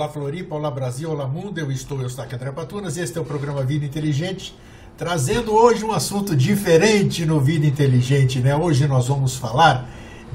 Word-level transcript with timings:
Olá 0.00 0.08
Floripa, 0.08 0.54
olá 0.54 0.70
Brasil, 0.70 1.10
olá 1.10 1.26
mundo, 1.26 1.58
eu 1.58 1.70
estou, 1.70 2.00
eu 2.00 2.06
estou 2.06 2.24
aqui 2.24 2.34
André 2.34 2.50
Patunas, 2.52 2.96
este 2.96 3.18
é 3.18 3.20
o 3.20 3.24
programa 3.24 3.62
Vida 3.62 3.84
Inteligente, 3.84 4.56
trazendo 4.96 5.52
hoje 5.52 5.84
um 5.84 5.92
assunto 5.92 6.34
diferente 6.34 7.26
no 7.26 7.38
Vida 7.38 7.66
Inteligente, 7.66 8.38
né? 8.38 8.56
Hoje 8.56 8.88
nós 8.88 9.08
vamos 9.08 9.36
falar 9.36 9.86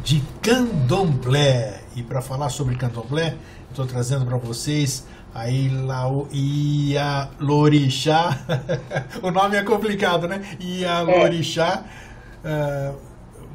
de 0.04 0.22
candomblé, 0.40 1.82
e 1.96 2.04
para 2.04 2.22
falar 2.22 2.50
sobre 2.50 2.76
candomblé, 2.76 3.38
estou 3.72 3.88
trazendo 3.88 4.24
para 4.24 4.38
vocês 4.38 5.08
a 5.34 5.50
Ia 5.50 7.30
Lorixá, 7.40 8.38
o 9.24 9.32
nome 9.32 9.58
é 9.58 9.64
complicado, 9.64 10.28
né? 10.28 10.44
Ia 10.60 11.02
Lorixá, 11.02 11.84
uh, 12.44 12.96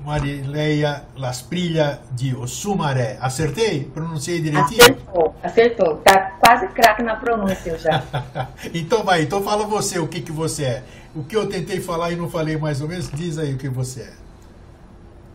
Marileia 0.04 1.04
Lasprilha 1.16 2.00
de 2.12 2.34
Ossumaré. 2.34 3.18
Acertei? 3.20 3.84
Pronunciei 3.84 4.40
direitinho? 4.40 4.82
Acertou, 4.82 5.34
acertou. 5.42 5.96
Tá 5.98 6.32
quase 6.40 6.68
craque 6.68 7.02
na 7.02 7.16
pronúncia 7.16 7.78
já. 7.78 8.02
então 8.72 9.04
vai, 9.04 9.22
então 9.22 9.42
fala 9.42 9.66
você 9.66 9.98
o 9.98 10.08
que, 10.08 10.20
que 10.20 10.32
você 10.32 10.64
é. 10.64 10.84
O 11.14 11.24
que 11.24 11.36
eu 11.36 11.48
tentei 11.48 11.80
falar 11.80 12.12
e 12.12 12.16
não 12.16 12.30
falei 12.30 12.56
mais 12.56 12.80
ou 12.80 12.88
menos, 12.88 13.10
diz 13.10 13.38
aí 13.38 13.52
o 13.54 13.58
que 13.58 13.68
você 13.68 14.02
é. 14.02 14.12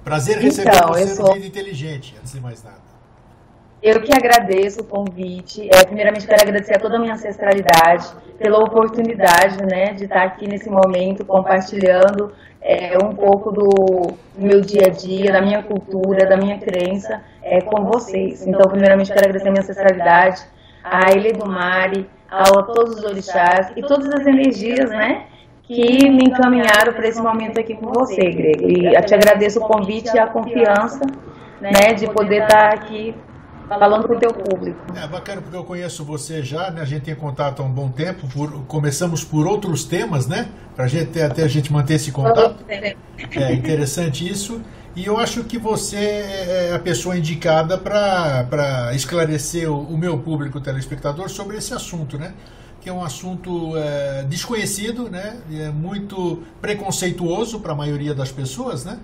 Prazer 0.03 0.37
receber 0.37 0.75
então, 0.75 0.89
você 0.89 1.15
sou... 1.15 1.27
no 1.27 1.33
Vida 1.33 1.47
Inteligente, 1.47 2.15
antes 2.19 2.33
de 2.33 2.39
mais 2.39 2.63
nada. 2.63 2.94
Eu 3.85 4.01
que 4.01 4.11
agradeço 4.11 4.81
o 4.81 4.83
convite. 4.83 5.69
É, 5.71 5.85
primeiramente, 5.85 6.25
quero 6.25 6.41
agradecer 6.41 6.75
a 6.75 6.79
toda 6.79 6.95
a 6.95 6.99
minha 6.99 7.13
ancestralidade 7.13 8.07
pela 8.39 8.57
oportunidade 8.57 9.63
né, 9.63 9.93
de 9.93 10.05
estar 10.05 10.23
aqui 10.23 10.47
nesse 10.47 10.67
momento 10.71 11.23
compartilhando 11.23 12.33
é, 12.59 12.97
um 12.97 13.13
pouco 13.13 13.51
do 13.51 14.17
meu 14.35 14.59
dia 14.59 14.87
a 14.87 14.89
dia, 14.89 15.31
da 15.31 15.39
minha 15.39 15.61
cultura, 15.61 16.25
da 16.25 16.35
minha 16.35 16.57
crença 16.57 17.21
é, 17.43 17.61
com 17.61 17.85
vocês. 17.85 18.47
Então, 18.47 18.67
primeiramente, 18.67 19.13
quero 19.13 19.19
agradecer 19.19 19.49
a 19.49 19.51
minha 19.51 19.61
ancestralidade, 19.61 20.41
a 20.83 21.47
Mari, 21.47 22.09
a 22.27 22.43
todos 22.63 22.97
os 22.97 23.03
orixás 23.03 23.71
e 23.75 23.83
todas 23.83 24.09
as 24.09 24.25
energias 24.25 24.89
né, 24.89 25.27
que 25.61 26.09
me 26.09 26.23
encaminharam 26.23 26.91
para 26.91 27.07
esse 27.07 27.21
momento 27.21 27.59
aqui 27.59 27.75
com 27.75 27.93
você, 27.93 28.31
Grego. 28.31 28.67
E 28.67 28.99
te 29.03 29.13
agradeço 29.13 29.59
o 29.59 29.67
convite 29.67 30.09
e 30.15 30.17
a 30.17 30.25
confiança 30.25 31.05
né, 31.61 31.93
de 31.93 32.09
poder 32.09 32.45
estar 32.45 32.73
aqui 32.73 33.13
falando 33.67 34.07
com 34.07 34.13
o 34.13 34.19
teu 34.19 34.33
público. 34.33 34.79
É 34.95 35.07
bacana 35.07 35.41
porque 35.41 35.55
eu 35.55 35.63
conheço 35.63 36.03
você 36.03 36.43
já, 36.43 36.69
né? 36.71 36.81
A 36.81 36.85
gente 36.85 37.03
tem 37.03 37.15
contato 37.15 37.61
há 37.61 37.65
um 37.65 37.71
bom 37.71 37.89
tempo. 37.89 38.27
Por, 38.27 38.63
começamos 38.65 39.23
por 39.23 39.47
outros 39.47 39.83
temas, 39.83 40.27
né? 40.27 40.49
Para 40.75 40.87
gente 40.87 41.19
até 41.21 41.43
a 41.43 41.47
gente 41.47 41.71
manter 41.71 41.95
esse 41.95 42.11
contato. 42.11 42.63
É 42.67 43.53
interessante 43.53 44.27
isso. 44.27 44.61
E 44.95 45.05
eu 45.05 45.17
acho 45.17 45.43
que 45.43 45.57
você 45.57 45.97
é, 45.97 46.69
é 46.69 46.73
a 46.73 46.79
pessoa 46.79 47.17
indicada 47.17 47.77
para 47.77 48.91
esclarecer 48.93 49.69
o, 49.69 49.77
o, 49.81 49.97
meu 49.97 50.17
público 50.17 50.61
telespectador 50.61 51.29
sobre 51.29 51.57
esse 51.57 51.73
assunto, 51.73 52.17
né? 52.17 52.33
Que 52.79 52.87
é 52.87 52.93
um 52.93 53.03
assunto 53.03 53.75
é, 53.75 54.23
desconhecido, 54.23 55.09
né? 55.09 55.37
É 55.51 55.69
muito 55.69 56.43
preconceituoso 56.61 57.59
para 57.59 57.73
a 57.73 57.75
maioria 57.75 58.13
das 58.13 58.31
pessoas, 58.31 58.85
né? 58.85 58.99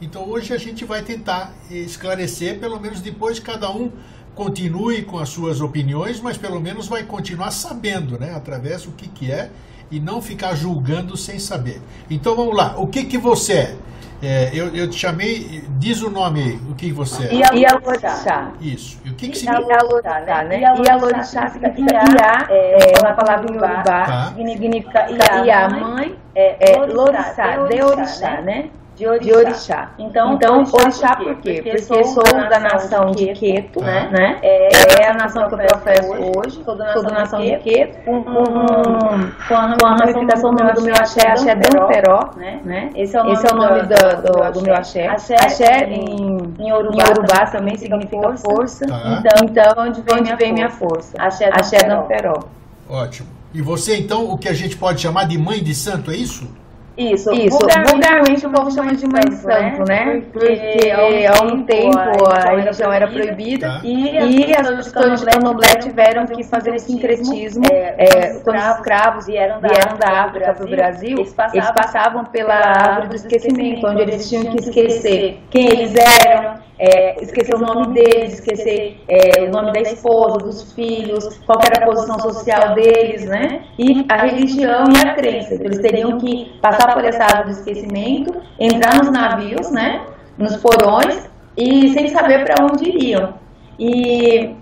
Então 0.00 0.28
hoje 0.28 0.52
a 0.52 0.58
gente 0.58 0.84
vai 0.84 1.02
tentar 1.02 1.52
esclarecer, 1.70 2.58
pelo 2.58 2.78
menos 2.78 3.00
depois 3.00 3.38
cada 3.38 3.70
um 3.70 3.90
continue 4.34 5.02
com 5.02 5.18
as 5.18 5.30
suas 5.30 5.62
opiniões, 5.62 6.20
mas 6.20 6.36
pelo 6.36 6.60
menos 6.60 6.86
vai 6.86 7.02
continuar 7.02 7.50
sabendo, 7.50 8.20
né, 8.20 8.34
através 8.36 8.82
do 8.82 8.92
que, 8.92 9.08
que 9.08 9.32
é 9.32 9.50
e 9.90 9.98
não 9.98 10.20
ficar 10.20 10.54
julgando 10.54 11.16
sem 11.16 11.38
saber. 11.38 11.80
Então 12.10 12.36
vamos 12.36 12.54
lá, 12.54 12.74
o 12.76 12.86
que 12.86 13.04
que 13.04 13.16
você 13.16 13.52
é? 13.52 13.76
é 14.22 14.50
eu, 14.52 14.74
eu 14.74 14.90
te 14.90 14.98
chamei, 14.98 15.64
diz 15.78 16.02
o 16.02 16.10
nome 16.10 16.42
aí, 16.42 16.60
o 16.70 16.74
que 16.74 16.92
você 16.92 17.28
é? 17.28 17.34
Ialorixá. 17.34 18.52
Isso. 18.60 18.98
E 19.02 19.10
o 19.10 19.14
que 19.14 19.30
que 19.30 19.38
significa? 19.38 19.72
Ialorixá, 19.72 20.44
né? 20.44 20.60
Ialorixá 20.60 21.48
significa 21.48 21.94
Iá, 21.94 22.46
é 22.50 22.92
uma 23.00 23.14
palavra 23.14 23.50
em 23.50 23.56
Urubá, 23.56 23.82
tá. 23.82 24.32
significa 24.36 25.06
Iá, 25.46 25.68
mãe, 25.70 26.14
é, 26.34 26.72
é 26.72 26.86
Lorixá, 26.86 27.56
de 27.68 27.82
Orixá, 27.82 28.42
né? 28.42 28.68
De 28.96 29.06
orixá. 29.06 29.24
De 29.24 29.32
orixá. 29.36 29.90
Então, 29.98 30.32
então 30.32 30.56
orixá, 30.56 30.76
orixá 30.78 31.16
por 31.16 31.36
quê? 31.36 31.62
Porque, 31.62 31.70
Porque 31.70 32.04
sou 32.04 32.22
da 32.24 32.58
nação 32.58 33.10
de 33.10 33.26
Queto, 33.34 33.82
né? 33.82 34.08
né? 34.10 34.38
É, 34.42 35.02
é, 35.02 35.08
a 35.08 35.14
nação 35.14 35.48
que 35.48 35.54
eu 35.54 35.58
professo 35.58 36.12
hoje, 36.12 36.64
sou 36.64 36.74
da 36.76 37.10
nação 37.10 37.40
de 37.40 37.56
Queto, 37.58 38.02
com, 38.04 38.24
com, 38.24 39.86
a 39.86 39.96
ramificação 39.96 40.54
do, 40.54 40.72
do 40.72 40.82
meu 40.82 40.94
axé, 40.94 41.28
axé 41.28 41.54
Damperó, 41.54 42.30
né? 42.36 42.60
né? 42.64 42.90
Esse 42.94 43.16
é 43.16 43.20
o 43.20 43.24
nome, 43.24 43.34
Esse 43.34 43.46
é 43.46 43.52
o 43.52 43.56
nome 43.56 43.82
do, 43.82 44.22
do, 44.22 44.52
do, 44.52 44.62
meu 44.62 44.74
axé. 44.74 45.06
Axé, 45.06 45.34
axé 45.34 45.84
em, 45.84 46.38
em 46.58 46.72
Urubá 46.72 47.46
também 47.52 47.76
significa 47.76 48.34
força. 48.38 48.86
Tá. 48.86 49.20
Então, 49.20 49.44
então, 49.44 49.84
onde 49.84 50.00
vem, 50.00 50.20
onde 50.20 50.34
vem 50.36 50.52
minha 50.54 50.70
força? 50.70 51.16
Axé 51.18 51.78
Damperó. 51.86 52.44
Ótimo. 52.88 53.28
E 53.52 53.60
você, 53.60 53.96
então, 53.96 54.30
o 54.30 54.38
que 54.38 54.48
a 54.48 54.52
gente 54.52 54.76
pode 54.76 55.00
chamar 55.00 55.24
de 55.24 55.38
mãe 55.38 55.62
de 55.62 55.74
santo, 55.74 56.10
é 56.10 56.16
isso? 56.16 56.48
Isso, 56.96 57.30
Isso. 57.32 57.58
Vulgarmente, 57.90 58.46
o 58.46 58.50
povo 58.50 58.70
chama 58.70 58.94
de 58.94 59.06
mãe 59.06 59.30
santo, 59.32 59.84
né? 59.86 59.96
né? 59.96 60.22
Porque 60.32 60.90
há 61.26 61.44
um 61.44 61.62
tempo 61.64 62.26
a 62.26 62.50
religião 62.50 62.90
era 62.92 63.06
proibida 63.06 63.68
tá. 63.68 63.80
e, 63.84 64.16
e 64.16 64.56
as 64.56 64.68
pessoas 64.68 65.20
de 65.20 65.26
candomblé 65.26 65.74
tiveram 65.76 66.26
que 66.26 66.42
fazer 66.42 66.74
o 66.74 66.78
sincretismo. 66.78 67.64
É, 67.70 67.96
é, 67.98 68.40
quando 68.42 68.56
os 68.56 68.76
escravos 68.76 69.26
vieram 69.26 69.60
da, 69.60 70.24
África 70.24 70.54
para 70.54 70.64
o 70.64 70.70
Brasil, 70.70 71.18
eles 71.18 71.34
passavam, 71.34 71.60
eles 71.60 71.70
passavam 71.70 72.24
pela 72.24 72.54
árvore 72.54 73.08
do 73.08 73.16
esquecimento, 73.16 73.86
onde 73.86 74.02
eles 74.02 74.28
tinham 74.28 74.44
que 74.44 74.60
esquecer 74.60 75.40
quem 75.50 75.66
eles 75.66 75.94
eram, 76.24 76.54
é, 76.78 77.22
esquecer 77.22 77.54
o 77.54 77.58
nome 77.58 77.94
deles, 77.94 78.34
esquecer 78.34 79.00
é, 79.08 79.42
o 79.44 79.50
nome 79.50 79.72
da 79.72 79.80
esposa, 79.80 80.38
dos 80.38 80.72
filhos, 80.72 81.38
qual 81.46 81.58
era 81.64 81.82
a 81.82 81.86
posição 81.86 82.18
social 82.18 82.74
deles, 82.74 83.24
né? 83.24 83.62
E 83.78 84.04
a 84.08 84.16
religião 84.16 84.84
e 84.94 85.08
a 85.08 85.14
crença. 85.14 85.54
Então, 85.54 85.66
eles 85.66 85.80
teriam 85.80 86.18
que 86.18 86.58
passar 86.60 86.92
por 86.94 87.04
essa 87.04 87.24
área 87.24 87.44
do 87.44 87.50
esquecimento, 87.50 88.34
entrar 88.58 88.96
nos 88.96 89.10
navios, 89.10 89.70
né? 89.70 90.02
Nos 90.36 90.56
porões, 90.56 91.28
e 91.56 91.88
sem 91.94 92.08
saber 92.08 92.44
para 92.44 92.64
onde 92.64 92.88
iriam. 92.88 93.34
E 93.78 94.54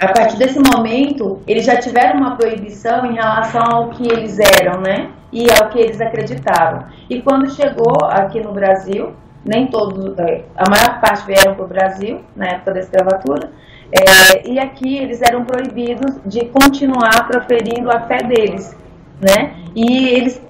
a 0.00 0.08
partir 0.08 0.36
desse 0.36 0.58
momento, 0.58 1.40
eles 1.46 1.64
já 1.64 1.76
tiveram 1.76 2.18
uma 2.18 2.36
proibição 2.36 3.06
em 3.06 3.14
relação 3.14 3.62
ao 3.62 3.90
que 3.90 4.06
eles 4.10 4.38
eram, 4.38 4.80
né? 4.80 5.10
E 5.32 5.46
ao 5.50 5.68
que 5.68 5.78
eles 5.78 6.00
acreditavam. 6.00 6.86
E 7.08 7.22
quando 7.22 7.50
chegou 7.50 7.96
aqui 8.04 8.40
no 8.40 8.52
Brasil, 8.52 9.14
nem 9.44 9.66
todos, 9.66 10.14
a 10.56 10.70
maior 10.70 11.00
parte 11.00 11.26
vieram 11.26 11.54
para 11.54 11.64
o 11.64 11.68
Brasil, 11.68 12.20
na 12.34 12.46
época 12.46 12.74
da 12.74 12.80
escravatura, 12.80 13.50
é, 13.92 14.48
e 14.48 14.58
aqui 14.58 14.96
eles 14.96 15.22
eram 15.22 15.44
proibidos 15.44 16.16
de 16.24 16.46
continuar 16.46 17.28
proferindo 17.28 17.90
a 17.90 18.00
fé 18.00 18.18
deles, 18.18 18.76
né? 19.20 19.54
E 19.76 20.08
eles, 20.08 20.42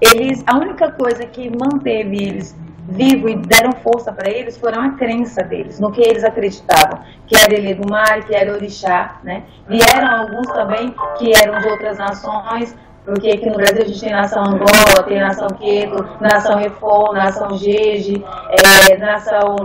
eles, 0.00 0.42
a 0.46 0.56
única 0.58 0.90
coisa 0.90 1.24
que 1.26 1.50
manteve 1.50 2.16
eles 2.16 2.56
vivos 2.90 3.30
e 3.30 3.36
deram 3.36 3.72
força 3.72 4.12
para 4.12 4.28
eles 4.28 4.56
foram 4.58 4.82
a 4.82 4.90
crença 4.90 5.42
deles, 5.42 5.78
no 5.78 5.92
que 5.92 6.00
eles 6.00 6.24
acreditavam, 6.24 7.00
que 7.26 7.36
era 7.36 7.54
Ele 7.54 7.74
do 7.74 7.88
Mar, 7.88 8.24
que 8.26 8.34
era 8.34 8.52
Orixá, 8.52 9.18
né? 9.22 9.44
Vieram 9.68 10.22
alguns 10.22 10.48
também 10.48 10.94
que 11.18 11.32
eram 11.36 11.60
de 11.60 11.68
outras 11.68 11.98
nações, 11.98 12.76
porque 13.04 13.30
aqui 13.30 13.46
no 13.46 13.56
Brasil 13.56 13.82
a 13.82 13.86
gente 13.86 14.00
tem 14.00 14.12
nação 14.12 14.44
Angola, 14.44 15.02
tem 15.06 15.20
nação 15.20 15.48
Queto, 15.48 16.06
nação 16.20 16.60
Efon, 16.60 17.12
nação 17.12 17.56
Jeje, 17.58 18.22
é, 18.50 18.96
nação 18.98 19.56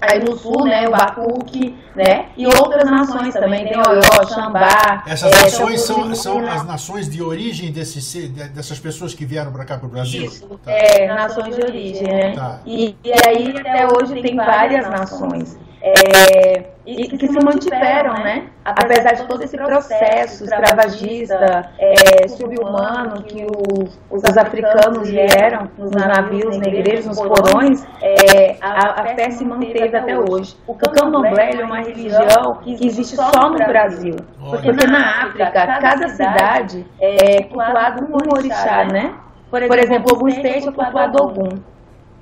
aí 0.00 0.22
no 0.22 0.36
sul, 0.36 0.64
né, 0.64 0.86
o 0.86 0.90
Batuque, 0.90 1.74
né, 1.94 2.26
e 2.36 2.46
outras 2.46 2.88
nações 2.90 3.32
também, 3.34 3.66
tem 3.66 3.76
Oió, 3.76 4.26
Xambá. 4.28 5.02
Essas 5.06 5.32
é, 5.32 5.42
nações 5.42 5.80
são, 5.80 6.14
são 6.14 6.46
as 6.46 6.64
nações 6.64 7.08
de 7.08 7.22
origem 7.22 7.72
desses, 7.72 8.28
dessas 8.28 8.78
pessoas 8.78 9.14
que 9.14 9.24
vieram 9.24 9.52
para 9.52 9.64
cá 9.64 9.78
para 9.78 9.86
o 9.86 9.90
Brasil? 9.90 10.26
Isso, 10.26 10.46
tá. 10.62 10.70
é, 10.70 11.06
nações 11.06 11.56
de 11.56 11.62
origem, 11.62 12.06
né, 12.06 12.34
tá. 12.34 12.60
e, 12.66 12.96
e 13.02 13.12
aí 13.26 13.54
até 13.58 13.86
hoje 13.86 14.20
tem 14.20 14.36
várias 14.36 14.88
nações. 14.88 15.58
É, 15.82 16.76
e 16.86 17.08
que 17.18 17.26
se 17.26 17.38
mantiveram, 17.44 18.14
né? 18.14 18.46
Apesar 18.64 19.12
de 19.12 19.26
todo 19.26 19.42
esse 19.42 19.56
processo 19.56 20.44
escravagista, 20.44 21.70
é, 21.78 22.28
subhumano 22.28 23.22
que 23.24 23.44
os, 23.44 23.98
os, 24.08 24.36
africanos 24.36 25.08
vieram 25.08 25.68
nos 25.76 25.90
navios 25.90 26.56
negreiros, 26.58 27.06
nos 27.06 27.20
porões, 27.20 27.84
é, 28.00 28.56
a, 28.60 29.02
a, 29.02 29.04
fé 29.14 29.30
se 29.30 29.44
manteve 29.44 29.96
até 29.96 30.18
hoje. 30.18 30.56
O 30.66 30.74
candomblé 30.74 31.50
é 31.54 31.64
uma 31.64 31.78
religião 31.78 32.58
que 32.62 32.86
existe 32.86 33.16
só 33.16 33.50
no 33.50 33.58
Brasil. 33.58 34.16
Porque 34.38 34.72
na 34.86 35.24
África, 35.24 35.50
cada 35.50 36.08
cidade 36.08 36.86
é 37.00 37.42
cultuado 37.42 38.04
um 38.04 38.36
orixá, 38.36 38.84
né? 38.84 39.14
Por 39.50 39.78
exemplo, 39.78 40.12
algum 40.12 40.28
estado 40.28 40.46
é 40.46 40.72
cultuado 40.72 41.22
algum. 41.22 41.48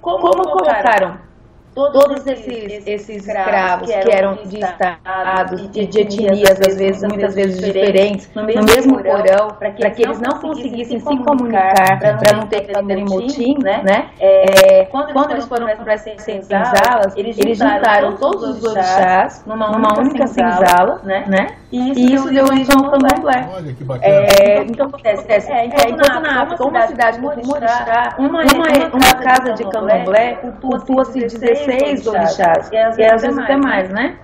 Como 0.01 0.43
colocaram 0.51 1.19
todos 1.75 2.27
esses, 2.27 2.87
esses 2.87 3.27
escravos 3.27 3.91
que 3.91 4.11
eram 4.11 4.37
de 4.45 4.61
estados, 4.61 5.71
de, 5.71 5.87
de 5.87 6.01
etnias, 6.01 6.61
às 6.61 6.77
vezes, 6.77 7.03
muitas 7.03 7.35
vezes 7.35 7.61
diferentes, 7.61 8.31
no 8.35 8.45
mesmo 8.45 9.03
porão, 9.03 9.49
para 9.59 9.71
que, 9.73 9.91
que 9.91 10.03
eles 10.03 10.21
não 10.21 10.39
conseguissem 10.39 11.01
se 11.01 11.05
comunicar, 11.05 11.99
para 11.99 12.37
não 12.37 12.47
ter 12.47 12.63
que 12.63 12.73
fazer 12.73 12.97
motim, 13.05 13.59
né? 13.63 13.83
né? 13.85 14.07
É, 14.21 14.85
quando, 14.87 15.13
quando 15.13 15.33
eles 15.33 15.47
foram 15.47 15.67
para 15.67 15.95
essas 15.95 16.23
senzalas, 16.23 17.17
eles 17.17 17.37
juntaram 17.37 18.17
todos 18.17 18.59
os 18.59 18.65
orixás 18.65 19.45
numa, 19.45 19.99
única 19.99 20.27
senzala, 20.27 21.01
né? 21.03 21.25
né? 21.27 21.47
E 21.73 22.15
isso, 22.15 22.29
deu 22.31 22.45
origem 22.45 22.75
ao 22.77 22.91
candomblé. 22.91 23.49
Olha 23.53 23.75
que 23.75 23.83
bacana. 23.83 24.15
É, 24.15 24.63
então, 24.63 24.87
acontece, 24.87 25.51
é, 25.51 25.67
então, 25.67 25.91
enquanto 25.91 26.21
na 26.21 26.43
África, 26.43 26.65
uma 26.65 26.87
cidade 26.87 27.21
Orixá, 27.25 28.15
uma, 28.19 28.43
uma 28.93 29.15
casa 29.23 29.53
de 29.55 29.65
candomblé 29.65 30.35
cultua-se 30.61 31.19
16 31.19 31.64
orixás, 32.07 32.71
e 32.71 32.77
às 32.77 33.23
vezes 33.23 33.39
até 33.39 33.57
mais, 33.57 33.91
né? 33.91 34.19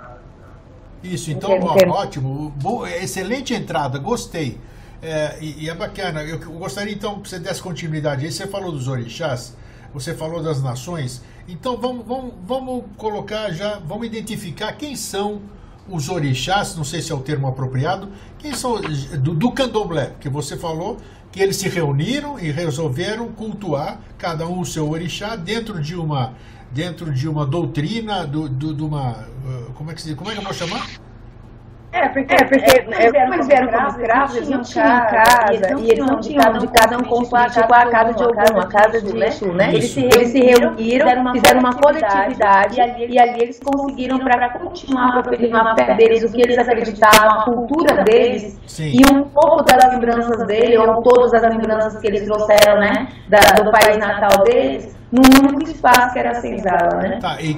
Isso, 1.03 1.31
então, 1.31 1.51
ó, 1.61 2.01
ótimo. 2.01 2.51
Boa, 2.57 2.91
excelente 2.91 3.55
entrada, 3.55 3.99
gostei. 3.99 4.59
É, 5.03 5.39
e, 5.41 5.65
e, 5.65 5.71
é 5.71 5.75
bacana. 5.75 6.23
Eu, 6.23 6.41
eu 6.41 6.53
gostaria 6.53 6.93
então 6.93 7.21
que 7.21 7.29
você 7.29 7.39
desse 7.39 7.63
continuidade. 7.63 8.27
Aí 8.27 8.31
você 8.33 8.47
falou 8.47 8.71
dos 8.71 8.87
orixás, 8.87 9.57
você 9.95 10.15
falou 10.15 10.43
das 10.43 10.63
nações. 10.63 11.23
Então 11.49 11.77
vamos, 11.77 12.07
vamos, 12.07 12.35
vamos 12.47 12.85
colocar 12.97 13.51
já, 13.51 13.79
vamos 13.79 14.07
identificar 14.07 14.73
quem 14.73 14.95
são 14.95 15.41
os 15.89 16.09
orixás, 16.09 16.77
não 16.77 16.85
sei 16.85 17.01
se 17.01 17.11
é 17.11 17.15
o 17.15 17.21
termo 17.21 17.49
apropriado, 17.49 18.11
quem 18.39 18.55
são 18.55 18.81
do, 19.19 19.35
do 19.35 19.51
candomblé, 19.51 20.13
que 20.21 20.29
você 20.29 20.57
falou 20.57 20.99
que 21.33 21.41
eles 21.41 21.57
se 21.57 21.69
reuniram 21.69 22.39
e 22.39 22.51
resolveram 22.51 23.29
cultuar 23.29 24.01
cada 24.19 24.47
um 24.47 24.61
o 24.61 24.67
seu 24.67 24.89
orixá 24.89 25.35
dentro 25.35 25.81
de 25.81 25.97
uma 25.97 26.35
dentro 26.71 27.13
de 27.13 27.29
uma 27.29 27.47
doutrina 27.47 28.27
do, 28.27 28.49
do, 28.49 28.75
de 28.75 28.83
uma 28.83 29.13
uh, 29.13 29.73
como 29.75 29.91
é 29.91 29.95
que 29.95 30.03
se 30.03 30.15
como 30.15 30.31
é 30.31 30.35
que 30.35 30.41
eu 30.41 30.45
vou 30.45 30.55
chamar? 30.55 30.87
É, 31.93 32.09
porque, 32.09 32.33
é, 32.33 32.45
porque 32.45 32.95
é, 32.95 33.13
como 33.13 33.35
eles 33.35 33.49
vieram 33.49 33.67
como 33.67 33.89
escravos, 33.89 34.37
eles 34.37 34.49
não 34.49 34.63
tinham 34.63 34.87
casa, 34.87 35.81
e 35.81 35.91
eles 35.91 36.07
não 36.07 36.21
tinham 36.21 36.53
de 36.59 36.69
cada 36.69 36.97
um 36.97 37.03
construir 37.03 37.51
tipo 37.51 37.75
a 37.75 37.87
casa 37.87 38.15
de 38.15 38.23
algum, 38.23 38.61
a 38.61 38.67
casa 38.69 39.03
de 39.03 39.25
Exu, 39.25 39.53
né? 39.53 39.71
Eles 39.71 39.91
se, 39.91 40.05
eles 40.05 40.29
se 40.29 40.39
reuniram, 40.39 41.33
fizeram 41.33 41.59
uma 41.59 41.75
coletividade, 41.75 42.77
e 42.77 43.19
ali 43.19 43.43
eles 43.43 43.59
conseguiram, 43.59 44.21
para 44.21 44.51
continuar 44.51 45.19
a 45.19 45.75
fé 45.75 45.95
deles, 45.95 46.23
o 46.23 46.31
que 46.31 46.41
eles 46.41 46.59
acreditavam, 46.59 47.41
a 47.41 47.45
cultura 47.45 48.05
deles, 48.05 48.57
e 48.79 49.03
um 49.13 49.25
pouco 49.25 49.65
das 49.65 49.93
lembranças 49.93 50.47
dele, 50.47 50.79
ou 50.79 51.03
todas 51.03 51.35
as 51.35 51.43
lembranças 51.43 52.01
que 52.01 52.07
eles 52.07 52.25
trouxeram, 52.25 52.79
né, 52.79 53.09
do 53.29 53.71
país 53.73 53.99
natal 53.99 54.45
deles, 54.45 55.00
num 55.11 55.23
único 55.49 55.71
espaço 55.71 56.13
que 56.13 56.19
era 56.19 56.31
a 56.31 56.35
senzala, 56.35 56.97
né? 57.03 57.19
Tá, 57.21 57.41
e 57.41 57.55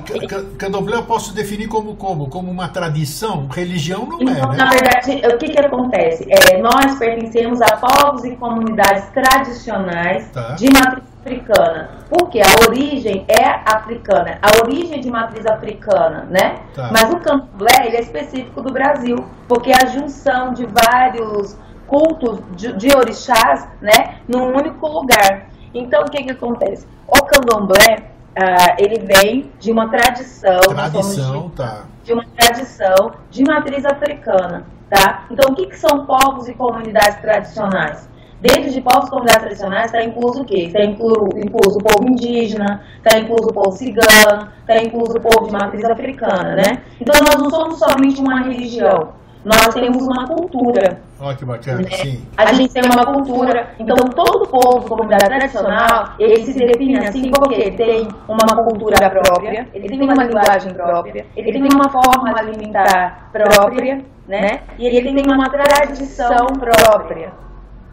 candomblé 0.57 0.97
eu 0.97 1.05
posso 1.05 1.35
definir 1.35 1.69
como 1.69 1.95
como? 1.97 2.29
Como 2.29 2.51
uma 2.51 2.69
tradição? 2.69 3.47
Religião 3.49 4.07
não 4.07 4.21
é, 4.21 4.23
então, 4.23 4.53
é, 4.53 4.57
né? 4.57 4.57
Na 4.57 4.71
verdade, 4.71 5.23
o 5.27 5.39
que 5.39 5.51
que 5.51 5.59
acontece? 5.59 6.27
É, 6.31 6.59
nós 6.59 6.99
pertencemos 6.99 7.61
a 7.61 7.77
povos 7.77 8.25
e 8.25 8.37
comunidades 8.37 9.05
tradicionais 9.11 10.31
tá. 10.31 10.55
de 10.55 10.67
matriz 10.73 11.13
africana. 11.21 11.91
Porque 12.09 12.41
a 12.41 12.69
origem 12.69 13.25
é 13.29 13.61
africana, 13.67 14.39
a 14.43 14.63
origem 14.63 15.01
de 15.01 15.11
matriz 15.11 15.47
africana, 15.47 16.27
né? 16.31 16.57
Tá. 16.75 16.91
Mas 16.93 17.13
o 17.13 17.21
candomblé, 17.21 17.87
ele 17.87 17.97
é 17.97 18.01
específico 18.01 18.63
do 18.63 18.73
Brasil, 18.73 19.25
porque 19.47 19.71
é 19.71 19.77
a 19.83 19.87
junção 19.87 20.55
de 20.55 20.67
vários 20.67 21.57
cultos 21.87 22.41
de, 22.57 22.73
de 22.73 22.97
orixás, 22.97 23.69
né, 23.81 24.17
num 24.27 24.57
único 24.57 24.87
lugar. 24.89 25.52
Então, 25.75 26.03
o 26.03 26.11
que 26.11 26.23
que 26.23 26.33
acontece? 26.33 26.87
O 27.07 27.25
candomblé, 27.25 28.11
uh, 28.37 28.75
ele 28.79 29.01
vem 29.01 29.51
de 29.59 29.73
uma 29.73 29.89
tradição, 29.89 30.61
tradição 30.61 31.49
de, 31.49 31.55
tá. 31.55 31.85
de 32.05 32.13
uma 32.13 32.25
tradição 32.37 33.13
de 33.31 33.45
matriz 33.45 33.85
africana, 33.85 34.67
tá? 34.91 35.25
Então, 35.31 35.53
o 35.53 35.55
que, 35.55 35.67
que 35.67 35.79
são 35.79 36.05
povos 36.07 36.49
e 36.49 36.55
comunidades 36.55 37.21
tradicionais? 37.21 38.09
Dentro 38.43 38.71
de 38.71 38.81
povos 38.81 39.07
e 39.07 39.11
comunidades 39.11 39.43
tradicionais 39.43 39.87
está 39.87 40.03
incluso 40.03 40.43
o 40.43 40.45
quê? 40.45 40.65
Está 40.65 40.83
incluso, 40.83 41.29
incluso 41.37 41.79
o 41.79 41.83
povo 41.83 42.09
indígena, 42.11 42.83
está 42.97 43.17
incluso 43.17 43.51
o 43.51 43.53
povo 43.53 43.71
cigano, 43.71 44.49
está 44.61 44.83
incluso 44.83 45.17
o 45.17 45.21
povo 45.21 45.47
de 45.47 45.53
matriz 45.53 45.85
africana, 45.85 46.57
né? 46.57 46.83
Então 47.01 47.15
nós 47.21 47.37
não 47.37 47.49
somos 47.49 47.79
somente 47.79 48.21
uma 48.21 48.41
religião, 48.41 49.13
nós 49.45 49.75
temos 49.75 50.03
uma 50.03 50.27
cultura. 50.27 51.01
Olha 51.21 51.37
que 51.37 51.45
bacana, 51.45 51.83
né? 51.83 51.91
sim. 51.91 52.25
A 52.37 52.53
gente 52.53 52.73
tem 52.73 52.83
uma 52.85 53.05
cultura, 53.05 53.75
então 53.79 53.97
todo 53.97 54.47
povo, 54.49 54.89
comunidade 54.89 55.25
tradicional, 55.25 56.15
ele 56.19 56.45
se 56.45 56.53
define 56.53 56.99
assim 56.99 57.31
porque 57.31 57.71
tem 57.73 58.09
uma 58.29 58.65
cultura 58.65 59.11
própria, 59.11 59.69
ele 59.75 59.89
tem 59.89 60.03
uma 60.03 60.25
linguagem 60.25 60.73
própria, 60.75 61.27
ele 61.37 61.53
tem 61.53 61.69
uma 61.73 61.89
forma 61.89 62.39
alimentar 62.39 63.31
própria, 63.33 64.05
né? 64.27 64.61
E 64.79 64.87
ele 64.87 65.13
tem 65.13 65.33
uma 65.33 65.49
tradição 65.49 66.47
própria. 66.59 67.33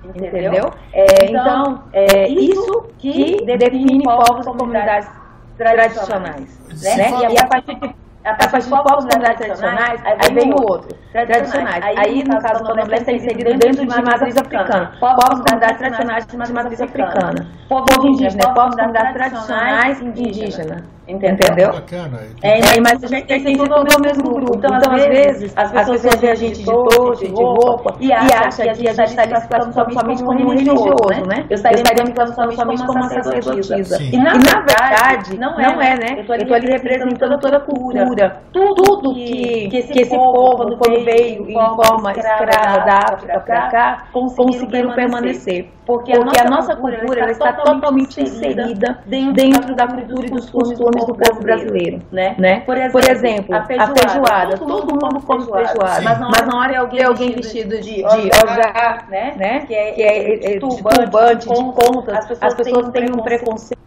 Entendeu? 0.04 0.72
É, 0.94 1.26
então, 1.26 1.84
é 1.94 2.28
isso 2.28 2.86
que 2.98 3.46
define 3.46 4.02
povos 4.04 4.46
e 4.46 4.50
comunidades 4.50 5.10
tradicionais. 5.58 6.60
Né? 6.82 7.12
E 7.32 7.38
a 7.38 7.46
partir 7.46 7.76
de 7.76 7.94
a 8.30 8.36
partir 8.36 8.62
de 8.62 8.70
povos 8.70 9.06
tradicionais, 9.06 10.02
aí 10.06 10.34
vem 10.34 10.52
o 10.52 10.62
outro. 10.72 10.96
Tradicionais. 11.12 11.84
Aí, 11.98 12.24
no 12.24 12.40
caso 12.40 12.64
do 12.64 12.70
candomblé, 12.70 12.98
está 12.98 13.12
inserido 13.12 13.58
dentro 13.58 13.86
de 13.86 14.02
matriz 14.02 14.38
africana. 14.38 14.92
Povos 15.00 15.42
comunidades 15.42 15.78
tradicionais 15.78 16.28
de 16.28 16.38
matriz 16.54 16.82
africana. 16.82 17.48
Povo 17.68 18.08
indígena, 18.08 18.54
povos 18.54 18.76
comunidades 18.76 19.14
tradicionais 19.14 20.02
indígenas. 20.02 20.99
Entendeu? 21.10 21.72
Bacana. 21.72 22.20
É, 22.44 22.80
mas 22.82 23.04
a 23.04 23.08
gente 23.08 23.26
tem 23.26 23.40
sempre 23.40 23.68
tudo 23.68 23.84
no 23.84 24.00
mesmo 24.02 24.24
grupo. 24.24 24.58
Então, 24.58 24.94
às 24.94 25.06
vezes, 25.08 25.54
as 25.58 25.72
pessoas 25.72 26.02
veem 26.04 26.32
a 26.32 26.36
gente 26.36 26.60
de 26.60 26.66
toche, 26.66 27.28
de 27.28 27.34
roupa, 27.34 27.96
e 28.00 28.12
acham 28.12 28.66
que 28.74 28.88
a 28.88 28.94
gente 28.94 29.02
está 29.02 29.08
se 29.08 29.48
classificando 29.48 29.94
somente 29.94 30.24
como 30.24 30.50
religioso, 30.50 31.26
né? 31.28 31.46
Eu 31.50 31.56
estaria 31.56 32.04
me 32.06 32.14
classificando 32.14 32.54
somente 32.54 32.86
como 32.86 33.00
uma 33.00 33.10
sacerdotisa. 33.10 33.98
E, 34.04 34.18
na 34.18 34.34
verdade, 34.34 35.38
não 35.38 35.60
é, 35.60 35.96
né? 35.96 36.26
Eu 36.28 36.36
estou 36.36 36.56
ali 36.56 36.68
representando 36.68 37.40
toda 37.40 37.58
a 37.58 37.62
cultura. 37.62 38.42
Tudo 38.52 39.14
que, 39.14 39.68
que 39.70 39.78
esse 39.78 40.10
povo, 40.10 40.78
quando 40.78 41.04
veio 41.04 41.50
em 41.50 41.54
forma 41.54 42.12
escrava 42.12 42.86
da 42.86 43.00
África 43.14 43.40
para 43.40 43.70
cá, 43.70 44.08
conseguiram 44.14 44.94
permanecer. 44.94 45.70
Porque 45.86 46.12
a 46.14 46.50
nossa 46.50 46.76
cultura 46.76 47.32
está 47.32 47.54
totalmente 47.54 48.22
inserida 48.22 49.00
dentro 49.08 49.76
da 49.76 49.88
cultura 49.88 50.28
e 50.28 50.30
dos 50.30 50.48
costumes 50.50 50.99
do 51.06 51.16
povo 51.16 51.42
brasileiro, 51.42 52.02
né? 52.12 52.36
né? 52.38 52.60
Por, 52.62 52.78
exemplo, 52.78 53.02
Por 53.02 53.10
exemplo 53.10 53.56
a, 53.56 53.66
feijoada. 53.66 53.92
a 53.92 53.96
feijoada. 53.96 54.58
Todo, 54.58 54.94
mundo 54.94 55.22
come 55.22 55.46
feijoada, 55.46 56.02
mas, 56.02 56.20
mas 56.20 56.48
na 56.48 56.60
hora 56.60 56.74
é 56.74 56.78
alguém, 56.78 57.04
alguém 57.04 57.32
vestido 57.32 57.80
de, 57.80 57.96
de 57.96 58.04
orgá, 58.04 59.06
né? 59.10 59.34
né? 59.38 59.60
Que 59.66 59.74
é, 59.74 59.92
que 59.92 60.02
é, 60.02 60.34
é, 60.34 60.56
é 60.56 60.60
turbante, 60.60 61.48
de 61.48 61.56
contas, 61.56 62.16
as 62.16 62.28
pessoas, 62.28 62.44
as 62.44 62.54
pessoas 62.56 62.90
têm 62.90 63.06
um 63.12 63.22
preconceito 63.22 63.80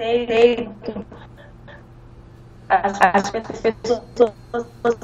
acho 0.00 0.70
que 0.82 1.27
as 2.68 3.30
pessoas 3.30 4.02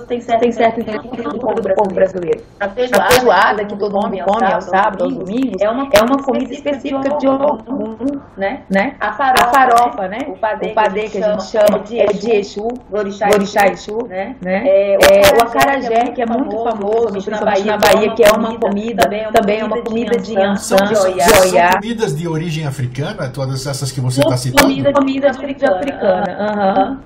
têm 0.07 0.21
certo, 0.21 0.53
certo 0.53 0.81
entendimento 0.81 1.39
do 1.39 1.75
povo 1.75 1.95
brasileiro. 1.95 2.43
A 2.61 2.69
feijoada, 2.69 3.05
a 3.05 3.11
feijoada 3.11 3.65
que 3.65 3.77
todo 3.77 3.93
mundo 3.95 4.25
come 4.25 4.53
ao 4.53 4.61
sábado, 4.61 5.05
aos 5.05 5.15
domingos, 5.15 5.61
é 5.63 5.71
uma, 5.71 5.89
é 5.93 6.03
uma 6.03 6.23
comida 6.23 6.53
específica 6.53 7.17
de 7.17 7.27
algum, 7.27 7.97
né? 8.37 8.63
né? 8.69 8.95
A 9.01 9.13
farofa, 9.13 9.45
a 9.45 9.53
farofa 9.53 10.09
né? 10.09 10.19
O 10.29 10.37
padê, 10.37 10.71
o 10.71 10.75
padê 10.75 11.09
que, 11.09 11.23
a 11.23 11.33
gente 11.33 11.45
chama 11.45 11.83
é 11.93 12.13
de 12.13 12.31
Exu, 12.33 12.69
Gorixá, 12.91 13.29
Gorixá 13.29 13.67
Exu, 13.69 14.07
né? 14.07 14.37
né? 14.43 14.69
É, 14.69 14.99
o 15.39 15.43
acarajé, 15.43 16.11
que 16.11 16.21
é 16.21 16.27
muito 16.27 16.63
famoso, 16.63 17.13
principalmente 17.13 17.65
na 17.65 17.79
Bahia, 17.79 18.15
que 18.15 18.25
é 18.25 18.31
uma 18.31 18.59
comida, 18.59 19.09
também 19.33 19.61
é 19.61 19.65
uma 19.65 19.81
comida 19.83 20.19
de 20.19 20.39
Ançã, 20.39 20.77
de 20.77 20.97
Oiá. 20.97 21.29
São 21.29 21.81
comidas 21.81 22.15
de 22.15 22.29
origem 22.29 22.67
africana, 22.67 23.31
todas 23.31 23.67
essas 23.67 23.91
que 23.91 24.01
você 24.01 24.21
está 24.21 24.37
citando? 24.37 24.63
Comida, 24.63 24.93
comida 24.93 25.31
africana, 25.31 27.01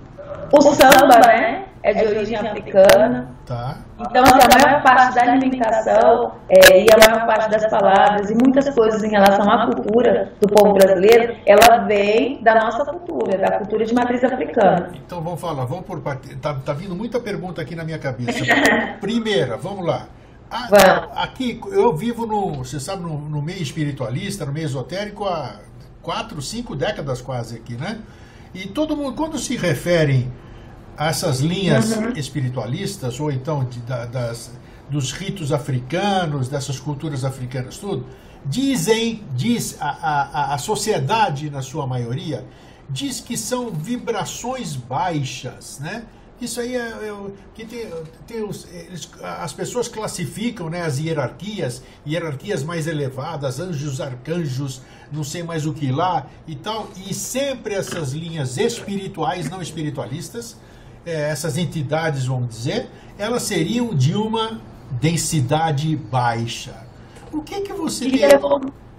o, 0.52 0.60
samba, 0.74 1.20
né? 1.26 1.64
É 1.82 1.94
de 1.94 2.04
origem 2.06 2.36
africana. 2.36 3.30
Tá. 3.46 3.78
Então, 4.00 4.22
assim, 4.24 4.40
a 4.42 4.64
maior 4.64 4.82
parte 4.82 5.14
da 5.14 5.22
alimentação 5.22 6.32
é, 6.48 6.84
e 6.84 6.86
a 6.92 6.98
maior 6.98 7.26
parte 7.26 7.50
das 7.50 7.66
palavras 7.70 8.30
e 8.30 8.34
muitas 8.34 8.68
coisas 8.74 9.02
em 9.02 9.10
relação 9.10 9.48
à 9.50 9.66
cultura 9.66 10.32
do 10.40 10.48
povo 10.48 10.74
brasileiro, 10.74 11.36
ela 11.46 11.78
vem 11.86 12.42
da 12.42 12.54
nossa 12.56 12.84
cultura, 12.84 13.38
da 13.38 13.58
cultura 13.58 13.84
de 13.84 13.94
matriz 13.94 14.24
africana. 14.24 14.90
Então, 14.94 15.20
vamos 15.22 15.40
falar, 15.40 15.64
vamos 15.64 15.84
por 15.84 16.00
parte. 16.00 16.34
Tá, 16.36 16.54
tá 16.54 16.72
vindo 16.72 16.94
muita 16.94 17.20
pergunta 17.20 17.62
aqui 17.62 17.74
na 17.74 17.84
minha 17.84 17.98
cabeça. 17.98 18.44
Primeira, 19.00 19.56
vamos 19.56 19.86
lá. 19.86 20.06
aqui, 21.14 21.60
eu 21.70 21.94
vivo 21.96 22.26
no, 22.26 22.64
você 22.64 22.80
sabe, 22.80 23.02
no, 23.02 23.18
no 23.18 23.40
meio 23.40 23.62
espiritualista, 23.62 24.44
no 24.44 24.52
meio 24.52 24.66
esotérico, 24.66 25.24
há 25.24 25.56
quatro, 26.02 26.40
cinco 26.40 26.74
décadas 26.74 27.20
quase 27.20 27.56
aqui, 27.56 27.74
né? 27.74 27.98
E 28.54 28.66
todo 28.66 28.96
mundo, 28.96 29.14
quando 29.14 29.38
se 29.38 29.56
referem 29.56 30.32
a 30.96 31.08
essas 31.08 31.40
linhas 31.40 31.92
uhum. 31.92 32.12
espiritualistas, 32.16 33.20
ou 33.20 33.30
então 33.30 33.64
de, 33.64 33.78
da, 33.80 34.06
das, 34.06 34.50
dos 34.90 35.12
ritos 35.12 35.52
africanos, 35.52 36.48
dessas 36.48 36.80
culturas 36.80 37.24
africanas, 37.24 37.76
tudo, 37.76 38.06
dizem, 38.44 39.22
diz 39.34 39.76
a, 39.80 39.88
a, 39.90 40.54
a 40.54 40.58
sociedade, 40.58 41.50
na 41.50 41.62
sua 41.62 41.86
maioria, 41.86 42.44
diz 42.88 43.20
que 43.20 43.36
são 43.36 43.70
vibrações 43.70 44.74
baixas, 44.74 45.78
né? 45.80 46.04
Isso 46.40 46.60
aí 46.60 46.76
é, 46.76 46.78
é 46.78 47.14
que 47.52 47.64
tem, 47.64 47.90
tem 48.26 48.44
os, 48.44 48.66
eles, 48.72 49.10
as 49.22 49.52
pessoas 49.52 49.88
classificam 49.88 50.70
né, 50.70 50.82
as 50.82 50.98
hierarquias, 50.98 51.82
hierarquias 52.06 52.62
mais 52.62 52.86
elevadas, 52.86 53.58
anjos, 53.58 54.00
arcanjos, 54.00 54.80
não 55.10 55.24
sei 55.24 55.42
mais 55.42 55.66
o 55.66 55.72
que 55.72 55.90
lá 55.90 56.26
e 56.46 56.54
tal, 56.54 56.88
e 57.08 57.12
sempre 57.12 57.74
essas 57.74 58.12
linhas 58.12 58.56
espirituais, 58.56 59.50
não 59.50 59.60
espiritualistas, 59.60 60.56
é, 61.04 61.30
essas 61.30 61.58
entidades, 61.58 62.26
vamos 62.26 62.50
dizer, 62.50 62.88
elas 63.18 63.42
seriam 63.42 63.92
de 63.94 64.14
uma 64.14 64.60
densidade 65.00 65.96
baixa. 65.96 66.86
O 67.32 67.42
que 67.42 67.60
que 67.62 67.72
você 67.72 68.08
tem, 68.08 68.20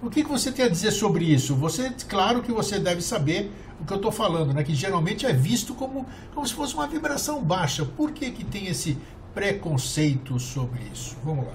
o 0.02 0.10
que 0.10 0.22
que 0.22 0.30
você 0.30 0.52
tem 0.52 0.66
a 0.66 0.68
dizer 0.68 0.90
sobre 0.90 1.24
isso? 1.24 1.54
Você, 1.56 1.90
claro 2.08 2.42
que 2.42 2.52
você 2.52 2.78
deve 2.78 3.00
saber 3.00 3.50
o 3.80 3.86
que 3.86 3.92
eu 3.92 3.96
estou 3.96 4.12
falando, 4.12 4.52
né? 4.52 4.62
que 4.62 4.74
geralmente 4.74 5.26
é 5.26 5.32
visto 5.32 5.74
como, 5.74 6.06
como 6.34 6.46
se 6.46 6.54
fosse 6.54 6.74
uma 6.74 6.86
vibração 6.86 7.42
baixa. 7.42 7.84
Por 7.84 8.12
que, 8.12 8.30
que 8.30 8.44
tem 8.44 8.66
esse 8.66 8.98
preconceito 9.34 10.38
sobre 10.38 10.80
isso? 10.92 11.16
Vamos 11.24 11.46
lá. 11.46 11.52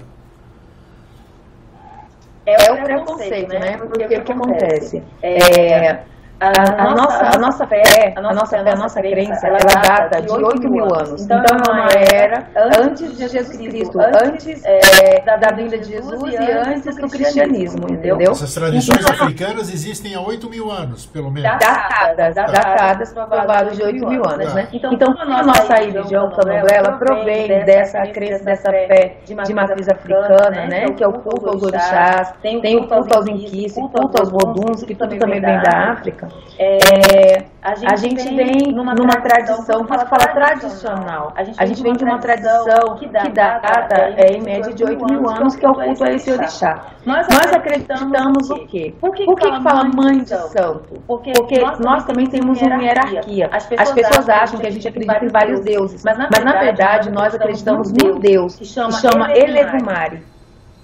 É 2.46 2.72
o 2.72 2.84
preconceito, 2.84 3.48
né? 3.48 3.76
Porque 3.76 4.04
o 4.04 4.08
que 4.08 4.32
acontece? 4.32 5.02
É, 5.20 6.04
a, 6.38 6.48
a, 6.88 6.94
nossa, 6.94 7.36
a 7.36 7.38
nossa 7.38 7.66
fé, 7.66 8.12
a 8.14 8.20
nossa 8.20 8.58
fé, 8.58 8.70
a 8.70 8.76
nossa 8.76 9.00
crença, 9.00 9.46
ela 9.46 9.58
data 9.58 10.20
de 10.20 10.30
8 10.30 10.70
mil 10.70 10.84
anos. 10.94 11.24
Então, 11.24 11.38
é 11.38 11.70
uma 11.72 11.88
era 11.92 12.46
antes 12.78 13.16
de 13.16 13.28
Jesus 13.28 13.56
Cristo, 13.56 13.98
antes 14.00 14.62
é, 14.64 15.22
da 15.24 15.50
vinda 15.52 15.78
de 15.78 15.92
Jesus 15.92 16.22
e 16.22 16.36
antes 16.36 16.96
do 16.96 17.08
cristianismo, 17.08 17.86
entendeu? 17.90 18.32
Essas 18.32 18.54
tradições 18.54 19.00
então, 19.00 19.12
africanas 19.24 19.72
existem 19.72 20.14
há 20.14 20.20
8 20.20 20.50
mil 20.50 20.70
anos, 20.70 21.06
pelo 21.06 21.30
menos. 21.30 21.50
Datadas, 21.58 22.34
datadas, 22.34 23.12
provadas 23.12 23.76
de 23.76 23.82
8 23.82 24.06
mil 24.06 24.22
anos, 24.28 24.52
né? 24.52 24.68
Então, 24.72 24.92
então 24.92 25.14
a 25.18 25.42
nossa 25.42 25.74
religião, 25.74 26.30
candomblé, 26.30 26.76
ela 26.76 26.92
provém 26.98 27.48
dessa 27.64 28.06
crença, 28.08 28.44
dessa 28.44 28.70
fé 28.70 29.16
de 29.24 29.54
matriz 29.54 29.88
africana, 29.88 30.66
né? 30.66 30.90
Que 30.90 31.02
é 31.02 31.08
o 31.08 31.14
culto 31.14 31.48
aos 31.48 31.62
orixás, 31.62 32.34
tem 32.42 32.76
o 32.76 32.86
culto 32.86 33.16
aos 33.16 33.26
inquis, 33.26 33.74
o 33.76 33.88
culto 33.88 34.20
aos 34.20 34.30
voduns, 34.30 34.82
que 34.82 34.94
tudo 34.94 35.16
também 35.16 35.40
vem 35.40 35.60
da 35.62 35.92
África. 35.92 36.25
É, 36.58 37.44
a, 37.62 37.74
gente 37.74 37.92
a 37.92 37.96
gente 37.96 38.34
vem 38.34 38.72
numa, 38.72 38.94
numa 38.94 39.20
tradição, 39.20 39.82
que 39.82 39.88
fala, 39.88 40.06
fala 40.06 40.28
tradicional. 40.28 41.32
A 41.36 41.44
gente, 41.44 41.62
a 41.62 41.66
gente 41.66 41.82
vem 41.82 41.92
de 41.92 42.04
uma 42.04 42.18
tradição 42.18 42.96
que 42.96 43.06
data 43.06 43.94
é, 44.16 44.32
em 44.32 44.42
média 44.42 44.72
de 44.72 44.84
8 44.84 45.04
mil 45.06 45.28
anos, 45.28 45.56
que 45.56 45.66
é 45.66 45.68
o 45.68 45.74
culto 45.74 46.04
a 46.04 46.12
esse 46.12 46.30
orixá. 46.30 46.86
Nós, 47.04 47.26
nós 47.28 47.52
acreditamos 47.52 48.50
o 48.50 48.66
quê? 48.66 48.94
Por 49.00 49.14
que, 49.14 49.24
Por 49.24 49.36
que, 49.36 49.50
que 49.50 49.62
fala 49.62 49.84
mãe 49.84 50.18
de 50.20 50.30
santo? 50.30 51.02
Porque, 51.06 51.32
Porque 51.32 51.60
nós 51.80 52.04
também 52.04 52.26
temos 52.26 52.60
uma 52.60 52.82
hierarquia. 52.82 53.48
As 53.52 53.66
pessoas, 53.66 53.88
As 53.88 53.94
pessoas 53.94 54.28
acham 54.28 54.58
que 54.58 54.66
a 54.66 54.70
gente 54.70 54.88
acredita 54.88 55.24
em 55.24 55.28
vários 55.28 55.60
deuses, 55.60 56.02
mas 56.04 56.16
na 56.18 56.28
verdade 56.28 57.10
nós 57.10 57.34
acreditamos 57.34 57.92
num 57.92 58.18
Deus. 58.18 58.56
Que 58.56 58.64
chama 58.64 59.32
Elevumari 59.36 60.35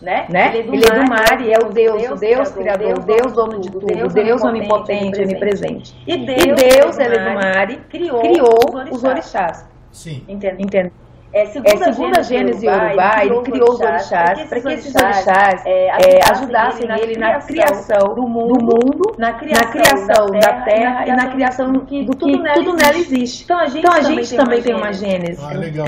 né? 0.03 0.27
né? 0.29 0.57
Ele, 0.57 0.85
é 0.85 0.99
do 0.99 1.09
mar 1.09 1.41
e 1.41 1.53
é 1.53 1.59
o 1.59 1.71
Deus, 1.71 2.11
o 2.11 2.17
Deus 2.17 2.51
criador, 2.51 2.99
o 2.99 3.03
Deus 3.03 3.33
dono 3.33 3.61
de 3.61 3.71
tudo, 3.71 3.87
o 3.87 4.09
Deus 4.09 4.43
onipotente, 4.43 5.23
onipresente. 5.23 5.97
E 6.07 6.17
Deus, 6.17 6.99
ele 6.99 7.17
é 7.17 7.29
do 7.29 7.35
mar, 7.35 7.69
criou, 7.89 8.21
criou 8.21 8.59
os 8.91 9.05
orixás. 9.05 9.65
Sim. 9.93 10.25
Entende? 10.29 10.63
Entende? 10.63 10.93
É, 11.35 11.47
segundo, 11.47 11.83
é, 11.83 11.93
segundo 11.93 12.19
a 12.19 12.23
Gênesis 12.23 12.63
Urubá, 12.63 13.25
ele 13.25 13.41
criou 13.41 13.71
os 13.71 13.81
orixás 13.81 14.45
para 14.45 14.61
que 14.61 14.69
esses 14.69 14.95
orixás 14.95 15.65
é, 15.65 15.87
é, 15.87 16.31
ajudassem 16.31 16.87
ele 17.01 17.19
na 17.19 17.41
criação 17.41 18.15
do 18.15 18.29
mundo, 18.29 18.59
do 18.59 18.65
mundo 18.65 19.15
na, 19.17 19.33
criação 19.33 19.65
na 19.65 19.73
criação, 19.73 20.27
da, 20.27 20.61
terra, 20.63 21.07
e 21.07 21.17
na 21.17 21.27
criação 21.29 21.73
do 21.73 21.81
que, 21.87 22.05
do 22.05 22.15
tudo, 22.15 22.43
nela 22.43 22.57
tudo 22.57 22.77
nela 22.77 22.99
existe. 22.99 23.45
Então 23.45 23.59
a 23.59 23.67
gente, 23.67 23.79
então, 23.79 23.93
a 23.95 24.03
gente 24.03 24.37
também, 24.37 24.63
tem 24.63 24.75
uma 24.75 24.93
Gênesis. 24.93 25.43
Ah, 25.43 25.55
legal. 25.55 25.87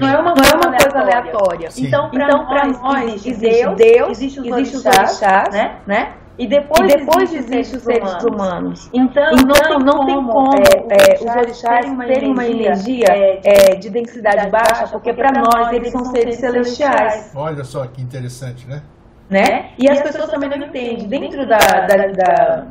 Não 0.00 0.08
é 0.08 0.18
uma, 0.18 0.34
não 0.34 0.44
é 0.44 0.54
uma 0.56 0.76
coisa 0.76 0.98
aleatória. 0.98 1.70
Sim. 1.70 1.86
Então, 1.86 2.10
para 2.10 2.26
então, 2.26 2.82
nós, 2.82 3.24
existe 3.26 3.74
Deus, 3.76 4.10
existe 4.10 4.40
os 4.40 4.50
orixás, 4.50 5.52
né? 5.52 5.76
né? 5.86 6.12
E 6.36 6.46
depois, 6.48 6.92
e 6.92 6.96
depois 6.96 7.32
existem 7.32 7.78
os 7.78 7.82
seres 7.82 8.10
humanos. 8.24 8.24
humanos. 8.24 8.90
Então, 8.92 9.24
então 9.32 9.78
não, 9.78 9.98
não 9.98 10.06
tem 10.06 10.14
como 10.16 10.50
é, 10.56 11.12
é, 11.12 11.24
os 11.24 11.36
orixás 11.36 11.86
terem 12.06 12.32
uma 12.32 12.44
energia 12.44 13.06
é, 13.08 13.40
é 13.44 13.74
de 13.76 13.88
densidade 13.88 14.50
baixa, 14.50 14.88
porque 14.88 15.12
para 15.12 15.30
nós 15.30 15.72
eles 15.72 15.92
são 15.92 16.04
seres 16.06 16.36
celestiais. 16.36 17.30
Olha 17.34 17.62
só 17.62 17.86
que 17.86 18.02
interessante, 18.02 18.66
né? 18.66 18.82
né? 19.30 19.70
E, 19.78 19.84
e 19.84 19.90
as, 19.90 19.98
pessoas, 19.98 20.26
pessoas 20.26 20.30
também 20.32 20.50
não 20.50 20.66
entendem. 20.66 21.06
Dentro 21.06 21.46
da, 21.46 21.58
da, 21.58 22.06
da 22.08 22.66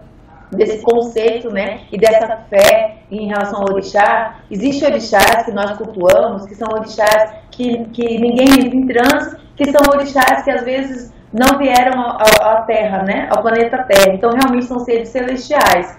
desse 0.55 0.81
conceito, 0.81 1.49
né, 1.49 1.81
e 1.91 1.97
dessa 1.97 2.37
fé 2.49 2.97
em 3.11 3.27
relação 3.27 3.61
ao 3.61 3.73
orixá. 3.73 4.39
Existem 4.49 4.89
orixás 4.89 5.45
que 5.45 5.51
nós 5.51 5.77
cultuamos, 5.77 6.45
que 6.45 6.55
são 6.55 6.67
orixás 6.71 7.33
que, 7.51 7.85
que 7.85 8.19
ninguém 8.19 8.65
entra 8.65 8.75
em 8.75 8.87
transe, 8.87 9.37
que 9.55 9.71
são 9.71 9.81
orixás 9.91 10.43
que 10.43 10.51
às 10.51 10.63
vezes 10.63 11.13
não 11.33 11.57
vieram 11.57 11.99
à 12.01 12.63
Terra, 12.67 13.03
né, 13.03 13.27
ao 13.29 13.41
planeta 13.41 13.83
Terra. 13.83 14.13
Então, 14.13 14.29
realmente 14.31 14.65
são 14.65 14.79
seres 14.79 15.09
celestiais. 15.09 15.97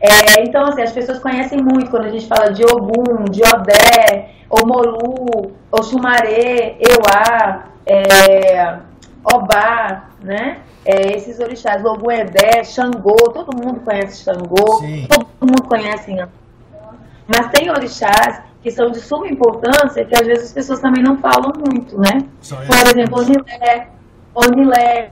É, 0.00 0.42
então, 0.42 0.64
assim, 0.64 0.82
as 0.82 0.92
pessoas 0.92 1.18
conhecem 1.18 1.62
muito 1.62 1.90
quando 1.90 2.06
a 2.06 2.10
gente 2.10 2.26
fala 2.26 2.50
de 2.50 2.64
Ogum, 2.64 3.24
de 3.30 3.42
Odé, 3.42 4.30
Omolu, 4.48 5.52
Oxumaré, 5.70 6.76
Euá, 6.80 7.64
é, 7.86 8.78
Obá, 9.22 10.08
né? 10.22 10.58
É, 10.86 11.14
esses 11.14 11.38
orixás, 11.38 11.84
Ogum 11.84 12.10
Edé, 12.10 12.64
Xangô, 12.64 13.14
todo 13.34 13.54
mundo 13.54 13.80
conhece 13.80 14.24
Xangô, 14.24 14.78
Sim. 14.78 15.06
todo 15.08 15.26
mundo 15.40 15.62
conhece 15.64 16.16
Mas 17.26 17.48
tem 17.50 17.70
orixás 17.70 18.42
que 18.62 18.70
são 18.70 18.90
de 18.90 19.00
suma 19.00 19.28
importância 19.28 20.04
que 20.06 20.14
às 20.14 20.26
vezes 20.26 20.44
as 20.46 20.52
pessoas 20.52 20.80
também 20.80 21.02
não 21.02 21.18
falam 21.18 21.52
muito, 21.58 21.98
né? 21.98 22.26
Por 22.48 22.88
exemplo, 22.88 23.20
Onilé, 23.20 23.88
Onilé, 24.34 25.10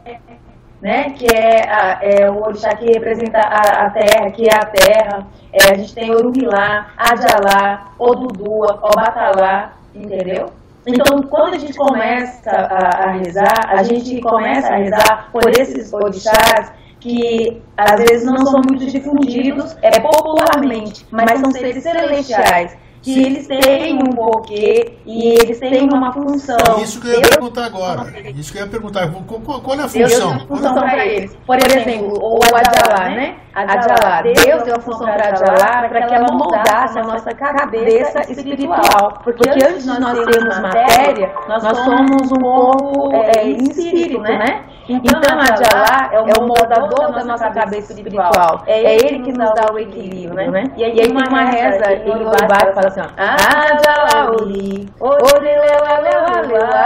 né, 0.80 1.10
que 1.10 1.26
é, 1.26 1.68
a, 1.68 1.98
é 2.02 2.30
o 2.30 2.40
orixá 2.42 2.74
que 2.76 2.86
representa 2.86 3.38
a, 3.38 3.86
a, 3.86 3.90
terra, 3.90 4.30
que 4.30 4.44
é 4.44 4.54
a 4.54 4.64
terra. 4.64 5.26
É, 5.52 5.72
a 5.72 5.76
gente 5.76 5.94
tem 5.94 6.10
Orumilá, 6.10 6.88
Adjalá, 6.96 7.92
Odudua, 7.98 8.78
Obatalá, 8.82 9.72
entendeu? 9.94 10.50
Então, 10.86 11.20
quando 11.22 11.54
a 11.54 11.58
gente 11.58 11.74
começa 11.74 12.50
a, 12.50 13.08
a 13.08 13.10
rezar, 13.12 13.68
a 13.68 13.82
gente 13.82 14.20
começa 14.20 14.72
a 14.72 14.76
rezar 14.76 15.28
por 15.32 15.48
esses 15.50 15.92
orixás 15.92 16.72
que 17.00 17.62
às 17.76 18.00
vezes 18.00 18.24
não 18.24 18.44
são 18.46 18.60
muito 18.66 18.86
difundidos 18.86 19.76
é 19.82 20.00
popularmente, 20.00 21.06
mas 21.10 21.40
são 21.40 21.50
seres 21.50 21.82
celestiais 21.82 22.76
que 23.14 23.22
eles 23.24 23.46
têm 23.46 23.94
um 23.94 24.10
porquê 24.12 24.98
e 25.06 25.30
eles 25.30 25.58
têm 25.58 25.88
uma 25.92 26.12
função. 26.12 26.56
Isso 26.82 27.00
que 27.00 27.08
eu 27.08 27.14
ia 27.14 27.20
Deus 27.20 27.30
perguntar 27.30 27.64
agora. 27.64 28.12
Isso 28.36 28.52
que 28.52 28.58
eu 28.58 28.64
ia 28.64 28.70
perguntar. 28.70 29.10
Qual, 29.10 29.60
qual 29.60 29.78
é 29.78 29.82
a 29.82 29.88
função? 29.88 30.36
Deus 30.36 30.42
função 30.44 30.74
para 30.74 31.06
eles. 31.06 31.36
Por 31.46 31.56
exemplo, 31.56 32.18
o 32.20 32.38
Adjalá, 32.54 33.08
né? 33.10 33.36
Adjalá. 33.54 34.22
Deus 34.22 34.62
deu 34.62 34.76
a 34.76 34.80
função 34.80 35.06
para 35.06 35.28
Adjalá 35.28 35.88
para 35.88 36.06
que 36.06 36.14
ela 36.14 36.28
moldasse 36.32 36.98
a 36.98 37.02
nossa 37.02 37.34
cabeça 37.34 38.30
espiritual. 38.30 39.20
Porque 39.24 39.48
antes 39.48 39.84
de 39.84 40.00
nós 40.00 40.18
termos 40.24 40.58
matéria, 40.60 41.32
nós 41.48 41.62
somos 41.62 42.30
um 42.30 42.40
corpo 42.40 43.10
é, 43.14 43.44
em 43.46 43.56
espírito, 43.64 44.20
né? 44.20 44.64
Então, 44.88 45.38
Adjalá 45.38 46.10
é 46.12 46.40
o 46.40 46.46
moldador 46.46 47.12
da 47.12 47.24
nossa 47.24 47.50
cabeça 47.50 47.92
espiritual. 47.92 48.62
É 48.66 48.94
ele 48.96 49.22
que 49.22 49.32
nos 49.32 49.52
dá 49.54 49.72
o 49.72 49.78
equilíbrio, 49.78 50.50
né? 50.50 50.64
E 50.76 50.84
aí 50.84 50.94
tem 50.94 51.10
uma 51.10 51.44
reza 51.44 51.92
em 51.92 52.08
Yorubá 52.08 52.66
que 52.66 52.72
fala 52.72 52.88
assim, 52.88 52.97
ọ̀tàn 53.04 53.36
àjọwà 53.64 54.16
òní 54.36 54.66
òdìlẹ̀wà 55.08 55.92
lẹ́wàlẹ́wà 56.04 56.84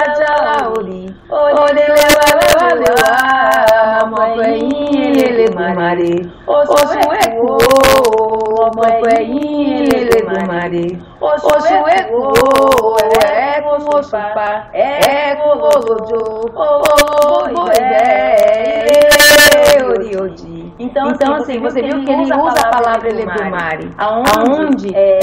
àjọwà 0.00 0.54
òní 0.76 1.00
òdìlẹ̀wà 1.64 2.26
lẹ́wàlẹ́wà 2.40 3.10
ọmọ 4.02 4.20
ẹ̀yìn 4.48 5.14
Elédùmarè 5.26 6.12
oṣù 6.56 7.00
èkó 7.24 7.50
ọmọ 8.64 8.84
ẹ̀yìn 9.16 9.92
Elédùmarè 9.98 10.84
oṣù 11.30 11.76
èkó 11.98 12.20
ẹ̀ẹ́kún 13.22 13.82
òṣùpá 13.96 14.48
ẹ̀ẹ́kún 14.86 15.58
òjò 15.72 16.20
owó 16.66 16.92
ìbẹ́ 17.78 18.06
ilé 18.96 19.74
òdì 19.90 20.10
òjì. 20.24 20.57
Então, 20.78 21.10
então 21.10 21.34
assim, 21.34 21.52
assim 21.52 21.60
você 21.60 21.82
viu 21.82 22.04
que 22.04 22.10
ele 22.10 22.22
usa 22.22 22.60
a 22.60 22.70
palavra 22.70 23.08
Elebumari, 23.08 23.90
aonde 23.98 24.94
é, 24.94 25.18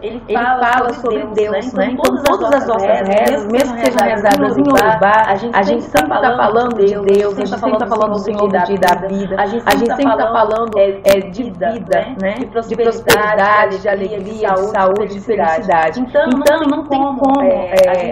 ele, 0.00 0.22
fala 0.32 0.64
fala 0.64 0.92
sobre 0.94 1.26
Deus, 1.34 1.72
né? 1.72 1.90
Então, 1.92 2.22
todas 2.22 2.62
as 2.62 2.66
nossas 2.68 3.08
rezas, 3.08 3.46
mesmo 3.46 3.74
que 3.74 3.86
sejam 3.86 4.06
rezadas 4.06 4.56
em 4.56 4.62
Urubá, 4.62 5.24
a 5.52 5.62
gente 5.62 5.82
sempre 5.82 6.14
está 6.14 6.36
falando 6.36 6.76
de 6.76 7.14
Deus, 7.14 7.34
a 7.34 7.44
gente 7.44 7.48
sempre 7.48 7.72
está 7.72 7.86
falando 7.86 8.12
do 8.12 8.18
Senhor 8.18 8.48
do 8.48 8.64
dia 8.64 8.78
da 8.78 8.94
vida, 9.08 9.36
a 9.36 9.46
gente 9.46 9.62
sempre 9.62 10.12
está 10.12 10.32
falando 10.32 10.78
é, 10.78 11.20
de 11.20 11.42
vida, 11.42 12.06
né? 12.20 12.34
De 12.34 12.76
prosperidade, 12.76 13.78
de 13.80 13.88
alegria, 13.88 14.48
de 14.48 14.70
saúde, 14.70 15.14
de 15.14 15.20
felicidade. 15.20 16.00
Então, 16.00 16.26
não 16.68 16.84
tem 16.84 17.00
como 17.00 17.40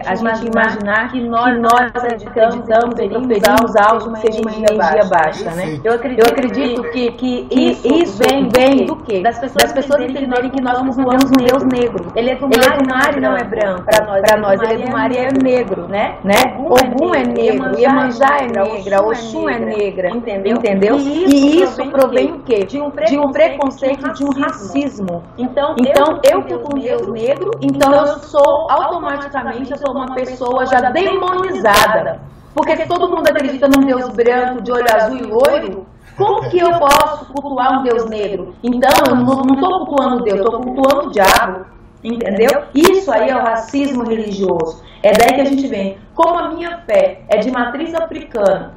a 0.06 0.14
gente 0.14 0.46
imaginar 0.46 1.10
que 1.10 1.20
nós 1.20 1.92
acreditamos 1.94 2.68
e 2.98 3.08
preferimos 3.08 3.76
algo 3.76 4.12
que 4.12 4.20
seja 4.20 4.40
uma 4.40 4.52
energia 4.52 5.04
baixa, 5.04 5.50
né? 5.52 5.80
Eu 5.84 5.94
acredito 5.94 6.71
acredito 6.72 6.82
que, 6.90 7.10
que, 7.12 7.44
que 7.44 8.02
isso 8.02 8.18
vem, 8.18 8.48
vem 8.48 8.86
do 8.86 8.96
quê? 8.96 9.20
Das 9.20 9.38
pessoas, 9.38 9.64
das 9.64 9.72
pessoas 9.72 10.02
entenderem 10.08 10.50
que 10.50 10.60
nós 10.62 10.78
cultuamos 10.78 11.24
um 11.24 11.44
Deus 11.44 11.62
negro. 11.64 12.12
Ele 12.16 12.30
é 12.30 12.36
do 12.36 12.48
mar, 12.48 12.56
ele 12.56 12.66
é 12.66 12.78
do 12.78 12.88
mar 12.88 13.16
e 13.16 13.20
não 13.20 13.36
é 13.36 13.44
branco. 13.44 13.84
Para 13.84 14.06
nós, 14.06 14.20
pra 14.22 14.36
nós 14.36 14.62
ele 14.62 14.82
é 14.82 14.86
do 14.86 14.92
mar 14.92 15.12
e 15.12 15.16
é 15.16 15.28
negro, 15.32 15.88
né? 15.88 16.16
né? 16.24 16.34
Ogum 16.58 17.14
é 17.14 17.24
negro, 17.24 17.78
Iemanjá 17.78 18.38
é 18.40 18.46
negra, 18.46 19.02
Oxum 19.02 19.48
é 19.48 19.58
negra, 19.58 20.10
entendeu? 20.10 20.56
entendeu? 20.56 20.98
E 20.98 21.62
isso 21.62 21.84
provém 21.90 22.32
o 22.32 22.38
quê? 22.40 22.64
De 22.64 22.78
um 23.18 23.30
preconceito, 23.30 24.12
de 24.12 24.24
um 24.24 24.30
racismo. 24.30 25.22
Então, 25.36 25.74
então 25.78 26.20
eu 26.30 26.42
cultuo 26.42 26.76
um 26.76 26.80
Deus 26.80 27.06
negro, 27.08 27.50
então 27.60 27.92
eu 27.94 28.06
sou 28.20 28.70
automaticamente 28.70 29.72
eu 29.72 29.78
sou 29.78 29.94
uma 29.94 30.14
pessoa 30.14 30.66
já 30.66 30.80
demonizada. 30.90 32.20
Porque 32.54 32.76
se 32.76 32.86
todo 32.86 33.08
mundo 33.08 33.26
acredita 33.28 33.66
num 33.66 33.84
Deus 33.86 34.08
branco, 34.10 34.60
de 34.60 34.70
olho 34.70 34.86
azul 34.94 35.16
e 35.16 35.22
loiro, 35.22 35.86
como 36.16 36.48
que 36.50 36.58
eu 36.58 36.70
posso 36.78 37.26
cultuar 37.32 37.80
um 37.80 37.82
Deus 37.82 38.08
negro? 38.08 38.54
Então, 38.62 38.90
eu 39.08 39.14
não 39.16 39.54
estou 39.54 39.86
cultuando 39.86 40.24
Deus, 40.24 40.40
estou 40.40 40.60
cultuando 40.60 41.08
o 41.08 41.10
diabo. 41.10 41.66
Entendeu? 42.04 42.64
Isso 42.74 43.12
aí 43.12 43.30
é 43.30 43.36
o 43.36 43.42
racismo 43.42 44.04
religioso. 44.04 44.82
É 45.02 45.12
daí 45.12 45.34
que 45.34 45.40
a 45.40 45.44
gente 45.44 45.66
vem. 45.68 45.98
Como 46.14 46.38
a 46.38 46.50
minha 46.50 46.78
fé 46.78 47.22
é 47.28 47.38
de 47.38 47.50
matriz 47.50 47.94
africana, 47.94 48.74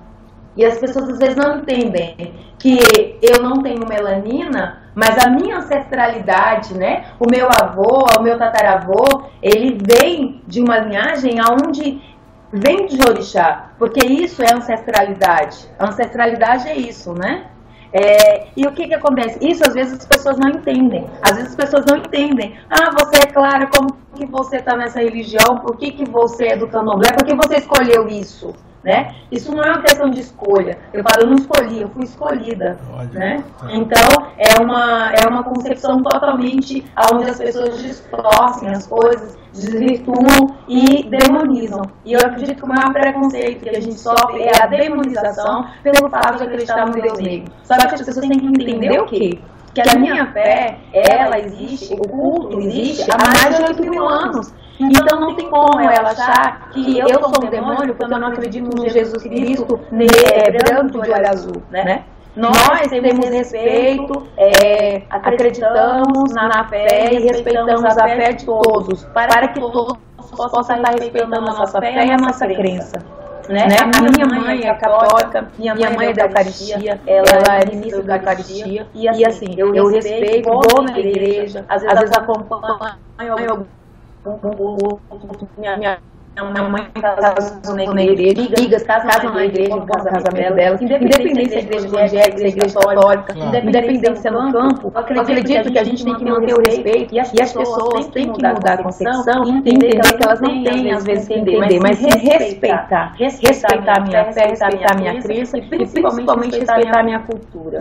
e 0.55 0.63
as 0.63 0.77
pessoas 0.77 1.09
às 1.09 1.19
vezes 1.19 1.35
não 1.35 1.57
entendem 1.57 2.33
que 2.57 3.19
eu 3.21 3.43
não 3.43 3.61
tenho 3.61 3.85
melanina, 3.85 4.83
mas 4.95 5.17
a 5.23 5.29
minha 5.29 5.57
ancestralidade, 5.57 6.73
né? 6.73 7.07
O 7.19 7.29
meu 7.29 7.47
avô, 7.47 8.05
o 8.17 8.23
meu 8.23 8.37
tataravô, 8.37 9.25
ele 9.41 9.77
vem 9.85 10.41
de 10.47 10.61
uma 10.61 10.77
linhagem 10.77 11.37
aonde 11.39 12.01
vem 12.55 12.87
de 12.87 12.97
orixá, 13.07 13.71
porque 13.77 14.05
isso 14.05 14.41
é 14.41 14.53
ancestralidade. 14.53 15.69
Ancestralidade 15.79 16.67
é 16.67 16.75
isso, 16.75 17.13
né? 17.13 17.47
É, 17.91 18.47
e 18.57 18.67
o 18.67 18.73
que, 18.73 18.87
que 18.87 18.93
acontece? 18.93 19.39
Isso 19.41 19.63
às 19.65 19.73
vezes 19.73 19.93
as 19.99 20.05
pessoas 20.05 20.37
não 20.37 20.49
entendem. 20.49 21.09
Às 21.21 21.37
vezes 21.37 21.51
as 21.51 21.55
pessoas 21.55 21.85
não 21.85 21.97
entendem. 21.97 22.57
Ah, 22.69 22.91
você 22.91 23.21
é 23.23 23.31
clara, 23.31 23.67
como 23.67 23.95
que 24.15 24.25
você 24.25 24.57
está 24.57 24.75
nessa 24.75 24.99
religião? 24.99 25.59
Por 25.59 25.77
que, 25.77 25.91
que 25.91 26.09
você 26.09 26.47
é 26.47 26.57
do 26.57 26.67
candomblé? 26.67 27.11
Por 27.13 27.25
que 27.25 27.35
você 27.35 27.55
escolheu 27.57 28.07
isso? 28.07 28.53
Né? 28.85 29.15
Isso 29.31 29.51
não 29.51 29.63
é 29.63 29.71
uma 29.71 29.81
questão 29.81 30.09
de 30.11 30.19
escolha. 30.19 30.77
Eu 30.93 31.03
falo, 31.03 31.23
eu 31.23 31.27
não 31.27 31.35
escolhi, 31.35 31.81
eu 31.81 31.89
fui 31.89 32.03
escolhida, 32.03 32.77
Olha, 32.93 33.09
né? 33.11 33.43
Tá. 33.57 33.67
Então, 33.71 34.27
é 34.37 34.61
uma, 34.61 35.11
é 35.11 35.27
uma 35.27 35.43
concepção 35.43 36.03
totalmente 36.03 36.85
onde 37.11 37.29
as 37.29 37.39
pessoas 37.39 37.81
distorcem 37.81 38.69
as 38.69 38.85
coisas, 38.85 39.35
desvirtuam 39.51 40.55
e 40.67 41.09
demonizam. 41.09 41.81
E 42.05 42.13
eu 42.13 42.19
acredito 42.19 42.57
que 42.57 42.63
o 42.63 42.67
maior 42.67 42.93
preconceito 42.93 43.63
que 43.63 43.69
a 43.69 43.81
gente 43.81 43.99
sofre 43.99 44.43
é 44.43 44.63
a 44.63 44.67
demonização 44.67 45.65
pelo 45.81 46.07
fato 46.09 46.37
de 46.37 46.43
acreditar 46.43 46.85
no 46.85 46.93
Deus 46.93 47.19
negro. 47.19 47.51
Só 47.63 47.75
que 47.75 47.95
as 47.95 48.01
pessoas 48.03 48.27
têm 48.27 48.37
que 48.37 48.45
entender 48.45 49.01
o 49.01 49.05
quê? 49.05 49.39
Que 49.73 49.81
a 49.81 49.99
minha 49.99 50.31
fé, 50.31 50.77
ela 50.93 51.37
existe, 51.39 51.93
o 51.95 52.07
culto 52.07 52.59
existe 52.59 53.09
há 53.11 53.17
mais 53.17 53.57
de 53.57 53.63
8 53.63 53.81
mil 53.89 54.07
anos. 54.07 54.53
Então 54.79 55.19
não 55.19 55.35
tem 55.35 55.49
como 55.49 55.79
ela 55.79 56.09
achar 56.09 56.69
que 56.69 56.99
eu 56.99 57.07
sou 57.07 57.45
um 57.45 57.49
demônio 57.49 57.95
porque 57.95 58.13
eu 58.13 58.19
não 58.19 58.27
acredito 58.27 58.75
no 58.75 58.89
Jesus 58.89 59.23
Cristo 59.23 59.79
é, 59.91 60.51
branco 60.51 61.01
de 61.01 61.11
olho 61.11 61.29
azul, 61.29 61.63
né? 61.71 62.03
Nós 62.35 62.89
temos 62.89 63.29
respeito, 63.29 64.27
é, 64.37 65.03
acreditamos 65.09 66.33
na 66.33 66.67
fé 66.67 67.13
e 67.13 67.19
respeitamos 67.19 67.97
a 67.97 68.07
fé 68.09 68.33
de 68.33 68.45
todos, 68.45 69.05
para 69.05 69.47
que 69.47 69.59
todos 69.61 69.97
possam 70.35 70.75
estar 70.75 70.91
respeitando 70.91 71.35
a 71.35 71.41
nossa 71.41 71.79
fé 71.79 72.05
e 72.05 72.11
a 72.11 72.17
nossa 72.17 72.45
crença. 72.45 72.99
Né? 73.47 73.67
né? 73.67 73.77
A 73.79 74.01
minha 74.01 74.41
mãe 74.41 74.67
é 74.67 74.73
católica, 74.73 75.47
minha 75.57 75.89
mãe 75.91 76.07
é 76.07 76.13
da 76.13 76.23
Eucaristia, 76.23 76.99
ela 77.07 77.59
é 77.61 77.65
ministra 77.69 78.03
da 78.03 78.17
Eucaristia, 78.17 78.87
e 78.93 79.25
assim, 79.25 79.55
eu 79.55 79.87
respeito, 79.87 80.49
vou 80.49 80.83
na 80.83 80.99
igreja, 80.99 81.63
às 81.69 81.83
vezes 81.83 82.11
acompanho 82.17 83.65
공부 84.25 84.51
공부 84.57 84.99
공부 85.07 85.27
공부 85.37 86.07
minha 86.35 86.51
minha 86.51 86.69
mãe 86.69 86.87
casou 87.01 87.75
na 87.75 88.03
igreja, 88.03 88.53
amigas 88.57 88.83
casam 88.83 89.33
na 89.33 89.45
igreja, 89.45 89.75
no 89.75 89.85
casamento 89.85 90.55
delas, 90.55 90.81
independente 90.81 91.49
se 91.49 91.55
a 91.55 91.59
igreja 91.59 91.87
evangélica, 91.87 92.37
se 92.37 92.43
a 92.43 92.47
igreja 92.47 92.79
católica, 92.79 93.33
independente 93.63 94.19
se 94.19 94.27
é 94.27 94.31
no 94.31 94.51
campo, 94.51 94.91
eu 94.93 95.21
acredito 95.21 95.71
que 95.71 95.79
a 95.79 95.83
gente 95.83 96.03
tem 96.03 96.15
que 96.15 96.25
manter 96.25 96.53
o 96.53 96.59
respeito 96.59 97.15
e 97.15 97.19
as 97.19 97.53
pessoas 97.53 98.07
têm 98.07 98.33
que 98.33 98.43
mudar 98.43 98.73
a 98.73 98.83
concepção 98.83 99.45
e 99.45 99.49
entender 99.51 99.99
que 100.01 100.23
elas 100.23 100.41
não 100.41 100.63
têm, 100.63 100.91
às 100.91 101.05
vezes, 101.05 101.29
entender, 101.29 101.79
mas 101.79 101.99
respeitar, 101.99 103.13
respeitar 103.17 103.97
a 103.97 104.01
minha 104.01 104.25
fé, 104.33 104.47
respeitar 104.47 104.93
a 104.93 104.97
minha 104.97 105.21
crença 105.21 105.57
e 105.57 105.61
principalmente 105.61 106.59
respeitar 106.59 106.99
a 106.99 107.03
minha 107.03 107.19
cultura. 107.19 107.77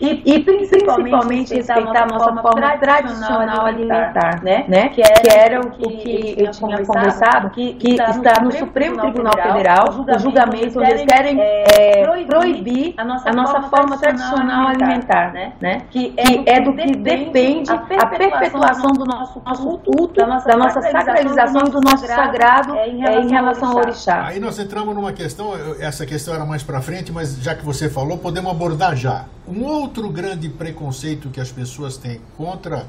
E, 0.00 0.20
e 0.24 0.40
principalmente 0.42 1.54
respeitar 1.54 2.02
a 2.02 2.06
nossa 2.06 2.34
forma 2.42 2.76
tradicional 2.78 3.66
alimentar, 3.66 4.42
né? 4.42 4.64
né? 4.66 4.88
Que 4.88 5.00
era 5.30 5.60
o 5.60 5.70
que 5.70 6.34
eu 6.38 6.50
tinha 6.50 6.84
conversado, 6.84 7.50
que 7.50 7.74
que 7.82 7.90
está, 7.90 8.10
está 8.10 8.40
no, 8.40 8.52
Supremo 8.52 9.00
Tribunal 9.00 9.32
Federal, 9.34 9.88
o 9.90 10.18
julgamento, 10.18 10.78
onde 10.78 10.90
eles 10.90 11.04
querem 11.04 11.36
é, 11.40 12.24
proibir 12.24 12.94
a 12.96 13.04
nossa, 13.04 13.28
a 13.28 13.32
nossa 13.32 13.62
forma, 13.62 13.98
tradicional 13.98 14.68
alimentar, 14.68 15.32
né? 15.32 15.52
né? 15.60 15.82
Que, 15.90 16.14
é, 16.16 16.22
que 16.22 16.50
é 16.50 16.60
do 16.60 16.72
que 16.74 16.96
depende 16.96 17.72
a 17.72 18.06
perpetuação 18.06 18.92
do 18.92 19.04
nosso, 19.04 19.42
nosso 19.44 19.78
culto, 19.78 20.14
da 20.14 20.26
nossa, 20.28 20.48
da 20.48 20.56
nossa 20.56 20.80
sacralização 20.80 21.62
e 21.66 21.70
do 21.70 21.80
nosso 21.80 22.06
sagrado 22.06 22.76
é, 22.76 22.88
em 22.88 22.98
relação, 22.98 23.20
é, 23.20 23.24
em 23.24 23.30
relação 23.30 23.70
ao 23.70 23.76
orixá. 23.78 24.26
Aí 24.26 24.38
nós 24.38 24.58
entramos 24.60 24.94
numa 24.94 25.12
questão, 25.12 25.52
essa 25.80 26.06
questão 26.06 26.34
era 26.34 26.44
mais 26.44 26.62
para 26.62 26.80
frente, 26.80 27.10
mas 27.10 27.36
já 27.42 27.54
que 27.54 27.64
você 27.64 27.90
falou, 27.90 28.16
podemos 28.16 28.50
abordar 28.52 28.94
já. 28.94 29.24
Um 29.48 29.64
outro 29.64 30.08
grande 30.08 30.48
preconceito 30.48 31.30
que 31.30 31.40
as 31.40 31.50
pessoas 31.50 31.96
têm 31.96 32.20
contra 32.36 32.86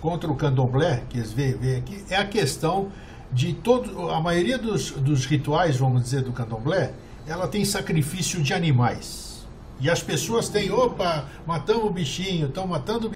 contra 0.00 0.28
o 0.28 0.34
candomblé, 0.34 1.04
que 1.08 1.18
eles 1.18 1.32
veem 1.32 1.76
aqui, 1.76 2.04
é 2.10 2.16
a 2.16 2.24
questão 2.24 2.88
de 3.32 3.54
todo, 3.54 4.10
a 4.10 4.20
maioria 4.20 4.58
dos, 4.58 4.90
dos 4.90 5.24
rituais, 5.24 5.76
vamos 5.76 6.02
dizer, 6.02 6.22
do 6.22 6.32
candomblé, 6.32 6.92
ela 7.26 7.48
tem 7.48 7.64
sacrifício 7.64 8.42
de 8.42 8.52
animais. 8.52 9.46
E 9.80 9.88
as 9.90 10.02
pessoas 10.02 10.48
têm, 10.48 10.70
opa, 10.70 11.28
matamos 11.46 11.84
o 11.84 11.90
bichinho, 11.90 12.46
estão 12.46 12.66
matando 12.66 13.08
o 13.08 13.12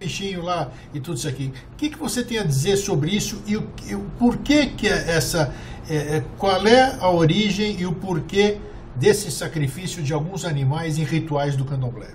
bichinho 0.00 0.42
lá 0.42 0.70
e 0.94 1.00
tudo 1.00 1.16
isso 1.16 1.28
aqui. 1.28 1.52
O 1.72 1.76
que, 1.76 1.90
que 1.90 1.98
você 1.98 2.24
tem 2.24 2.38
a 2.38 2.44
dizer 2.44 2.76
sobre 2.76 3.10
isso 3.10 3.42
e 3.46 3.56
o, 3.56 3.68
e 3.86 3.94
o 3.94 4.00
porquê 4.18 4.66
que 4.66 4.88
é 4.88 5.10
essa, 5.10 5.54
é, 5.88 6.16
é, 6.16 6.24
qual 6.38 6.66
é 6.66 6.96
a 6.98 7.10
origem 7.10 7.78
e 7.78 7.86
o 7.86 7.92
porquê 7.92 8.58
desse 8.96 9.30
sacrifício 9.30 10.02
de 10.02 10.12
alguns 10.12 10.44
animais 10.44 10.98
em 10.98 11.04
rituais 11.04 11.56
do 11.56 11.64
candomblé? 11.64 12.08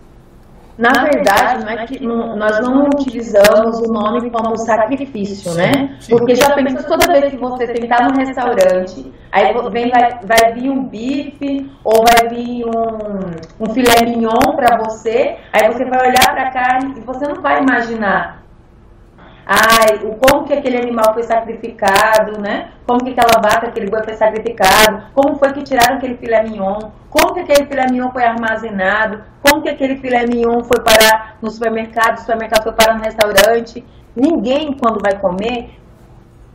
Na 0.78 0.92
verdade, 1.04 1.64
não 1.64 1.70
é 1.70 1.86
que 1.86 2.04
nós 2.04 2.60
não 2.60 2.86
utilizamos 2.86 3.80
o 3.80 3.94
nome 3.94 4.32
como 4.32 4.58
sacrifício, 4.58 5.54
né? 5.54 5.98
Porque 6.10 6.34
já 6.36 6.52
pensou 6.56 6.84
toda 6.84 7.14
vez 7.14 7.32
que 7.32 7.38
você 7.38 7.68
sentar 7.68 8.10
num 8.10 8.18
restaurante, 8.18 9.14
aí 9.32 9.54
vem, 9.72 9.92
vai, 9.92 10.20
vai 10.24 10.54
vir 10.54 10.70
um 10.72 10.84
bife 10.84 11.70
ou 11.84 12.04
vai 12.04 12.28
vir 12.28 12.66
um, 12.66 13.66
um 13.66 13.74
filé 13.74 14.04
mignon 14.04 14.56
para 14.56 14.78
você, 14.78 15.38
aí 15.52 15.72
você 15.72 15.86
vai 15.86 16.10
olhar 16.10 16.34
para 16.34 16.48
a 16.48 16.52
carne 16.52 16.96
e 16.98 17.02
você 17.02 17.28
não 17.28 17.42
vai 17.42 17.62
imaginar 17.62 18.43
ai, 19.46 20.00
o 20.04 20.16
como 20.16 20.46
que 20.46 20.54
aquele 20.54 20.78
animal 20.78 21.14
foi 21.14 21.24
sacrificado, 21.24 22.40
né? 22.40 22.70
Como 22.86 23.04
que 23.04 23.12
aquela 23.12 23.42
vaca, 23.42 23.68
aquele 23.68 23.90
boi 23.90 24.04
foi 24.04 24.14
sacrificado, 24.16 25.04
como 25.14 25.36
foi 25.38 25.54
que 25.54 25.64
tiraram 25.64 25.98
aquele 25.98 26.16
filé 26.18 26.44
mignon, 26.44 26.92
como 27.10 27.34
que 27.34 27.42
aquele 27.42 27.66
filé 27.66 27.86
mignon 27.90 28.12
foi 28.12 28.24
armazenado, 28.24 29.24
como 29.42 29.62
que 29.62 29.70
aquele 29.70 29.98
filé 29.98 30.26
mignon 30.26 30.64
foi 30.64 30.82
parar 30.82 31.38
no 31.42 31.50
supermercado, 31.50 32.18
o 32.18 32.22
supermercado 32.22 32.64
foi 32.64 32.74
parar 32.74 32.96
no 32.96 33.04
restaurante. 33.04 33.84
Ninguém, 34.16 34.74
quando 34.74 35.02
vai 35.02 35.20
comer, 35.20 35.72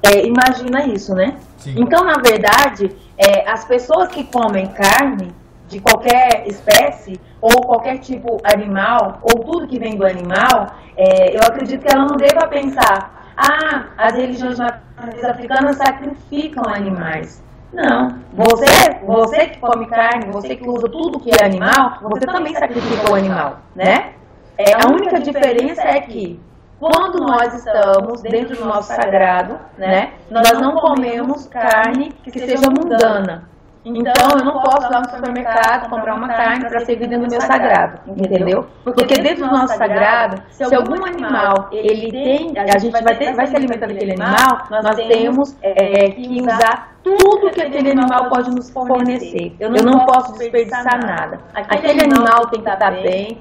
é, 0.03 0.25
imagina 0.27 0.87
isso, 0.87 1.15
né? 1.15 1.37
Sim. 1.59 1.75
Então, 1.77 2.05
na 2.05 2.15
verdade, 2.15 2.95
é, 3.17 3.51
as 3.51 3.65
pessoas 3.65 4.09
que 4.09 4.25
comem 4.25 4.67
carne, 4.69 5.35
de 5.69 5.81
qualquer 5.81 6.45
espécie 6.47 7.21
ou 7.55 7.67
qualquer 7.67 7.99
tipo 7.99 8.39
animal 8.45 9.19
ou 9.23 9.45
tudo 9.45 9.67
que 9.67 9.79
vem 9.79 9.97
do 9.97 10.07
animal, 10.07 10.69
é, 10.97 11.37
eu 11.37 11.41
acredito 11.43 11.83
que 11.83 11.93
ela 11.93 12.07
não 12.07 12.17
deva 12.17 12.47
pensar, 12.49 13.33
ah, 13.37 13.87
as 13.97 14.15
religiões 14.15 14.59
africanas 14.61 15.77
sacrificam 15.77 16.65
animais. 16.67 17.43
Não. 17.73 18.19
Você, 18.33 18.65
você 19.05 19.47
que 19.49 19.59
come 19.59 19.87
carne, 19.87 20.33
você 20.33 20.57
que 20.57 20.69
usa 20.69 20.89
tudo 20.89 21.21
que 21.21 21.31
é 21.31 21.45
animal, 21.45 21.99
você 22.03 22.27
também 22.27 22.55
sacrifica 22.55 23.11
o 23.11 23.15
animal, 23.15 23.59
né? 23.77 24.13
É, 24.57 24.73
a 24.75 24.91
única 24.91 25.21
diferença 25.21 25.83
é 25.83 26.01
que 26.01 26.41
quando 26.81 27.21
nós 27.21 27.55
estamos 27.55 28.23
dentro 28.23 28.57
do 28.57 28.65
nosso 28.65 28.89
sagrado, 28.95 29.59
né, 29.77 30.13
nós 30.31 30.53
não 30.61 30.77
comemos 30.77 31.47
carne 31.47 32.13
que 32.23 32.31
seja 32.31 32.71
mundana. 32.71 33.49
Então, 33.97 34.39
eu 34.39 34.45
não 34.45 34.61
posso 34.61 34.93
lá 34.93 35.01
no 35.01 35.11
supermercado 35.11 35.89
comprar 35.89 36.15
uma 36.15 36.29
carne 36.29 36.69
para 36.69 36.81
servir 36.81 37.09
dentro 37.09 37.27
do 37.27 37.31
meu 37.31 37.41
sagrado, 37.41 38.01
entendeu? 38.07 38.67
Porque 38.85 39.15
dentro 39.15 39.47
do 39.47 39.51
nosso 39.51 39.77
sagrado, 39.77 40.43
se 40.51 40.75
algum 40.75 41.05
animal 41.05 41.69
ele 41.73 42.11
tem, 42.11 42.53
a 42.59 42.79
gente 42.79 43.03
vai, 43.03 43.17
ter, 43.17 43.35
vai 43.35 43.47
se 43.47 43.57
alimentar 43.57 43.87
daquele 43.87 44.13
animal, 44.13 44.67
nós 44.71 44.97
temos 44.97 45.57
é, 45.63 46.05
é, 46.05 46.11
que 46.11 46.41
usar 46.43 46.99
tudo 47.03 47.51
que 47.51 47.63
aquele 47.63 47.93
animal 47.93 48.29
pode 48.29 48.51
nos 48.51 48.71
fornecer. 48.71 49.55
Eu 49.59 49.71
não 49.71 50.05
posso 50.05 50.33
desperdiçar 50.39 51.01
nada. 51.05 51.41
Aquele 51.55 52.03
animal 52.03 52.47
tem 52.49 52.63
que 52.63 52.69
estar 52.69 52.91
bem, 52.91 53.39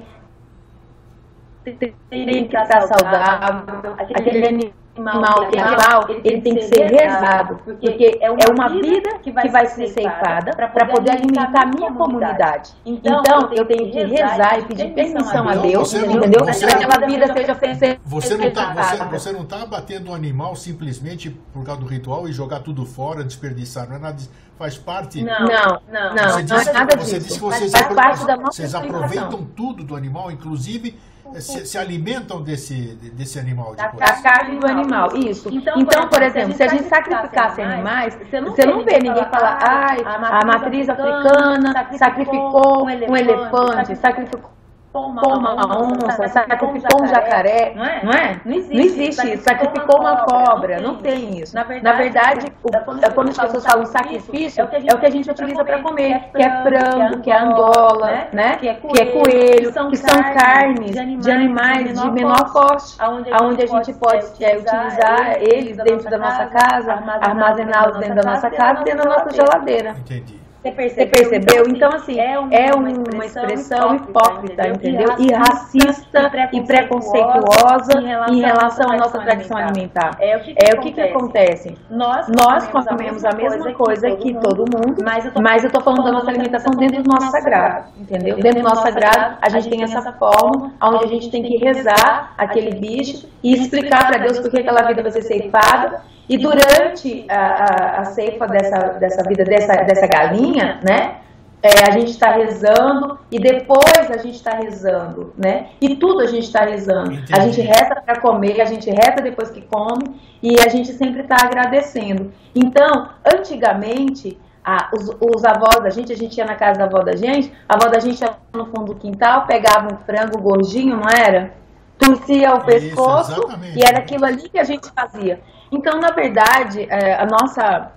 tem 2.08 2.48
que 2.48 2.56
estar 2.56 2.82
saudável, 2.82 3.94
aquele 3.98 4.48
animal 4.48 4.72
animal 4.98 5.48
que 5.50 5.58
é 5.58 5.62
animal, 5.62 6.06
ele 6.08 6.40
tem 6.40 6.54
que 6.54 6.62
ser 6.62 6.84
rezado, 6.86 7.60
porque 7.64 8.18
é 8.20 8.30
uma 8.30 8.68
vida 8.68 9.18
que 9.22 9.30
vai 9.32 9.66
ser 9.66 9.88
ceifada 9.88 10.52
para 10.52 10.86
poder 10.86 11.12
alimentar 11.12 11.62
a 11.62 11.66
minha 11.66 11.92
comunidade. 11.92 12.72
Então, 12.84 13.20
então, 13.20 13.52
eu 13.52 13.64
tenho 13.64 13.90
que 13.90 14.04
rezar 14.04 14.58
e 14.58 14.62
pedir 14.64 14.92
permissão 14.92 15.48
a 15.48 15.54
Deus, 15.56 15.94
entendeu? 15.94 16.44
Para 16.44 16.54
que 16.54 16.64
aquela 16.64 17.06
vida 17.06 17.32
seja 17.32 17.54
feita. 17.54 18.00
Você 18.04 18.36
não 18.36 18.46
está 18.46 18.74
você, 18.74 19.04
você 19.04 19.32
não 19.32 19.44
tá 19.44 19.64
batendo 19.64 20.08
o 20.08 20.10
um 20.12 20.14
animal 20.14 20.56
simplesmente 20.56 21.30
por 21.30 21.64
causa 21.64 21.80
do 21.80 21.86
ritual 21.86 22.28
e 22.28 22.32
jogar 22.32 22.60
tudo 22.60 22.84
fora, 22.84 23.22
desperdiçar, 23.22 23.88
não 23.88 23.96
é 23.96 23.98
nada 23.98 24.18
faz 24.58 24.76
parte. 24.76 25.22
Não, 25.22 25.38
não, 25.38 26.14
não. 26.14 26.32
Você 26.32 26.42
disse, 26.42 26.52
não 26.52 26.60
é 26.60 26.72
nada 26.72 26.96
você 26.96 27.18
disso. 27.18 27.28
Disse 27.28 27.34
que 27.34 27.40
vocês, 27.40 27.70
faz 27.70 27.94
parte 27.94 28.26
da 28.26 28.36
nossa 28.36 28.52
vocês 28.52 28.74
aproveitam 28.74 29.44
tudo 29.56 29.84
do 29.84 29.94
animal, 29.94 30.32
inclusive 30.32 30.98
se, 31.34 31.66
se, 31.66 31.78
alimentam 31.78 32.42
desse, 32.42 32.74
desse 33.12 33.38
animal. 33.38 33.74
Da, 33.74 33.88
da 33.88 34.22
carne 34.22 34.58
do 34.58 34.66
animal, 34.66 35.16
isso. 35.16 35.48
Então, 35.52 35.78
então 35.78 36.08
por 36.08 36.22
exemplo, 36.22 36.54
se 36.54 36.62
a 36.62 36.68
gente 36.68 36.88
sacrificasse 36.88 37.60
animais, 37.60 38.14
você 38.16 38.40
não, 38.40 38.50
você 38.50 38.66
não 38.66 38.84
vê 38.84 38.98
ninguém 38.98 39.24
falar, 39.24 39.58
ai, 39.62 39.98
a 40.04 40.44
matriz 40.44 40.88
africana 40.88 41.88
sacrificou 41.96 42.86
um 42.86 43.16
elefante, 43.16 43.96
sacrificou 43.96 44.57
uma, 44.94 45.54
uma 45.54 45.82
onça, 45.82 46.28
sacrificou 46.28 47.02
um 47.02 47.06
jacaré, 47.06 47.72
não 47.74 47.84
é? 47.84 48.04
Não, 48.04 48.12
é? 48.12 48.40
não 48.44 48.54
existe, 48.54 48.74
não 48.74 48.84
existe 48.84 49.34
isso. 49.34 49.42
Sacrificou 49.44 50.00
uma 50.00 50.16
cobra, 50.24 50.80
não 50.80 50.96
tem 50.96 51.38
isso. 51.38 51.54
Na 51.54 51.62
verdade, 51.62 51.84
Na 51.84 52.02
verdade 52.02 52.46
o, 52.62 53.12
quando 53.12 53.28
as 53.28 53.38
pessoas 53.38 53.66
falam 53.66 53.86
sacrifício, 53.86 54.62
é 54.62 54.64
o 54.94 54.98
que 54.98 55.06
a 55.06 55.10
gente 55.10 55.30
utiliza 55.30 55.64
para 55.64 55.82
comer, 55.82 56.20
que 56.34 56.42
é 56.42 56.62
frango, 56.62 57.20
que 57.20 57.30
é 57.30 57.38
angola, 57.38 58.06
né? 58.06 58.28
né? 58.32 58.56
Que 58.56 58.68
é 58.68 58.74
coelho, 58.74 59.72
que 59.90 59.96
são 59.96 60.22
carnes 60.34 60.92
de 61.22 61.30
animais 61.30 62.00
de 62.00 62.10
menor 62.10 62.52
porte, 62.52 62.96
aonde 62.98 63.62
a 63.62 63.66
gente 63.66 63.92
pode 63.94 64.24
utilizar 64.26 65.36
eles 65.40 65.76
dentro 65.76 66.10
da 66.10 66.18
nossa 66.18 66.46
casa, 66.46 66.92
armazená-los 67.20 67.98
dentro 67.98 68.16
da 68.16 68.30
nossa 68.30 68.50
casa, 68.50 68.82
dentro 68.84 69.04
da 69.04 69.16
nossa 69.16 69.30
geladeira. 69.30 69.90
Entendi. 69.98 70.47
Você 70.62 70.72
percebeu? 70.72 71.06
Você 71.06 71.06
percebeu? 71.06 71.64
Então, 71.68 71.90
assim, 71.92 72.18
é, 72.18 72.38
um, 72.38 72.48
é 72.50 72.74
uma, 72.74 72.88
uma, 72.88 73.24
expressão 73.24 73.94
hipócrita, 73.94 74.68
entendeu? 74.68 75.14
E 75.18 75.32
racista 75.32 76.30
e 76.52 76.60
preconceituosa 76.62 78.00
em 78.30 78.40
relação 78.40 78.90
à 78.90 78.96
nossa 78.96 79.20
tradição 79.20 79.56
alimentar. 79.56 80.16
É 80.18 80.36
o 80.36 80.40
que, 80.40 80.54
que, 80.54 80.64
é 80.64 80.74
o 80.74 80.80
que, 80.80 80.92
que 80.92 81.00
acontece? 81.00 81.76
Nós, 81.88 82.26
nós 82.28 82.66
comemos 82.68 83.24
a 83.24 83.32
mesma 83.32 83.72
coisa 83.72 84.10
que 84.16 84.34
todo 84.34 84.64
mundo, 84.66 84.96
mas 85.40 85.62
eu 85.62 85.68
estou 85.68 85.82
falando 85.82 86.04
da 86.04 86.12
nossa 86.12 86.30
alimentação 86.30 86.72
dentro 86.72 87.02
do 87.02 87.08
nosso 87.08 87.30
sagrado, 87.30 87.90
entendeu? 87.96 88.36
Dentro 88.36 88.60
do 88.60 88.68
nosso 88.68 88.82
sagrado, 88.82 89.36
a 89.40 89.48
gente 89.50 89.68
tem 89.68 89.84
essa 89.84 90.12
forma 90.12 90.72
onde 90.82 91.04
a 91.04 91.08
gente 91.08 91.30
tem 91.30 91.42
que 91.42 91.56
rezar 91.58 92.34
aquele 92.36 92.72
bicho 92.72 93.28
e 93.44 93.54
explicar 93.54 94.08
para 94.08 94.18
Deus 94.18 94.40
por 94.40 94.50
que 94.50 94.60
aquela 94.60 94.82
vida 94.82 95.02
vai 95.02 95.12
ser 95.12 95.22
ceifada 95.22 96.02
e 96.28 96.36
durante 96.36 97.24
a, 97.28 97.38
a, 97.38 98.00
a 98.00 98.04
ceifa 98.04 98.46
dessa, 98.46 98.78
dessa 98.98 99.22
vida, 99.26 99.44
dessa, 99.44 99.74
dessa 99.82 100.06
galinha, 100.06 100.80
né? 100.86 101.16
É, 101.60 101.88
a 101.88 101.90
gente 101.90 102.12
está 102.12 102.30
rezando 102.30 103.18
e 103.32 103.40
depois 103.40 104.08
a 104.10 104.18
gente 104.18 104.36
está 104.36 104.52
rezando, 104.52 105.32
né? 105.36 105.70
E 105.80 105.96
tudo 105.96 106.20
a 106.20 106.26
gente 106.26 106.44
está 106.44 106.64
rezando. 106.64 107.12
Entendi. 107.12 107.32
A 107.32 107.40
gente 107.40 107.60
reza 107.60 107.96
para 107.96 108.20
comer, 108.20 108.60
a 108.60 108.64
gente 108.64 108.88
reza 108.88 109.20
depois 109.20 109.50
que 109.50 109.62
come 109.62 110.20
e 110.40 110.54
a 110.60 110.68
gente 110.68 110.92
sempre 110.92 111.22
está 111.22 111.36
agradecendo. 111.42 112.32
Então, 112.54 113.08
antigamente, 113.26 114.38
a, 114.64 114.90
os, 114.94 115.08
os, 115.08 115.44
avós 115.44 115.82
da 115.82 115.90
gente, 115.90 116.12
a 116.12 116.16
gente 116.16 116.36
ia 116.36 116.44
na 116.44 116.54
casa 116.54 116.78
da 116.78 116.84
avó 116.84 117.02
da 117.02 117.16
gente, 117.16 117.52
a 117.68 117.74
avó 117.74 117.88
da 117.88 117.98
gente 117.98 118.20
ia 118.20 118.36
no 118.52 118.66
fundo 118.66 118.92
do 118.92 118.94
quintal, 118.94 119.46
pegava 119.46 119.92
um 119.92 119.96
frango 120.04 120.38
gordinho, 120.38 120.96
não 120.96 121.08
era? 121.08 121.54
Torcia 121.98 122.54
o 122.54 122.64
pescoço 122.64 123.32
Isso, 123.32 123.78
e 123.78 123.84
era 123.84 123.98
aquilo 123.98 124.24
ali 124.24 124.48
que 124.48 124.58
a 124.58 124.64
gente 124.64 124.88
fazia. 124.92 125.40
Então, 125.70 126.00
na 126.00 126.10
verdade, 126.10 126.86
é, 126.90 127.14
a 127.14 127.26
nossa 127.26 127.92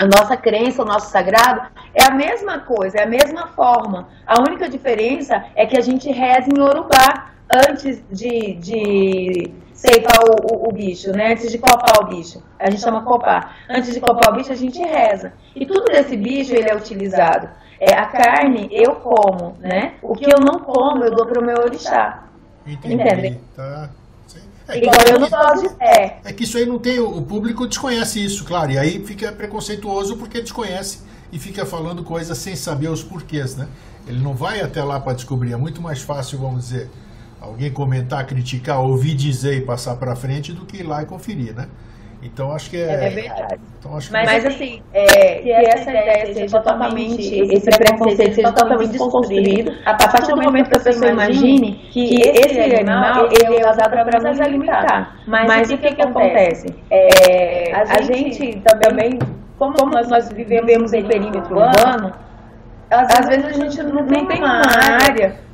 a 0.00 0.06
nossa 0.06 0.34
crença, 0.34 0.82
o 0.82 0.86
nosso 0.86 1.10
sagrado, 1.10 1.60
é 1.92 2.04
a 2.04 2.10
mesma 2.10 2.60
coisa, 2.60 2.96
é 2.96 3.02
a 3.02 3.06
mesma 3.06 3.48
forma. 3.48 4.08
A 4.26 4.40
única 4.40 4.66
diferença 4.66 5.44
é 5.54 5.66
que 5.66 5.76
a 5.76 5.82
gente 5.82 6.10
reza 6.10 6.48
em 6.48 6.58
Yorubá 6.58 7.32
antes 7.68 8.02
de, 8.10 8.54
de 8.54 9.52
ceifar 9.74 10.20
o, 10.24 10.54
o, 10.54 10.68
o, 10.70 10.72
bicho, 10.72 11.10
né? 11.12 11.32
Antes 11.32 11.52
de 11.52 11.58
copar 11.58 12.02
o 12.02 12.06
bicho. 12.06 12.42
A 12.58 12.70
gente 12.70 12.80
chama 12.80 13.02
copar. 13.02 13.56
Antes 13.68 13.92
de 13.92 14.00
copar 14.00 14.32
o 14.32 14.36
bicho, 14.36 14.50
a 14.50 14.56
gente 14.56 14.78
reza. 14.80 15.34
E 15.54 15.66
tudo 15.66 15.84
desse 15.92 16.16
bicho, 16.16 16.54
ele 16.54 16.70
é 16.70 16.74
utilizado. 16.74 17.50
É, 17.78 17.92
a 17.94 18.06
carne, 18.06 18.68
eu 18.70 18.94
como, 18.96 19.56
né? 19.60 19.94
O 20.00 20.14
que 20.14 20.24
eu 20.24 20.40
não 20.40 20.60
como, 20.60 21.04
eu 21.04 21.14
dou 21.14 21.26
para 21.26 21.42
o 21.42 21.44
meu 21.44 21.58
orixá. 21.58 22.24
Entendi. 22.66 22.94
Entende? 22.94 23.40
Tá. 23.54 23.90
É, 24.70 24.78
Igual 24.78 24.94
eu 25.08 25.20
não 25.20 25.28
posso 25.28 25.68
de 25.68 25.82
é. 25.82 26.20
é 26.24 26.32
que 26.32 26.44
isso 26.44 26.56
aí 26.56 26.64
não 26.64 26.78
tem, 26.78 27.00
o 27.00 27.22
público 27.22 27.66
desconhece 27.66 28.24
isso, 28.24 28.44
claro, 28.44 28.70
e 28.70 28.78
aí 28.78 29.04
fica 29.04 29.32
preconceituoso 29.32 30.16
porque 30.16 30.40
desconhece 30.40 31.00
e 31.32 31.38
fica 31.38 31.66
falando 31.66 32.02
coisas 32.04 32.36
sem 32.38 32.54
saber 32.54 32.88
os 32.88 33.02
porquês, 33.02 33.56
né? 33.56 33.68
Ele 34.06 34.20
não 34.20 34.34
vai 34.34 34.60
até 34.60 34.82
lá 34.82 34.98
para 34.98 35.12
descobrir, 35.12 35.52
é 35.52 35.56
muito 35.56 35.82
mais 35.82 36.02
fácil, 36.02 36.38
vamos 36.38 36.68
dizer, 36.68 36.90
alguém 37.40 37.70
comentar, 37.70 38.26
criticar, 38.26 38.80
ouvir 38.80 39.14
dizer 39.14 39.56
e 39.58 39.60
passar 39.60 39.96
para 39.96 40.14
frente 40.16 40.52
do 40.52 40.64
que 40.64 40.78
ir 40.78 40.82
lá 40.82 41.02
e 41.02 41.06
conferir, 41.06 41.54
né? 41.54 41.68
Então 42.22 42.52
acho 42.52 42.70
que 42.70 42.76
é. 42.76 43.06
É 43.06 43.10
verdade. 43.10 43.60
Então, 43.78 43.96
acho 43.96 44.12
mas, 44.12 44.30
mas 44.30 44.46
assim, 44.46 44.82
é, 44.92 45.36
que 45.36 45.50
essa 45.50 45.90
ideia 45.90 46.34
seja 46.34 46.60
totalmente, 46.60 47.34
esse 47.34 47.70
preconceito 47.70 48.34
seja 48.34 48.52
totalmente 48.52 48.90
desconstruído, 48.90 49.72
a 49.86 49.94
partir 49.94 50.30
do 50.30 50.42
momento 50.42 50.68
que 50.68 50.76
a 50.76 50.80
pessoa 50.80 51.10
imagine 51.10 51.88
que 51.90 52.20
esse 52.20 52.60
animal 52.60 53.26
ele 53.26 53.56
é 53.56 53.70
usado 53.70 53.90
para 53.90 54.20
nos 54.20 54.40
alimentar. 54.40 55.16
Mas, 55.26 55.46
mas 55.46 55.70
o 55.70 55.78
que, 55.78 55.94
que 55.94 56.02
acontece? 56.02 56.66
É, 56.90 57.72
a 57.72 58.02
gente 58.02 58.62
também, 58.82 59.18
como 59.58 59.74
nós, 59.90 60.08
nós 60.08 60.28
vivemos 60.30 60.92
em 60.92 61.02
perímetro 61.04 61.56
urbano, 61.56 62.12
às 62.90 63.28
vezes 63.28 63.46
a 63.46 63.52
gente 63.52 63.82
não 63.82 64.04
tem 64.26 64.38
uma 64.38 64.60
área 65.08 65.49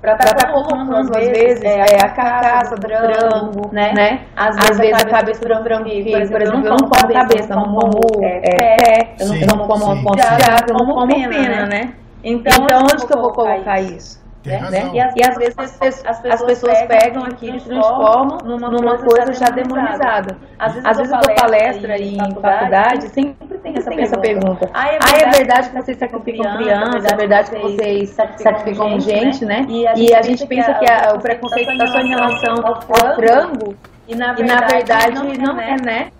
para 0.00 0.12
estar 0.12 0.34
tá 0.34 0.52
colocando, 0.52 0.96
às 0.96 1.08
vezes, 1.08 1.62
é, 1.62 1.78
é, 1.78 1.96
a 2.02 2.08
carcaça 2.08 2.76
do 2.76 2.88
frango, 2.88 3.72
né? 3.72 3.92
né? 3.94 4.20
Às, 4.36 4.56
às 4.56 4.78
vezes, 4.78 5.02
a 5.02 5.06
cabeça 5.06 5.40
do 5.40 5.62
frango, 5.62 5.84
por 5.84 6.20
exemplo, 6.20 6.42
eu 6.44 6.52
não 6.52 6.62
como 6.62 6.90
cabeça, 7.12 7.52
eu 7.52 7.56
não 7.56 7.74
como 7.74 8.24
é, 8.24 8.40
pé, 8.40 9.14
eu 9.18 9.46
não 9.46 9.66
como 9.66 10.02
ponto 10.02 10.16
de 10.16 10.22
asa, 10.22 10.66
eu 10.68 10.76
não 10.76 10.86
como 10.86 11.06
pena, 11.06 11.66
né? 11.66 11.94
Então, 12.22 12.64
então 12.64 12.82
onde 12.82 13.06
que 13.06 13.14
eu 13.14 13.20
vou 13.20 13.32
colocar 13.32 13.80
isso? 13.80 14.27
Né? 14.48 14.90
E, 14.94 15.00
as, 15.00 15.14
e, 15.14 15.22
às 15.22 15.36
vezes 15.36 15.54
as, 15.58 15.76
pessoas, 15.76 16.24
as 16.24 16.42
pessoas 16.42 16.82
pegam 16.82 17.24
aquilo 17.24 17.58
e 17.58 17.60
transformam 17.60 18.38
numa, 18.44 18.70
numa 18.70 18.98
coisa 18.98 19.32
já 19.32 19.46
demonizada. 19.50 20.36
Às 20.58 20.72
vezes, 20.72 20.88
às 20.88 20.96
vezes 20.96 21.12
eu 21.12 21.20
dou 21.20 21.34
palestra 21.34 22.00
em 22.00 22.16
faculdade, 22.16 23.08
sempre 23.10 23.58
tem 23.58 23.76
essa, 23.76 23.94
essa 23.94 24.18
pergunta. 24.18 24.70
Ah, 24.72 24.88
é 24.88 25.30
verdade 25.30 25.70
que 25.70 25.76
vocês 25.76 25.98
sacrificam 25.98 26.56
crianças, 26.56 27.04
é 27.04 27.16
verdade 27.16 27.50
que 27.50 27.58
vocês 27.58 28.10
sacrificam 28.10 28.98
gente, 29.00 29.44
né? 29.44 29.66
E 29.68 30.14
a 30.14 30.22
gente 30.22 30.46
pensa 30.46 30.74
que 30.74 30.90
a, 30.90 31.14
o 31.14 31.20
preconceito 31.20 31.70
está 31.70 31.86
só 31.86 32.00
em 32.00 32.08
relação 32.08 32.54
ao 32.64 32.82
frango, 32.82 33.76
e 34.08 34.14
na 34.14 34.32
verdade 34.32 35.38
não 35.38 35.60
é, 35.60 35.76
né? 35.84 36.10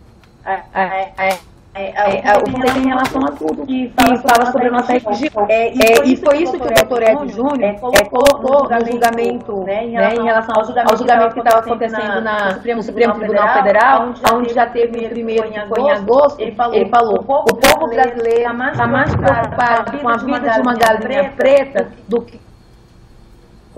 É, 0.45 0.61
é, 0.75 1.13
é, 1.19 1.39
é, 1.75 2.39
o 2.39 2.45
que 2.45 2.61
tem 2.61 2.83
em 2.83 2.89
relação 2.89 3.25
a 3.25 3.31
tudo. 3.33 3.67
Que 3.67 3.93
fala, 3.97 4.17
que 4.17 4.29
fala 4.29 4.53
sobre 4.53 4.69
a 4.69 4.71
nossa 4.71 4.93
religião. 4.93 5.47
É, 5.49 5.73
e, 6.05 6.17
foi, 6.17 6.43
isso 6.43 6.53
que 6.53 6.67
o 6.67 6.75
doutor 6.75 7.03
Ed 7.03 7.29
Júnior 7.29 7.63
é, 7.63 8.05
colocou 8.05 8.69
no 8.69 8.87
julgamento, 8.87 9.65
né, 9.65 9.85
em, 9.85 9.91
relação, 9.91 10.25
né, 10.25 10.31
relação 10.31 10.55
ao 10.57 10.65
julgamento, 10.65 10.93
ao 10.93 10.99
julgamento 10.99 11.35
que 11.35 11.41
estava 11.41 11.59
acontecendo 11.59 12.21
na, 12.21 12.47
no 12.47 12.55
Supremo, 12.55 12.83
Supremo 12.83 13.15
Tribunal 13.15 13.49
Federal, 13.55 14.15
onde 14.35 14.55
já 14.55 14.67
teve 14.67 15.07
o 15.07 15.09
primeiro 15.09 15.49
que 15.51 15.61
foi 15.67 15.81
em 15.81 15.91
agosto, 15.91 16.41
ele 16.41 16.53
falou, 16.53 16.75
ele 16.75 16.89
falou 16.89 17.15
o 17.21 17.25
povo 17.25 17.89
brasileiro 17.89 18.51
está 18.51 18.87
mais 18.87 19.15
preocupado 19.15 19.99
com 19.99 20.09
a 20.09 20.17
vida 20.17 20.51
de 20.51 20.61
uma 20.61 20.75
galinha 20.75 21.33
preta 21.37 21.89
do 22.09 22.23
que 22.23 22.48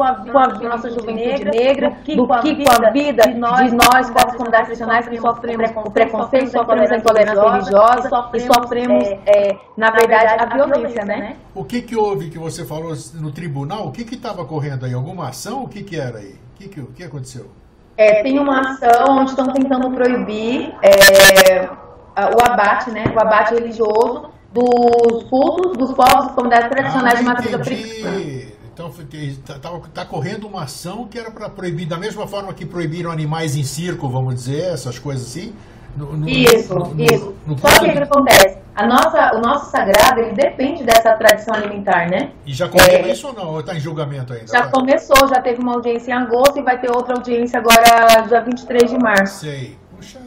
com 0.01 0.05
a, 0.05 0.15
com 0.15 0.67
a 0.67 0.71
nossa 0.71 0.91
juventude 0.91 1.45
negra, 1.45 1.91
do 1.91 1.97
que, 1.97 2.17
do 2.17 2.27
que 2.27 2.65
com 2.65 2.73
a 2.87 2.91
vida 2.91 3.23
de 3.25 3.35
nós, 3.35 3.71
de 3.71 3.77
nós 3.77 4.11
povos 4.11 4.33
comunidades 4.33 4.67
tradicionais, 4.67 5.07
que 5.07 5.21
sofremos 5.21 5.71
o 5.77 5.91
preconceito, 5.91 6.51
sofremos 6.51 6.91
a 6.91 6.97
intolerância 6.97 7.51
religiosa 7.51 8.31
e 8.33 8.41
sofremos, 8.41 9.05
é, 9.27 9.57
na 9.77 9.91
verdade, 9.91 10.43
a 10.43 10.47
violência, 10.47 11.05
né? 11.05 11.37
O 11.55 11.65
que, 11.65 11.83
que 11.83 11.95
houve 11.95 12.31
que 12.31 12.39
você 12.39 12.65
falou 12.65 12.95
no 13.17 13.31
tribunal? 13.31 13.89
O 13.89 13.93
que 13.93 14.03
estava 14.15 14.45
correndo 14.45 14.87
aí? 14.87 14.95
Alguma 14.95 15.29
ação? 15.29 15.65
O 15.65 15.69
que, 15.69 15.83
que 15.83 16.01
era 16.01 16.19
aí? 16.19 16.35
O 16.55 16.59
que, 16.59 16.69
que, 16.69 16.83
que 16.83 17.05
aconteceu? 17.05 17.51
É, 17.97 18.23
tem 18.23 18.39
uma 18.39 18.61
ação 18.61 19.19
onde 19.19 19.31
estão 19.31 19.53
tentando 19.53 19.91
proibir 19.91 20.75
é, 20.83 21.69
o 22.17 22.51
abate, 22.51 22.91
né? 22.91 23.05
O 23.15 23.21
abate 23.21 23.55
religioso 23.55 24.31
dos 24.53 25.25
cultos 25.25 25.77
dos 25.77 25.93
povos 25.93 26.27
e 26.27 26.35
comunidades 26.35 26.71
tradicionais 26.71 27.15
ah, 27.15 27.19
de 27.19 27.25
matriz 27.25 27.55
africana. 27.55 28.60
Então 28.81 28.89
está 29.23 29.59
tá, 29.59 29.71
tá 29.93 30.05
correndo 30.07 30.47
uma 30.47 30.63
ação 30.63 31.07
que 31.07 31.19
era 31.19 31.31
para 31.31 31.51
proibir, 31.51 31.87
da 31.87 31.99
mesma 31.99 32.27
forma 32.27 32.55
que 32.55 32.65
proibiram 32.65 33.11
animais 33.11 33.55
em 33.55 33.63
circo, 33.63 34.09
vamos 34.09 34.35
dizer, 34.35 34.73
essas 34.73 34.99
coisas 34.99 35.27
assim. 35.27 35.53
No, 35.95 36.17
no, 36.17 36.27
isso, 36.27 36.75
no, 36.75 37.05
isso. 37.05 37.35
Só 37.59 37.81
que 37.81 37.89
o 37.89 37.93
que 37.93 37.99
acontece? 37.99 38.59
a 38.75 38.87
nossa, 38.87 39.37
o 39.37 39.41
nosso 39.41 39.71
sagrado, 39.71 40.21
ele 40.21 40.33
depende 40.33 40.83
dessa 40.85 41.13
tradição 41.15 41.53
alimentar, 41.55 42.09
né? 42.09 42.31
E 42.47 42.55
já 42.55 42.69
começou 42.69 42.95
é, 42.95 43.11
isso 43.11 43.27
ou 43.27 43.35
não? 43.35 43.49
Ou 43.49 43.61
está 43.61 43.75
em 43.75 43.81
julgamento 43.81 44.33
ainda? 44.33 44.47
Já 44.47 44.69
começou, 44.69 45.29
já 45.29 45.43
teve 45.43 45.61
uma 45.61 45.75
audiência 45.75 46.13
em 46.13 46.15
agosto 46.15 46.59
e 46.59 46.63
vai 46.63 46.81
ter 46.81 46.91
outra 46.91 47.15
audiência 47.15 47.59
agora, 47.59 48.23
dia 48.27 48.41
23 48.41 48.91
de 48.91 48.99
março. 48.99 49.41
Sei. 49.41 49.77
Puxa. 49.95 50.21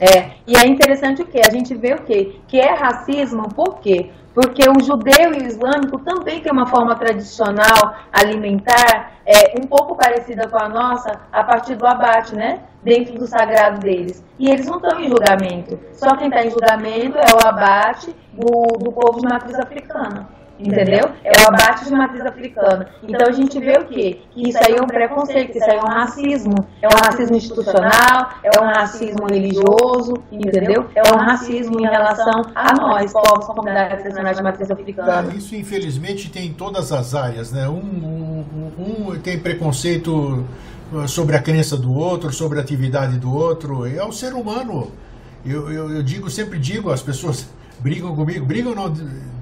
É. 0.00 0.18
é. 0.18 0.32
E 0.46 0.56
é 0.56 0.66
interessante 0.66 1.22
o 1.22 1.26
quê? 1.26 1.42
A 1.46 1.52
gente 1.52 1.74
vê 1.74 1.94
o 1.94 2.02
quê? 2.02 2.40
Que 2.48 2.58
é 2.58 2.74
racismo, 2.74 3.48
por 3.54 3.78
quê? 3.78 4.10
Porque 4.34 4.62
o 4.68 4.80
judeu 4.80 5.34
e 5.34 5.42
o 5.42 5.46
islâmico 5.46 5.98
também 5.98 6.40
tem 6.40 6.52
uma 6.52 6.66
forma 6.66 6.94
tradicional 6.94 7.96
alimentar 8.12 9.12
é, 9.26 9.58
um 9.58 9.66
pouco 9.66 9.96
parecida 9.96 10.48
com 10.48 10.58
a 10.58 10.68
nossa, 10.68 11.20
a 11.32 11.42
partir 11.42 11.74
do 11.74 11.86
abate, 11.86 12.34
né? 12.34 12.60
Dentro 12.82 13.18
do 13.18 13.26
sagrado 13.26 13.80
deles. 13.80 14.24
E 14.38 14.48
eles 14.48 14.66
não 14.66 14.76
estão 14.76 14.98
em 15.00 15.08
julgamento. 15.08 15.78
Só 15.92 16.16
quem 16.16 16.28
está 16.28 16.44
em 16.44 16.50
julgamento 16.50 17.18
é 17.18 17.34
o 17.34 17.46
abate 17.46 18.14
do, 18.32 18.78
do 18.78 18.92
povo 18.92 19.20
de 19.20 19.26
matriz 19.26 19.58
africana 19.58 20.40
entendeu? 20.60 21.10
É 21.24 21.32
o 21.40 21.48
abate 21.48 21.84
de 21.84 21.92
matriz 21.92 22.24
africana. 22.24 22.88
Então 23.02 23.26
a 23.26 23.32
gente 23.32 23.58
vê 23.58 23.78
o 23.78 23.86
quê? 23.86 24.20
Que 24.32 24.48
isso 24.48 24.58
aí 24.58 24.76
é 24.76 24.82
um 24.82 24.86
preconceito, 24.86 25.52
que 25.52 25.58
isso 25.58 25.70
aí 25.70 25.76
é 25.76 25.82
um 25.82 25.88
racismo. 25.88 26.66
É 26.82 26.88
um 26.88 26.98
racismo 27.04 27.36
institucional, 27.36 28.30
é 28.42 28.60
um 28.60 28.64
racismo 28.64 29.26
religioso, 29.28 30.14
entendeu? 30.30 30.86
É 30.94 31.02
um 31.12 31.16
racismo 31.16 31.80
em 31.80 31.84
relação 31.84 32.42
a 32.54 32.74
nós, 32.74 33.12
povos, 33.12 33.46
comunidades 33.46 34.04
nacionais 34.04 34.36
de 34.36 34.42
matriz 34.42 34.70
africana. 34.70 35.34
Isso 35.34 35.54
infelizmente 35.54 36.30
tem 36.30 36.48
em 36.48 36.52
todas 36.52 36.92
as 36.92 37.14
áreas, 37.14 37.52
né? 37.52 37.68
Um, 37.68 37.74
um, 37.74 39.12
um 39.12 39.18
tem 39.20 39.38
preconceito 39.38 40.44
uh, 40.92 41.08
sobre 41.08 41.36
a 41.36 41.42
crença 41.42 41.76
do 41.76 41.92
outro, 41.92 42.32
sobre 42.32 42.58
a 42.58 42.62
atividade 42.62 43.18
do 43.18 43.32
outro. 43.32 43.86
É 43.86 44.04
o 44.04 44.12
ser 44.12 44.34
humano. 44.34 44.90
Eu, 45.44 45.72
eu, 45.72 45.90
eu 45.90 46.02
digo, 46.02 46.28
sempre 46.28 46.58
digo, 46.58 46.90
as 46.90 47.02
pessoas 47.02 47.48
brigam 47.80 48.14
comigo, 48.14 48.44
brigam 48.44 48.74
não, 48.74 48.92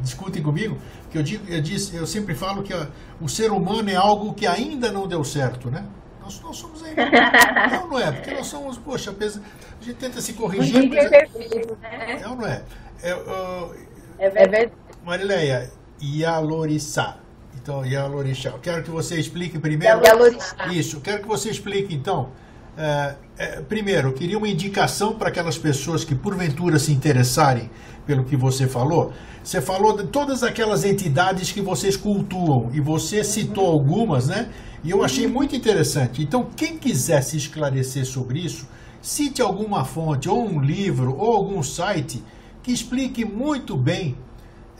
discutem 0.03 0.43
comigo, 0.43 0.79
que 1.11 1.19
eu, 1.19 1.23
digo, 1.23 1.45
eu, 1.49 1.61
disse, 1.61 1.97
eu 1.97 2.07
sempre 2.07 2.35
falo 2.35 2.63
que 2.63 2.73
a, 2.73 2.89
o 3.21 3.29
ser 3.29 3.51
humano 3.51 3.91
é 3.91 3.97
algo 3.97 4.35
que 4.35 4.47
ainda 4.47 4.91
não 4.91 5.07
deu 5.07 5.25
certo, 5.25 5.71
né? 5.71 5.85
Nós, 6.21 6.41
nós 6.41 6.57
somos 6.57 6.83
ainda. 6.83 7.05
não, 7.71 7.89
não 7.89 7.99
é, 7.99 8.13
porque 8.13 8.31
nós 8.33 8.47
somos, 8.47 8.79
poxa, 8.79 9.15
a 9.19 9.85
gente 9.85 9.97
tenta 9.99 10.21
se 10.21 10.35
corrigir. 10.35 10.81
Ninguém 10.81 11.01
é 11.01 11.11
né? 11.11 12.21
É 12.23 12.29
ou 12.29 12.37
não 12.37 12.47
é? 12.47 12.63
É, 13.03 13.15
uh, 13.15 13.75
é 14.19 14.31
verdade. 14.31 14.73
Marileia, 15.05 15.71
Yalorissá. 16.03 17.19
Então, 17.61 17.85
Yalorixá. 17.85 18.53
Quero 18.63 18.83
que 18.83 18.91
você 18.91 19.19
explique 19.19 19.59
primeiro. 19.59 20.05
Yalorixá. 20.05 20.67
Isso, 20.69 21.01
quero 21.01 21.23
que 21.23 21.29
você 21.29 21.51
explique 21.51 21.95
então. 21.95 22.31
É, 22.77 23.15
é, 23.39 23.47
primeiro, 23.63 24.09
eu 24.09 24.13
queria 24.13 24.39
uma 24.39 24.49
indicação 24.49 25.15
para 25.17 25.29
aquelas 25.29 25.59
pessoas 25.59 26.05
que 26.05 26.15
porventura 26.15 26.79
se 26.79 26.93
interessarem 26.93 27.69
pelo 28.09 28.25
que 28.25 28.39
você 28.39 28.67
falou. 28.67 29.13
Você 29.45 29.61
falou 29.61 29.95
de 29.95 30.07
todas 30.07 30.43
aquelas 30.43 30.83
entidades 30.83 31.53
que 31.53 31.61
vocês 31.61 31.95
cultuam 31.95 32.71
e 32.73 32.81
você 32.81 33.23
citou 33.23 33.67
algumas, 33.67 34.29
né? 34.29 34.49
E 34.83 34.91
eu 34.91 35.05
achei 35.05 35.27
muito 35.27 35.55
interessante. 35.55 36.23
Então, 36.23 36.49
quem 36.57 36.79
quiser 36.79 37.21
se 37.21 37.37
esclarecer 37.37 38.07
sobre 38.07 38.39
isso, 38.39 38.67
cite 39.03 39.43
alguma 39.43 39.85
fonte, 39.85 40.27
ou 40.27 40.43
um 40.43 40.59
livro, 40.59 41.15
ou 41.19 41.37
algum 41.37 41.63
site 41.63 42.25
que 42.63 42.73
explique 42.73 43.27
muito 43.27 43.77
bem 43.77 44.17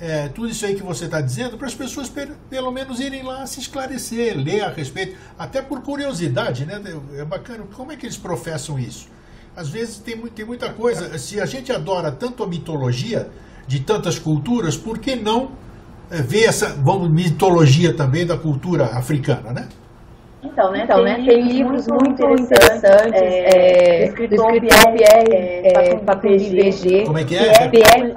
é, 0.01 0.29
tudo 0.29 0.49
isso 0.49 0.65
aí 0.65 0.75
que 0.75 0.83
você 0.83 1.05
está 1.05 1.21
dizendo, 1.21 1.59
para 1.59 1.67
as 1.67 1.75
pessoas 1.75 2.11
pelo 2.49 2.71
menos 2.71 3.01
irem 3.01 3.23
lá 3.23 3.45
se 3.47 3.61
esclarecer, 3.61 4.39
ler 4.39 4.63
a 4.63 4.71
respeito, 4.71 5.17
até 5.37 5.61
por 5.61 5.83
curiosidade, 5.83 6.65
né? 6.65 6.81
É 7.17 7.25
bacana. 7.25 7.65
Como 7.75 7.93
é 7.93 7.97
que 7.97 8.07
eles 8.07 8.17
professam 8.17 8.79
isso? 8.79 9.09
Às 9.59 9.69
vezes 9.69 9.99
tem, 9.99 10.17
tem 10.17 10.45
muita 10.45 10.69
coisa. 10.69 11.19
Se 11.19 11.41
a 11.41 11.45
gente 11.45 11.73
adora 11.73 12.13
tanto 12.13 12.45
a 12.45 12.47
mitologia 12.47 13.29
de 13.67 13.81
tantas 13.81 14.17
culturas, 14.17 14.77
por 14.77 14.99
que 14.99 15.17
não 15.17 15.51
é, 16.09 16.23
ver 16.23 16.45
essa 16.45 16.69
vamos, 16.69 17.11
mitologia 17.11 17.93
também 17.93 18.25
da 18.25 18.39
cultura 18.39 18.85
africana, 18.85 19.53
né? 19.53 19.69
Então, 20.41 20.71
né, 20.71 20.85
então, 20.85 21.03
tem, 21.03 21.19
né, 21.19 21.25
tem 21.27 21.49
livros 21.49 21.89
muito, 21.89 22.25
muito 22.25 22.43
interessantes, 22.43 23.21
é, 23.21 23.49
é, 23.49 23.99
do 23.99 24.11
escritor 24.11 24.53
Pierre, 24.53 25.03
é, 25.65 25.97
Papin 25.97 26.37
VG. 26.39 27.05
Como 27.07 27.19
é 27.19 27.25
que 27.25 27.37
é? 27.37 27.49
é 27.49 27.69
Pierre 27.69 28.15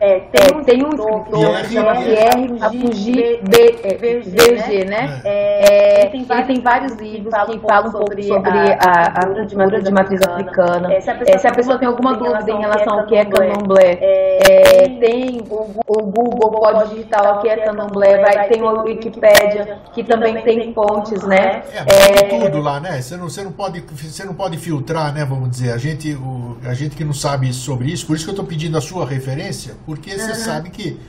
é, 0.00 0.20
tem, 0.20 0.56
um, 0.56 0.64
tem 0.64 0.84
um 0.84 0.90
escritor 0.90 1.56
que 1.62 1.72
chama 1.72 1.96
Pierre 1.96 2.56
Afugi 2.60 3.40
VG, 3.42 4.84
né? 4.84 5.20
É, 5.24 6.06
ele 6.06 6.24
tem 6.44 6.60
vários 6.60 6.92
livros 6.94 7.34
que 7.34 7.58
falam 7.58 7.88
um 7.88 7.90
pouco 7.90 8.22
sobre 8.22 8.72
a, 8.80 9.02
a 9.14 9.26
cultura 9.26 9.82
de 9.82 9.90
matriz 9.90 10.20
africana. 10.22 10.92
É, 10.92 11.00
se, 11.00 11.10
a 11.10 11.14
pessoa, 11.14 11.34
é, 11.34 11.38
se 11.38 11.46
a 11.48 11.52
pessoa 11.52 11.78
tem 11.78 11.88
alguma 11.88 12.14
dúvida 12.14 12.50
em 12.50 12.60
relação 12.60 13.00
ao 13.00 13.06
que 13.06 13.16
é 13.16 13.24
candomblé, 13.24 13.98
é, 14.00 14.88
tem 15.00 15.42
o, 15.48 16.02
Google 16.02 16.50
pode 16.50 16.90
digitar 16.90 17.38
o 17.38 17.40
que 17.40 17.48
é 17.48 17.56
candomblé, 17.56 18.18
vai, 18.18 18.48
tem 18.48 18.62
o 18.62 18.82
Wikipedia, 18.82 19.80
que 19.92 20.04
também 20.04 20.40
tem 20.42 20.72
fontes, 20.72 21.22
né? 21.24 21.62
É, 21.74 22.22
tem 22.22 22.40
tudo 22.40 22.60
lá, 22.60 22.78
né? 22.78 23.00
Você 23.00 23.16
não, 23.16 23.28
você, 23.28 23.42
não 23.42 23.52
pode, 23.52 23.80
você 23.80 24.24
não 24.24 24.34
pode 24.34 24.56
filtrar, 24.58 25.12
né? 25.12 25.24
Vamos 25.24 25.50
dizer, 25.50 25.72
a 25.72 25.78
gente, 25.78 26.14
o, 26.14 26.56
a 26.64 26.74
gente 26.74 26.94
que 26.94 27.04
não 27.04 27.12
sabe 27.12 27.52
sobre 27.52 27.90
isso, 27.90 28.06
por 28.06 28.16
isso 28.16 28.24
que 28.24 28.30
eu 28.30 28.34
estou 28.34 28.46
pedindo 28.46 28.76
a 28.76 28.80
sua 28.80 29.06
referência, 29.06 29.74
porque 29.88 30.18
você 30.18 30.32
uhum. 30.32 30.36
sabe 30.36 30.68
que 30.68 31.00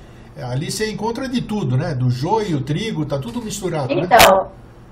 ali 0.42 0.72
você 0.72 0.90
encontra 0.90 1.28
de 1.28 1.42
tudo, 1.42 1.76
né? 1.76 1.94
Do 1.94 2.10
joio, 2.10 2.62
trigo, 2.62 3.06
tá 3.06 3.18
tudo 3.18 3.42
misturado. 3.42 3.94
Né? 3.94 4.04
Então, 4.04 4.44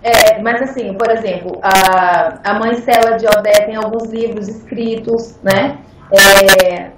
né? 0.03 0.11
é, 0.11 0.41
mas 0.41 0.61
assim, 0.61 0.93
por 0.95 1.09
exemplo, 1.09 1.57
a, 1.63 2.37
a 2.43 2.59
mãe 2.59 2.75
Cela 2.81 3.15
de 3.15 3.25
Odé 3.25 3.53
tem 3.65 3.77
alguns 3.77 4.09
livros 4.09 4.49
escritos, 4.49 5.39
né? 5.41 5.77
É, 6.11 6.91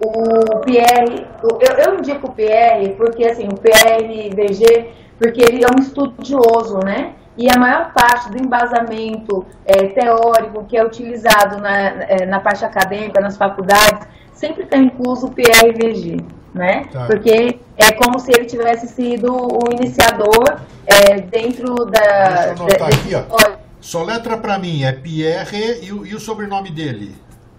o 0.00 0.60
Pierre, 0.60 1.26
eu, 1.42 1.58
eu 1.76 1.98
indico 1.98 2.28
o 2.28 2.32
Pierre 2.32 2.90
porque 2.90 3.24
assim, 3.26 3.48
o 3.48 3.56
Pierre 3.56 4.30
VG, 4.30 4.92
porque 5.18 5.40
ele 5.40 5.64
é 5.64 5.66
um 5.76 5.82
estudioso, 5.82 6.78
né? 6.84 7.14
E 7.36 7.48
a 7.50 7.58
maior 7.58 7.92
parte 7.92 8.30
do 8.30 8.40
embasamento 8.40 9.44
é, 9.66 9.88
teórico 9.88 10.64
que 10.66 10.76
é 10.76 10.84
utilizado 10.84 11.60
na, 11.60 11.76
é, 11.78 12.26
na 12.26 12.38
parte 12.38 12.64
acadêmica, 12.64 13.20
nas 13.20 13.36
faculdades, 13.36 14.06
sempre 14.38 14.62
está 14.62 14.76
incluso 14.76 15.26
o 15.26 15.30
PRVG, 15.32 16.24
né? 16.54 16.84
Tá. 16.92 17.06
Porque 17.06 17.58
é 17.76 17.92
como 17.92 18.18
se 18.18 18.30
ele 18.30 18.46
tivesse 18.46 18.86
sido 18.86 19.32
o 19.32 19.72
iniciador 19.72 20.60
é, 20.86 21.20
dentro 21.20 21.74
da. 21.86 22.46
Deixa 22.46 22.62
eu 22.62 22.66
anotar 22.66 22.88
aqui, 22.88 23.14
ó. 23.14 23.58
Só 23.80 24.02
letra 24.02 24.36
para 24.36 24.58
mim, 24.58 24.84
é 24.84 24.92
Pierre 24.92 25.80
e 25.82 25.92
o, 25.92 26.06
e 26.06 26.14
o 26.14 26.20
sobrenome 26.20 26.70
dele? 26.70 27.14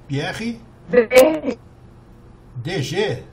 Pierre? 0.08 0.60
Berger. 0.90 1.58
DG? 2.56 3.24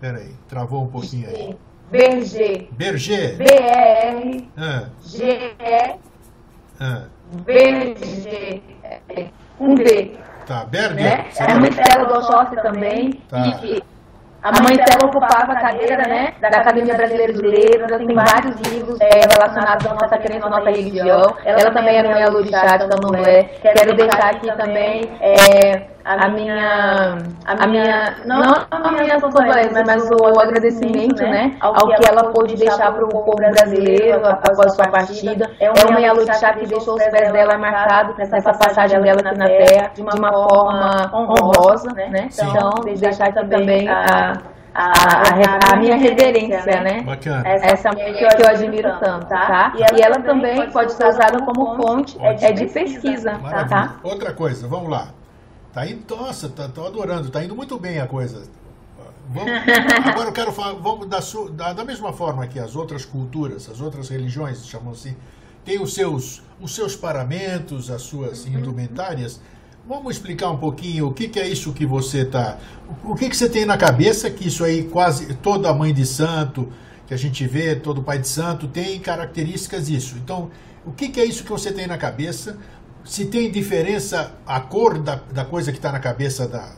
Peraí, 0.00 0.30
travou 0.48 0.84
um 0.84 0.86
pouquinho 0.86 1.28
aí. 1.28 1.56
Berger. 1.90 2.68
Berger. 2.72 3.36
B-E-R. 3.36 4.48
Ah. 4.56 4.88
G-E. 5.04 5.96
Ah. 6.78 7.04
Berger. 7.44 8.62
Um 9.58 9.74
B. 9.74 10.18
Tá, 10.50 10.64
Berger. 10.64 10.96
Né? 10.96 11.26
A 11.38 11.54
mãe 11.60 11.70
dela 11.70 12.04
do 12.06 12.14
Oxóssi 12.14 12.56
também. 12.56 13.12
Tá. 13.28 13.38
E, 13.62 13.80
a 14.42 14.50
mãe 14.62 14.74
dela 14.74 15.04
ocupava 15.04 15.52
a 15.52 15.60
cadeira 15.60 16.08
né, 16.08 16.32
da 16.40 16.48
Academia 16.48 16.94
Brasileira 16.94 17.32
de 17.32 17.40
Letras, 17.40 17.98
tem 17.98 18.14
vários 18.14 18.56
livros 18.62 18.98
é, 19.00 19.20
relacionados 19.30 19.86
à 19.86 19.94
nossa 19.94 20.18
crença, 20.18 20.46
à 20.46 20.50
nossa 20.50 20.70
religião. 20.70 21.36
Ela 21.44 21.70
também 21.70 21.98
era 21.98 22.10
mãe 22.10 22.24
Alurixá 22.24 22.78
de 22.78 22.88
Candomblé. 22.88 23.44
Quero 23.62 23.94
deixar 23.94 24.30
aqui 24.30 24.50
também 24.56 25.08
é, 25.20 25.82
a 26.04 26.28
minha, 26.28 27.18
a 27.44 27.66
minha, 27.66 28.16
não 28.24 28.42
a 28.70 28.92
minha 28.92 29.20
condolência, 29.20 29.84
mas 29.86 30.10
o 30.10 30.40
agradecimento, 30.40 31.22
né, 31.22 31.56
ao 31.60 31.88
que 31.88 32.08
ela 32.08 32.24
pôde 32.32 32.56
deixar 32.56 32.92
para 32.92 33.04
o 33.04 33.08
povo 33.08 33.36
brasileiro 33.36 34.26
após 34.26 34.74
sua 34.74 34.88
partida. 34.88 35.50
É 35.60 35.70
uma 35.70 36.00
Yalutixá 36.00 36.54
que 36.54 36.66
deixou 36.66 36.94
os 36.94 37.04
pés 37.04 37.32
dela 37.32 37.58
marcados 37.58 38.16
nessa 38.16 38.52
passagem 38.52 39.00
dela 39.00 39.20
aqui 39.20 39.38
na 39.38 39.46
Terra 39.46 39.90
de 39.94 40.02
uma 40.02 40.12
forma 40.12 41.10
honrosa, 41.14 41.92
né? 41.92 42.28
Então, 42.32 42.70
deixar 42.96 43.28
aqui 43.28 43.46
também 43.46 43.88
a 43.88 44.32
a, 44.72 44.92
a, 44.92 45.74
a, 45.74 45.76
minha 45.76 45.96
reverência, 45.96 46.80
né? 46.80 47.02
Bacana. 47.02 47.48
Essa 47.48 47.90
mulher 47.90 48.36
que 48.36 48.42
eu 48.42 48.48
admiro 48.48 48.98
tanto, 49.00 49.26
tá? 49.26 49.72
E 49.76 50.00
ela 50.00 50.20
também 50.20 50.70
pode 50.70 50.92
ser 50.92 51.08
usada 51.08 51.42
como 51.42 51.76
fonte 51.76 52.16
é 52.20 52.52
de 52.52 52.66
pesquisa, 52.66 53.38
tá? 53.68 53.96
Outra 54.02 54.32
coisa, 54.32 54.68
vamos 54.68 54.88
lá. 54.88 55.08
Tá 55.72 55.86
indo, 55.86 56.02
nossa, 56.14 56.48
tá, 56.48 56.68
tô 56.68 56.84
adorando, 56.84 57.30
tá 57.30 57.44
indo 57.44 57.54
muito 57.54 57.78
bem 57.78 58.00
a 58.00 58.06
coisa. 58.06 58.42
Vamos, 59.32 59.50
agora 60.04 60.28
eu 60.28 60.32
quero 60.32 60.52
falar, 60.52 60.72
vamos 60.74 61.08
da, 61.08 61.20
da, 61.52 61.72
da, 61.72 61.84
mesma 61.84 62.12
forma 62.12 62.46
que 62.48 62.58
as 62.58 62.74
outras 62.74 63.04
culturas, 63.04 63.68
as 63.68 63.80
outras 63.80 64.08
religiões, 64.08 64.66
chamam 64.66 64.92
assim, 64.92 65.14
têm 65.64 65.80
os 65.80 65.94
seus, 65.94 66.42
os 66.60 66.74
seus 66.74 66.96
paramentos, 66.96 67.90
as 67.90 68.02
suas 68.02 68.44
uhum. 68.44 68.54
indumentárias. 68.54 69.40
Vamos 69.86 70.16
explicar 70.16 70.50
um 70.50 70.56
pouquinho 70.56 71.06
o 71.08 71.14
que, 71.14 71.28
que 71.28 71.38
é 71.38 71.48
isso 71.48 71.72
que 71.72 71.86
você 71.86 72.22
está. 72.22 72.58
O 73.04 73.14
que, 73.14 73.28
que 73.30 73.36
você 73.36 73.48
tem 73.48 73.64
na 73.64 73.78
cabeça 73.78 74.28
que 74.30 74.48
isso 74.48 74.64
aí, 74.64 74.84
quase 74.84 75.34
toda 75.34 75.72
mãe 75.72 75.94
de 75.94 76.04
santo 76.04 76.68
que 77.06 77.14
a 77.14 77.16
gente 77.16 77.46
vê, 77.46 77.74
todo 77.74 78.02
pai 78.02 78.18
de 78.18 78.28
santo, 78.28 78.68
tem 78.68 78.98
características 79.00 79.86
disso. 79.86 80.16
Então, 80.22 80.50
o 80.84 80.92
que, 80.92 81.08
que 81.08 81.20
é 81.20 81.24
isso 81.24 81.42
que 81.42 81.50
você 81.50 81.72
tem 81.72 81.86
na 81.86 81.98
cabeça? 81.98 82.56
Se 83.04 83.26
tem 83.26 83.50
diferença 83.50 84.34
a 84.46 84.60
cor 84.60 84.98
da, 84.98 85.16
da 85.32 85.44
coisa 85.44 85.72
que 85.72 85.78
está 85.78 85.90
na 85.90 86.00
cabeça 86.00 86.46
da, 86.46 86.70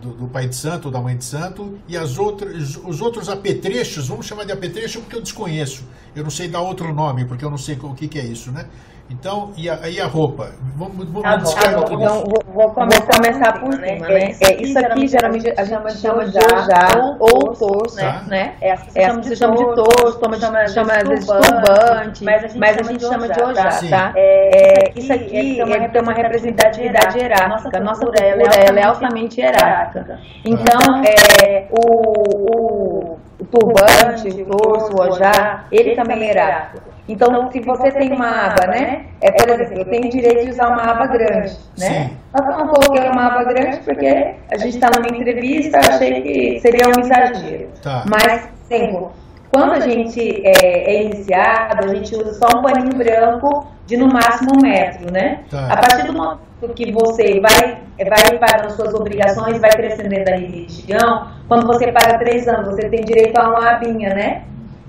do, 0.00 0.12
do, 0.12 0.28
pai 0.28 0.48
de 0.48 0.56
santo 0.56 0.86
ou 0.86 0.90
da 0.90 1.00
mãe 1.00 1.16
de 1.16 1.24
santo 1.24 1.78
e 1.86 1.96
as 1.96 2.18
outras, 2.18 2.76
os 2.76 3.00
outros 3.00 3.28
apetrechos, 3.28 4.08
vamos 4.08 4.26
chamar 4.26 4.44
de 4.44 4.52
apetrecho 4.52 5.00
porque 5.00 5.16
eu 5.16 5.22
desconheço. 5.22 5.84
Eu 6.14 6.24
não 6.24 6.30
sei 6.30 6.48
dar 6.48 6.60
outro 6.60 6.92
nome, 6.92 7.24
porque 7.24 7.44
eu 7.44 7.50
não 7.50 7.58
sei 7.58 7.78
o 7.80 7.94
que, 7.94 8.08
que 8.08 8.18
é 8.18 8.24
isso, 8.24 8.50
né? 8.50 8.66
Então, 9.10 9.52
e 9.56 9.68
a, 9.68 9.88
e 9.88 10.00
a 10.00 10.06
roupa? 10.06 10.52
Vamos, 10.76 11.04
vamos 11.08 11.22
tá 11.22 11.36
descrever 11.36 11.84
tá 11.84 11.92
Então, 11.92 12.24
vou, 12.24 12.42
vou, 12.54 12.70
começar, 12.70 13.00
vou 13.00 13.16
começar 13.16 13.52
por 13.60 13.72
cima, 13.72 13.86
né? 13.86 13.98
né? 13.98 14.36
É, 14.40 14.62
isso 14.62 14.78
aqui 14.78 15.08
geralmente 15.08 15.52
a 15.56 15.64
gente 15.64 15.98
chama 15.98 16.24
de 16.26 16.38
ojá 16.38 17.16
ou 17.18 17.52
torso, 17.54 17.96
né? 17.96 18.22
né? 18.28 18.54
É, 18.60 18.72
as 18.72 18.84
pessoas 18.84 19.32
é, 19.32 19.34
chamam 19.34 19.56
de 19.56 19.74
torso, 19.74 20.20
chama, 20.40 20.68
chama 20.68 20.92
vezes 21.08 21.26
turbante, 21.26 22.24
mas 22.24 22.44
a 22.44 22.46
gente, 22.46 22.58
mas 22.58 22.78
a 22.78 22.82
gente 22.84 23.04
chama 23.04 23.28
de 23.28 23.42
ojá, 23.42 23.80
tá? 23.90 24.12
É, 24.14 24.92
isso 24.94 25.12
aqui 25.12 25.58
tem 25.92 26.02
uma 26.02 26.12
representatividade 26.12 27.18
hierárquica. 27.18 27.80
Nossa 27.80 28.00
cultura 28.00 28.24
ela 28.24 28.80
é 28.80 28.84
altamente 28.84 29.40
hierárquica. 29.40 30.20
Então, 30.44 31.02
é, 31.04 31.66
o, 31.70 33.16
o 33.40 33.44
turbante, 33.50 34.42
o 34.42 34.46
torso, 34.46 34.92
o 34.92 35.02
ojá, 35.02 35.64
ele 35.72 35.96
também 35.96 36.22
é 36.22 36.26
hierárquico. 36.26 36.89
Então, 37.08 37.30
então, 37.30 37.50
se 37.52 37.60
você 37.60 37.90
tem 37.92 38.12
uma 38.12 38.46
aba, 38.46 38.66
né? 38.66 39.06
É, 39.20 39.30
por 39.30 39.48
exemplo, 39.48 39.78
eu 39.78 39.84
tenho 39.84 40.10
direito 40.10 40.44
de 40.44 40.50
usar 40.50 40.68
uma 40.68 40.82
aba 40.82 41.06
grande, 41.06 41.56
né? 41.78 42.10
Mas 42.32 42.46
eu 42.46 42.58
não 42.58 42.68
coloquei 42.68 43.08
uma 43.08 43.26
aba 43.26 43.44
grande 43.44 43.78
porque 43.78 44.34
a 44.50 44.56
gente 44.56 44.74
está 44.74 44.90
numa 44.90 45.16
entrevista, 45.16 45.78
achei 45.78 46.22
que 46.22 46.60
seria 46.60 46.88
um 46.88 47.00
exagero. 47.00 47.68
Tá. 47.82 48.04
Mas, 48.08 48.48
exemplo, 48.70 49.12
quando 49.50 49.72
a 49.72 49.80
gente 49.80 50.42
é, 50.44 50.94
é, 50.94 51.02
iniciado, 51.04 51.84
a 51.84 51.94
gente 51.94 52.14
usa 52.16 52.34
só 52.34 52.58
um 52.58 52.62
paninho 52.62 52.96
branco 52.96 53.66
de 53.86 53.96
no 53.96 54.08
máximo 54.08 54.52
um 54.56 54.62
metro, 54.62 55.12
né? 55.12 55.40
Tá. 55.50 55.72
A 55.72 55.76
partir 55.76 56.06
do 56.06 56.12
momento 56.12 56.40
que 56.74 56.92
você 56.92 57.40
vai, 57.40 57.78
vai 57.98 58.38
pagando 58.38 58.72
suas 58.72 58.92
obrigações, 58.94 59.58
vai 59.60 59.70
crescendo 59.70 60.08
dentro 60.08 60.26
da 60.26 60.36
religião, 60.36 61.28
quando 61.48 61.66
você 61.66 61.90
paga 61.92 62.18
três 62.18 62.46
anos, 62.48 62.74
você 62.74 62.88
tem 62.88 63.04
direito 63.04 63.36
a 63.38 63.48
uma 63.48 63.70
abinha, 63.70 64.14
né? 64.14 64.42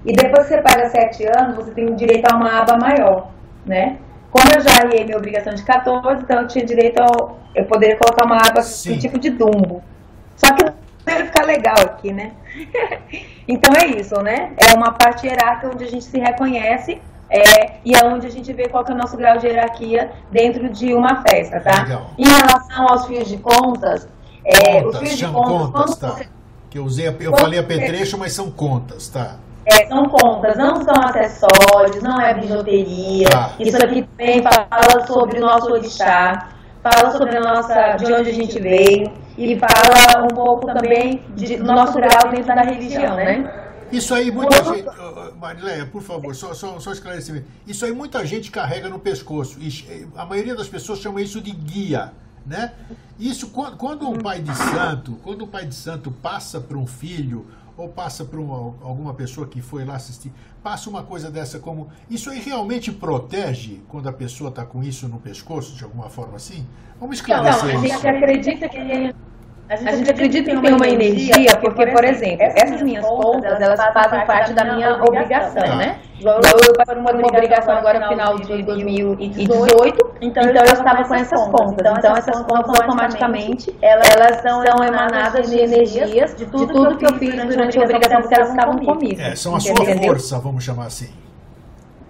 E 0.06 0.14
depois 0.14 0.48
que 0.48 0.56
você 0.56 0.62
paga 0.62 0.90
sete 0.90 1.26
anos, 1.26 1.56
você 1.56 1.72
tem 1.72 1.94
direito 1.96 2.26
a 2.32 2.36
uma 2.36 2.60
aba 2.60 2.78
maior, 2.78 3.32
né? 3.66 3.98
Como 4.32 4.46
eu 4.56 4.62
já 4.62 4.78
arriei 4.78 5.04
minha 5.04 5.18
obrigação 5.18 5.54
de 5.54 5.64
14, 5.64 6.24
então 6.24 6.42
eu 6.42 6.48
tinha 6.48 6.66
direito 6.66 7.02
a 7.02 7.42
eu 7.54 7.66
poderia 7.66 7.98
colocar 7.98 8.26
uma 8.26 8.38
aba 8.38 8.62
Sim. 8.62 8.98
tipo 8.98 9.20
de 9.20 9.30
dumbo. 9.30 9.84
Só 10.38 10.54
que 10.54 10.64
ia 10.64 11.26
ficar 11.26 11.46
legal 11.46 11.76
aqui, 11.82 12.14
né? 12.14 12.32
então 13.48 13.74
é 13.76 13.88
isso, 14.00 14.16
né? 14.22 14.54
É 14.58 14.74
uma 14.76 14.94
parte 14.94 15.28
hierárquica 15.28 15.74
onde 15.74 15.84
a 15.84 15.90
gente 15.90 16.06
se 16.06 16.18
reconhece 16.18 17.02
é, 17.30 17.78
e 17.84 17.94
é 17.94 18.06
onde 18.06 18.28
a 18.28 18.30
gente 18.30 18.52
vê 18.54 18.68
qual 18.68 18.86
é 18.88 18.92
o 18.92 18.96
nosso 18.96 19.18
grau 19.18 19.38
de 19.38 19.48
hierarquia 19.48 20.12
dentro 20.32 20.70
de 20.70 20.94
uma 20.94 21.22
festa, 21.22 21.60
tá? 21.60 21.84
Legal. 21.84 22.10
Em 22.18 22.28
relação 22.28 22.88
aos 22.88 23.06
fios 23.06 23.28
de 23.28 23.38
contas, 23.38 24.08
é, 24.44 24.82
contas, 24.82 25.02
os 25.02 25.08
fios 25.08 25.18
de 25.18 25.28
contas, 25.28 25.72
contas 25.72 25.98
tá? 25.98 26.10
Você... 26.10 26.28
Que 26.70 26.78
eu 26.78 26.86
usei, 26.86 27.08
eu 27.20 27.36
falei 27.36 27.60
apetrecho, 27.60 28.18
mas 28.18 28.32
são 28.32 28.50
contas, 28.50 29.10
tá? 29.10 29.36
É, 29.66 29.88
são 29.88 30.06
contas, 30.06 30.58
não 30.58 30.84
são 30.84 30.94
acessórios, 31.04 32.02
não 32.02 32.20
é 32.20 32.34
bijuteria. 32.34 33.28
Ah. 33.36 33.52
Isso 33.60 33.78
aqui 33.78 34.04
também 34.04 34.42
fala 34.42 35.06
sobre 35.06 35.38
o 35.38 35.42
nosso 35.42 35.72
orixá, 35.72 36.50
fala 36.82 37.12
sobre 37.12 37.38
a 37.38 37.42
nossa, 37.42 37.94
de 37.94 38.12
onde 38.12 38.30
a 38.30 38.34
gente 38.34 38.60
veio 38.60 39.12
e 39.38 39.60
fala 39.60 40.24
um 40.24 40.36
pouco 40.36 40.66
também 40.66 41.24
de, 41.36 41.58
do 41.58 41.64
nosso 41.64 41.94
grau 41.94 42.30
dentro 42.32 42.48
da 42.48 42.62
religião, 42.62 43.16
né? 43.16 43.62
Isso 43.92 44.14
aí 44.14 44.32
muita 44.32 44.64
gente. 44.64 44.88
Marileia, 45.38 45.86
por 45.86 46.02
favor, 46.02 46.34
só, 46.34 46.54
só, 46.54 46.80
só 46.80 46.92
esclarecimento. 46.92 47.46
Isso 47.68 47.84
aí 47.84 47.92
muita 47.92 48.26
gente 48.26 48.50
carrega 48.50 48.88
no 48.88 49.00
pescoço. 49.00 49.60
E 49.60 50.08
a 50.16 50.26
maioria 50.26 50.56
das 50.56 50.68
pessoas 50.68 51.00
chama 51.00 51.22
isso 51.22 51.42
de 51.42 51.52
guia. 51.52 52.14
Né? 52.46 52.74
Isso 53.20 53.50
quando, 53.50 53.78
quando 53.78 54.10
um 54.10 54.18
pai 54.18 54.42
de 54.42 54.56
santo, 54.56 55.20
quando 55.24 55.46
um 55.46 55.48
pai 55.48 55.66
de 55.66 55.76
santo 55.76 56.10
passa 56.10 56.60
para 56.60 56.78
um 56.78 56.88
filho 56.88 57.46
ou 57.78 57.90
passa 57.90 58.26
para 58.26 58.40
alguma 58.40 59.14
pessoa 59.14 59.48
que 59.48 59.62
foi 59.62 59.86
lá 59.86 59.96
assistir, 59.96 60.32
passa 60.62 60.90
uma 60.90 61.04
coisa 61.04 61.30
dessa 61.32 61.60
como. 61.60 61.90
Isso 62.10 62.30
aí 62.30 62.40
realmente 62.40 62.92
protege 62.92 63.82
quando 63.88 64.08
a 64.08 64.14
pessoa 64.14 64.50
está 64.50 64.66
com 64.66 64.84
isso 64.84 65.08
no 65.08 65.20
pescoço, 65.20 65.76
de 65.76 65.84
alguma 65.84 66.10
forma 66.10 66.36
assim? 66.36 66.66
Vamos 67.00 67.18
esclarecer 67.18 67.74
não, 67.74 67.74
não, 67.74 67.84
a 67.84 67.88
gente 67.88 68.08
acredita 68.08 68.70
que 68.70 69.14
a 69.70 69.76
gente, 69.76 69.90
a 69.90 69.96
gente 69.96 70.12
acredita 70.12 70.52
que 70.52 70.62
tem 70.62 70.74
uma 70.74 70.88
energia, 70.88 71.56
porque, 71.58 71.88
por 71.88 72.04
exemplo, 72.04 72.42
essas 72.42 72.82
minhas 72.82 73.06
contas, 73.06 73.62
elas 73.62 73.80
fazem 73.94 74.26
parte 74.26 74.54
da 74.54 74.66
minha 74.66 75.02
obrigação, 75.02 75.64
tá. 75.64 75.76
né? 75.76 76.00
Eu, 76.20 76.34
eu 76.34 76.74
passei 76.76 76.96
uma 76.96 77.10
obrigação 77.10 77.76
agora 77.76 78.00
no 78.00 78.08
final 78.10 78.38
de 78.38 78.64
2018, 78.64 80.12
então, 80.22 80.44
então 80.44 80.64
eu 80.66 80.74
estava 80.74 81.04
com 81.04 81.16
essas 81.16 81.48
contas. 81.48 81.76
Então, 81.80 81.96
então 81.98 82.16
essas 82.16 82.42
contas 82.42 82.80
automaticamente, 82.80 83.76
elas 83.82 84.42
são 84.42 84.64
emanadas 84.64 85.50
de 85.50 85.60
energias 85.60 86.36
de 86.36 86.46
tudo 86.46 86.98
que 86.98 87.06
eu 87.06 87.14
fiz 87.18 87.34
durante 87.34 87.80
a 87.80 87.84
obrigação, 87.84 88.22
porque 88.22 88.36
elas 88.36 88.50
estavam 88.50 88.78
comigo. 88.78 89.22
É, 89.22 89.36
são 89.36 89.56
a 89.56 89.60
sua 89.60 89.76
força, 90.04 90.38
vamos 90.40 90.64
chamar 90.64 90.88
assim. 90.88 91.10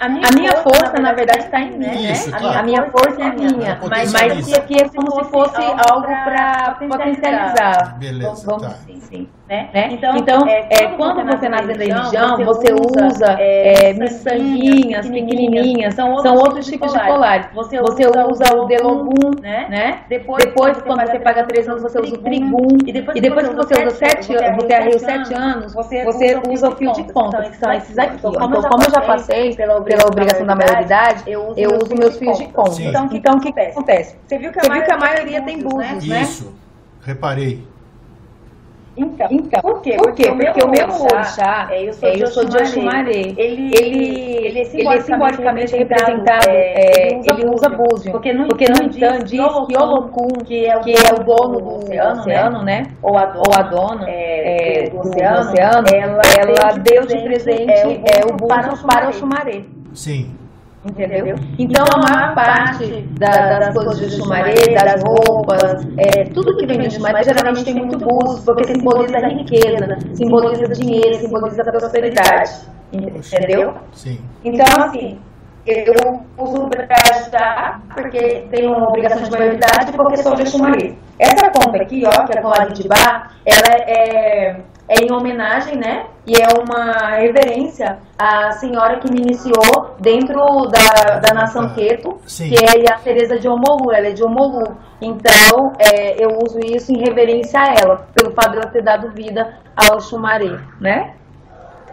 A 0.02 0.10
minha, 0.10 0.28
a 0.28 0.32
minha 0.32 0.52
força, 0.58 0.82
força, 0.82 1.00
na 1.00 1.14
verdade, 1.14 1.46
está 1.46 1.60
em 1.62 1.72
mim, 1.72 1.78
né? 1.78 2.12
Isso, 2.12 2.32
claro. 2.32 2.60
A 2.60 2.64
minha 2.64 2.84
força 2.90 3.22
é 3.22 3.32
minha. 3.32 3.80
Mas, 3.90 4.12
mas 4.12 4.48
isso 4.48 4.56
aqui 4.58 4.82
é 4.82 4.90
como 4.90 5.12
se 5.12 5.30
fosse 5.30 5.62
algo 5.62 6.08
para 6.08 6.76
potencializar. 6.80 7.98
Beleza, 8.00 8.46
vamos, 8.46 8.64
tá. 8.64 8.70
sim, 8.86 9.00
sim. 9.00 9.30
Né? 9.48 9.70
né? 9.74 9.90
Então, 9.92 10.16
então 10.16 10.48
é, 10.48 10.66
é, 10.70 10.88
quando 10.96 11.26
você 11.26 11.50
nasce 11.50 11.50
na 11.50 11.58
religião, 11.58 12.38
você 12.38 12.74
usa 12.74 13.36
é, 13.38 13.90
é 13.90 13.94
miçanguinhas 13.94 15.10
pequenininhas, 15.10 15.94
são 15.94 16.12
outros, 16.12 16.24
são 16.24 16.36
outros 16.36 16.66
tipos 16.66 16.94
de 16.94 17.00
colares. 17.00 17.48
Você, 17.54 17.82
você 17.82 18.08
usa 18.08 18.56
o 18.56 18.66
delogum, 18.66 19.32
né? 19.42 19.68
né? 19.70 20.00
Depois, 20.08 20.46
depois 20.46 20.82
quando 20.82 21.02
você 21.02 21.20
paga 21.20 21.44
três 21.44 21.68
anos, 21.68 21.82
você 21.82 22.00
usa 22.00 22.16
o 22.16 22.18
trigum. 22.20 22.78
E 22.86 22.94
depois, 22.94 23.18
e 23.18 23.22
depois 23.22 23.50
que 23.50 23.56
você 23.56 23.74
usa 23.86 23.96
sete 23.98 24.34
anos, 24.36 24.64
você 24.64 24.74
arriou 24.74 25.00
sete 25.00 25.34
anos, 25.34 25.74
você 25.74 26.42
usa 26.50 26.70
o 26.70 26.76
fio 26.78 26.94
de 26.94 27.04
conta, 27.12 27.42
que 27.42 27.58
são 27.58 27.74
esses 27.74 27.98
aqui. 28.00 28.16
Então, 28.16 28.32
como 28.32 28.56
eu 28.56 28.90
já 28.90 29.02
passei 29.02 29.54
pela 29.54 29.76
obrigação 29.76 29.91
da 30.46 30.56
maioridade, 30.56 31.24
eu 31.28 31.78
uso 31.82 31.96
meus 31.96 32.18
fios 32.18 32.38
de 32.38 32.48
conta. 32.48 32.82
Então, 32.82 33.10
então, 33.12 33.36
o 33.36 33.40
que 33.40 33.60
acontece? 33.60 34.16
Você 34.28 34.38
viu 34.38 34.52
que 34.52 34.60
a 34.60 34.98
maioria 34.98 35.42
tem 35.42 35.60
búzios, 35.60 36.08
né? 36.08 36.22
Isso, 36.22 36.54
reparei. 37.02 37.72
Então, 38.96 39.28
então, 39.32 39.62
por 39.62 39.82
quê? 39.82 39.96
Por 39.96 40.14
quê? 40.14 40.28
Porque, 40.28 40.46
Porque 40.46 40.64
o 40.66 40.70
meu 40.70 40.88
orixá, 41.06 41.70
é, 41.72 41.88
eu 41.88 41.94
sou, 41.94 42.10
é, 42.10 42.22
eu 42.22 42.28
sou 42.28 42.44
de 42.44 42.58
Oxumaré, 42.58 43.10
ele, 43.10 43.72
ele, 43.80 44.48
ele, 44.48 44.60
é 44.60 45.00
simbolicamente 45.00 45.74
representado, 45.78 46.50
é, 46.50 47.08
ele 47.14 47.46
usa 47.48 47.70
búzio, 47.70 48.12
porque 48.12 48.34
no, 48.34 48.48
porque 48.50 48.66
no 48.66 48.84
entanto 48.84 49.24
diz 49.24 49.40
que 49.40 49.78
Olokun, 49.78 50.28
que 50.46 50.66
é 50.66 50.78
o, 50.78 50.82
que 50.82 50.92
é 50.92 51.14
o 51.14 51.24
dono 51.24 51.62
do 51.62 51.76
oceano, 51.78 52.20
oceano 52.20 52.64
né? 52.64 52.84
ou 53.02 53.18
a, 53.18 53.34
ou 53.34 53.54
a 53.58 53.62
dona 53.62 54.10
é, 54.10 54.90
do, 54.90 55.00
oceano, 55.00 55.40
oceano, 55.40 55.88
ela, 55.94 56.22
ela 56.38 56.78
deu 56.78 57.06
de 57.06 57.18
presente 57.18 57.72
é, 57.72 58.26
o 58.30 58.36
búzio 58.36 58.86
para 58.86 59.10
o 59.10 59.14
Xumaré. 59.14 59.64
Sim. 59.94 60.36
Entendeu? 60.84 61.36
Então, 61.60 61.86
a 61.94 61.98
maior 62.00 62.34
parte 62.34 63.04
da, 63.20 63.60
das 63.60 63.74
coisas 63.76 64.00
de 64.00 64.18
chumaré, 64.18 64.54
das 64.74 65.04
roupas, 65.04 65.86
é, 65.98 66.24
tudo 66.34 66.58
que 66.58 66.66
vem 66.66 66.80
de 66.80 66.96
chumaré 66.96 67.24
geralmente 67.24 67.64
tem 67.64 67.76
muito 67.76 68.00
busto, 68.00 68.44
porque 68.44 68.66
simboliza 68.66 69.18
a 69.18 69.28
riqueza, 69.28 69.98
simboliza 70.16 70.68
dinheiro, 70.70 71.16
simboliza 71.16 71.62
a 71.62 71.72
prosperidade. 71.72 72.52
Entendeu? 72.92 73.76
Sim. 73.94 74.20
Então, 74.44 74.66
assim, 74.84 75.20
eu 75.68 75.94
uso 76.36 76.68
para 76.68 76.88
ajudar, 77.14 77.82
porque 77.94 78.48
tenho 78.50 78.72
uma 78.72 78.90
obrigação 78.90 79.22
de 79.22 79.30
maioridade, 79.30 79.92
porque 79.92 80.18
sou 80.18 80.34
de 80.34 80.50
chumaré. 80.50 80.96
Essa 81.20 81.52
conta 81.52 81.78
aqui, 81.78 82.04
ó, 82.08 82.26
que 82.26 82.36
é 82.36 82.40
a 82.40 82.42
colagem 82.42 82.74
de 82.74 82.88
bar, 82.88 83.32
ela 83.46 83.76
é 83.88 84.56
é 84.88 85.04
em 85.04 85.12
homenagem, 85.12 85.78
né? 85.78 86.06
E 86.26 86.34
é 86.36 86.48
uma 86.60 87.16
reverência 87.16 87.98
à 88.18 88.52
senhora 88.52 89.00
que 89.00 89.12
me 89.12 89.22
iniciou 89.22 89.96
dentro 90.00 90.68
da, 90.68 91.20
da 91.20 91.34
nação 91.34 91.74
Queto, 91.74 92.20
que 92.28 92.56
é 92.56 92.92
a 92.92 92.98
Teresa 92.98 93.40
de 93.40 93.48
Omolu, 93.48 93.92
ela 93.92 94.08
é 94.08 94.12
de 94.12 94.24
Omolu. 94.24 94.78
Então, 95.02 95.74
é, 95.80 96.24
eu 96.24 96.38
uso 96.44 96.60
isso 96.60 96.92
em 96.92 97.00
reverência 97.00 97.60
a 97.60 97.74
ela, 97.74 98.08
pelo 98.14 98.32
fato 98.32 98.52
de 98.52 98.58
ela 98.58 98.68
ter 98.68 98.84
dado 98.84 99.12
vida 99.12 99.58
ao 99.76 100.00
Xumaré, 100.00 100.60
né? 100.80 101.14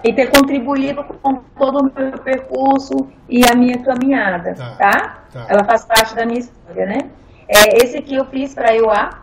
E 0.05 0.12
ter 0.12 0.30
contribuído 0.30 1.03
com 1.05 1.36
todo 1.59 1.80
o 1.80 1.84
meu 1.84 2.18
percurso 2.18 3.09
e 3.28 3.45
a 3.45 3.55
minha 3.55 3.78
caminhada, 3.78 4.55
tá? 4.55 4.76
tá? 4.76 5.18
tá. 5.32 5.47
Ela 5.49 5.64
faz 5.64 5.84
parte 5.84 6.14
da 6.14 6.26
minha 6.26 6.41
história, 6.41 6.86
né? 6.86 7.11
É, 7.49 7.82
esse 7.82 7.97
aqui 7.97 8.14
eu 8.14 8.24
fiz 8.26 8.55
para 8.55 8.74
Euá, 8.76 9.22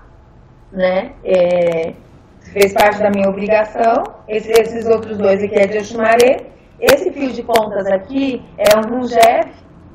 né? 0.72 1.12
É, 1.24 1.94
fez 2.52 2.74
parte 2.74 3.00
da 3.00 3.10
minha 3.10 3.30
obrigação. 3.30 4.04
Esse, 4.28 4.52
esses 4.52 4.86
outros 4.86 5.18
dois 5.18 5.44
aqui 5.44 5.56
é 5.56 5.68
de 5.68 5.78
Oxumaré. 5.78 6.48
Esse 6.80 7.12
fio 7.12 7.32
de 7.32 7.44
contas 7.44 7.86
aqui 7.88 8.42
é 8.58 8.78
um 8.78 8.82
Rungef. 8.82 9.50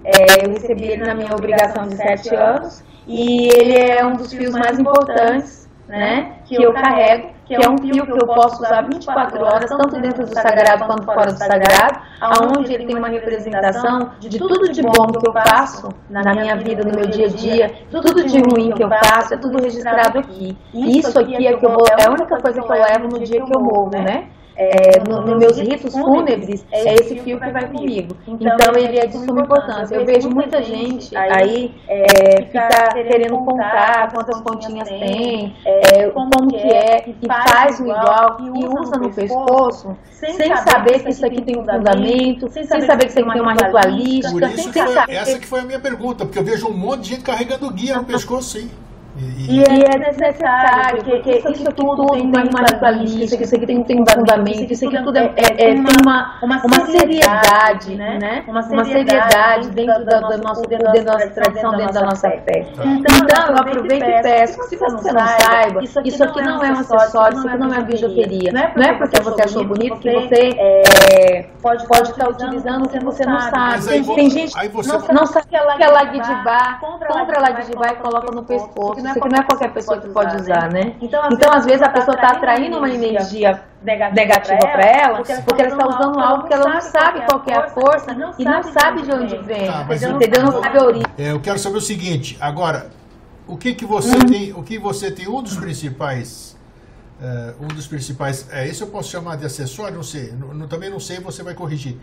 É, 0.05 0.47
eu 0.47 0.51
recebi 0.51 0.85
ele 0.85 1.05
na 1.05 1.15
minha 1.15 1.35
obrigação 1.35 1.87
de 1.87 1.97
sete 1.97 2.35
anos. 2.35 2.83
E 3.07 3.49
ele 3.49 3.77
é 3.77 4.05
um 4.05 4.15
dos 4.15 4.33
fios 4.33 4.53
mais 4.53 4.79
importantes 4.79 5.60
né, 5.91 6.36
que 6.45 6.55
eu 6.55 6.72
carrego, 6.72 7.30
que 7.45 7.55
é 7.55 7.68
um 7.68 7.76
fio 7.78 8.07
que 8.07 8.12
eu 8.12 8.26
posso 8.28 8.62
usar 8.62 8.82
24 8.82 9.45
horas, 9.45 9.68
tanto 9.68 10.01
dentro 10.01 10.24
do 10.24 10.32
sagrado 10.32 10.84
quanto 10.84 11.05
fora 11.05 11.32
do 11.32 11.36
sagrado, 11.36 12.01
aonde 12.20 12.72
ele 12.72 12.86
tem 12.86 12.97
uma 12.97 13.09
representação 13.09 14.12
de 14.20 14.38
tudo 14.38 14.70
de 14.70 14.82
bom 14.82 15.09
que 15.09 15.28
eu 15.28 15.32
faço 15.32 15.88
na 16.09 16.32
minha 16.32 16.55
vida, 16.57 16.84
no 16.84 16.95
meu 16.95 17.07
dia 17.07 17.26
a 17.26 17.28
dia, 17.28 17.74
tudo 17.91 18.24
de 18.24 18.38
ruim 18.38 18.70
que 18.70 18.84
eu 18.84 18.88
faço, 18.88 19.34
é 19.34 19.36
tudo 19.36 19.61
registrado 19.61 20.20
aqui. 20.20 20.57
E 20.72 20.99
isso 21.01 21.18
aqui 21.18 21.45
é, 21.45 21.57
que 21.57 21.66
eu 21.66 21.70
vou, 21.70 21.84
é 21.88 22.07
a 22.07 22.11
única 22.11 22.41
coisa 22.41 22.62
que 22.62 22.72
eu 22.72 22.76
levo 22.76 23.09
no 23.09 23.24
dia 23.24 23.45
que 23.45 23.53
eu 23.53 23.61
morro, 23.61 23.91
né? 23.91 24.28
É, 24.57 25.01
nos 25.09 25.25
no 25.25 25.39
meus 25.39 25.59
ritos 25.59 25.93
fúnebres, 25.93 26.65
é 26.73 26.95
esse 26.95 27.19
fio 27.21 27.39
que 27.41 27.51
vai 27.51 27.69
comigo. 27.69 28.17
Então, 28.27 28.55
então 28.55 28.75
ele 28.77 28.99
é 28.99 29.07
de 29.07 29.19
suma 29.19 29.43
importância. 29.43 29.95
Eu 29.95 30.05
vejo 30.05 30.29
muita 30.31 30.63
gente 30.63 31.17
aí 31.17 31.75
é, 31.89 32.41
é 32.41 32.47
ficar 32.47 32.93
querendo 32.95 33.39
contar 33.45 34.13
quantas 34.13 34.41
pontinhas 34.43 34.89
tem, 34.89 35.55
é, 35.65 36.03
é 36.03 36.11
como 36.11 36.31
que 36.49 36.57
é, 36.57 37.09
e 37.09 37.27
faz 37.27 37.81
o 37.81 37.85
igual, 37.85 38.39
e 38.41 38.67
usa 38.67 38.99
no 38.99 39.13
pescoço, 39.15 39.97
sem 40.11 40.55
saber 40.57 41.03
que 41.03 41.11
isso 41.11 41.25
aqui 41.25 41.43
tem 41.43 41.59
um 41.59 41.65
fundamento, 41.65 42.49
sem 42.51 42.65
saber 42.65 43.05
que 43.05 43.11
isso 43.11 43.21
aqui 43.21 43.33
tem 43.33 43.43
uma 43.43 43.53
ritualística. 43.53 44.49
Sem 44.49 44.73
saber. 44.73 45.15
Essa 45.15 45.39
que 45.39 45.47
foi 45.47 45.61
a 45.61 45.65
minha 45.65 45.81
pergunta, 45.81 46.25
porque 46.25 46.39
eu 46.39 46.45
vejo 46.45 46.69
um 46.69 46.77
monte 46.77 47.03
de 47.03 47.09
gente 47.11 47.25
carregando 47.25 47.71
guia 47.73 47.97
no 47.97 48.05
pescoço, 48.11 48.59
sim. 48.59 48.71
E, 49.21 49.59
e, 49.59 49.85
é 49.85 49.99
necessário, 49.99 51.05
porque 51.05 51.39
isso, 51.39 51.53
isso 51.53 51.73
tudo 51.73 52.07
tem 52.07 52.23
uma 52.23 52.62
ritualística, 52.62 53.43
isso 53.43 53.55
aqui 53.55 53.66
tem, 53.66 53.83
tem 53.85 54.01
um 54.01 54.07
fundamento, 54.07 54.73
isso 54.73 54.87
aqui 54.87 55.03
tudo 55.03 55.16
é, 55.18 55.33
é, 55.37 55.71
é, 55.71 55.75
tem 55.75 55.85
uma, 56.03 56.39
uma, 56.43 56.62
uma 56.64 56.87
seriedade, 56.87 57.97
né? 57.97 58.18
né? 58.18 58.45
Uma 58.47 58.62
seriedade 58.62 59.71
dentro 59.71 60.05
da, 60.07 60.21
da, 60.21 60.39
nossa, 60.39 60.62
dentro 60.62 60.93
da 60.93 61.12
nossa 61.12 61.29
tradição, 61.31 61.77
dentro 61.77 61.95
da 61.95 62.03
nossa 62.03 62.31
fé. 62.31 62.66
Então, 62.71 63.16
então 63.23 63.47
eu 63.49 63.57
aproveito 63.57 64.05
e 64.05 64.23
peço 64.23 64.59
que 64.59 64.68
se 64.68 64.77
você 64.77 65.12
não 65.12 65.27
saiba, 65.27 65.83
isso 65.83 66.25
aqui 66.25 66.43
não 66.43 66.64
é 66.64 66.71
um 66.71 66.79
acessório, 66.79 67.39
isso 67.39 67.49
aqui 67.49 67.59
não 67.59 67.75
é 67.75 67.83
bijuteria. 67.83 68.53
Não 68.53 68.85
é 68.85 68.95
porque 68.95 69.21
você 69.21 69.43
achou 69.43 69.64
bonito 69.64 69.97
que 69.97 70.11
você 70.12 70.51
é, 70.57 71.47
pode 71.61 71.83
estar 71.83 72.29
utilizando 72.29 72.91
se 72.91 72.99
você 73.01 73.27
não 73.27 73.41
sabe. 73.41 74.03
Tem 74.14 74.31
gente 74.31 74.59
que 74.59 75.12
não 75.12 75.27
sabe 75.27 75.47
que 75.49 75.57
é 75.57 75.89
Lagdibá, 75.89 76.79
compra 76.81 77.41
Lagdibá 77.41 77.89
e 77.89 77.97
coloca 77.97 78.35
no 78.35 78.45
pescoço 78.45 79.10
não 79.15 79.27
é, 79.27 79.29
não 79.31 79.39
é 79.39 79.43
qualquer 79.45 79.73
pessoa 79.73 80.01
que 80.01 80.09
pode 80.09 80.37
usar, 80.37 80.71
né? 80.73 80.95
Então, 81.01 81.23
às, 81.23 81.35
então, 81.35 81.53
às 81.53 81.65
vezes, 81.65 81.83
a 81.83 81.89
pessoa 81.89 82.15
está 82.15 82.29
atraindo 82.29 82.79
uma 82.79 82.91
energia 82.91 83.63
negativa 83.83 84.59
para 84.59 84.85
ela, 84.85 85.17
porque 85.17 85.63
ela 85.63 85.71
está 85.71 85.89
usando 85.89 86.21
algo 86.21 86.47
que 86.47 86.55
ela 86.55 86.75
não 86.75 86.81
sabe 86.81 87.25
qual 87.27 87.43
é 87.47 87.55
a 87.55 87.69
força 87.69 88.17
e 88.39 88.45
não 88.45 88.63
sabe 88.63 89.03
de 89.03 89.13
onde 89.13 89.37
vem, 89.39 89.69
ah, 89.69 89.87
entendeu? 89.91 90.43
Não 90.45 90.63
sabe 90.63 90.79
a 90.79 90.85
origem. 90.85 91.07
É, 91.17 91.33
eu 91.33 91.41
quero 91.41 91.59
saber 91.59 91.79
o 91.79 91.81
seguinte, 91.81 92.37
agora, 92.41 92.91
o 93.47 93.57
que 93.57 93.75
que 93.75 93.85
você 93.85 94.17
uhum. 94.17 94.27
tem, 94.27 94.53
o 94.53 94.63
que 94.63 94.79
você 94.79 95.11
tem, 95.11 95.29
um 95.29 95.43
dos 95.43 95.57
principais, 95.57 96.57
uh, 97.21 97.65
um 97.65 97.69
dos 97.69 97.87
principais, 97.87 98.47
é, 98.53 98.67
isso 98.69 98.85
eu 98.85 98.89
posso 98.89 99.11
chamar 99.11 99.37
de 99.37 99.47
acessório, 99.47 99.97
não 99.97 100.03
sei, 100.03 100.33
não, 100.33 100.69
também 100.69 100.91
não 100.91 101.01
sei, 101.01 101.19
você 101.21 101.43
vai 101.43 101.55
corrigir. 101.55 101.99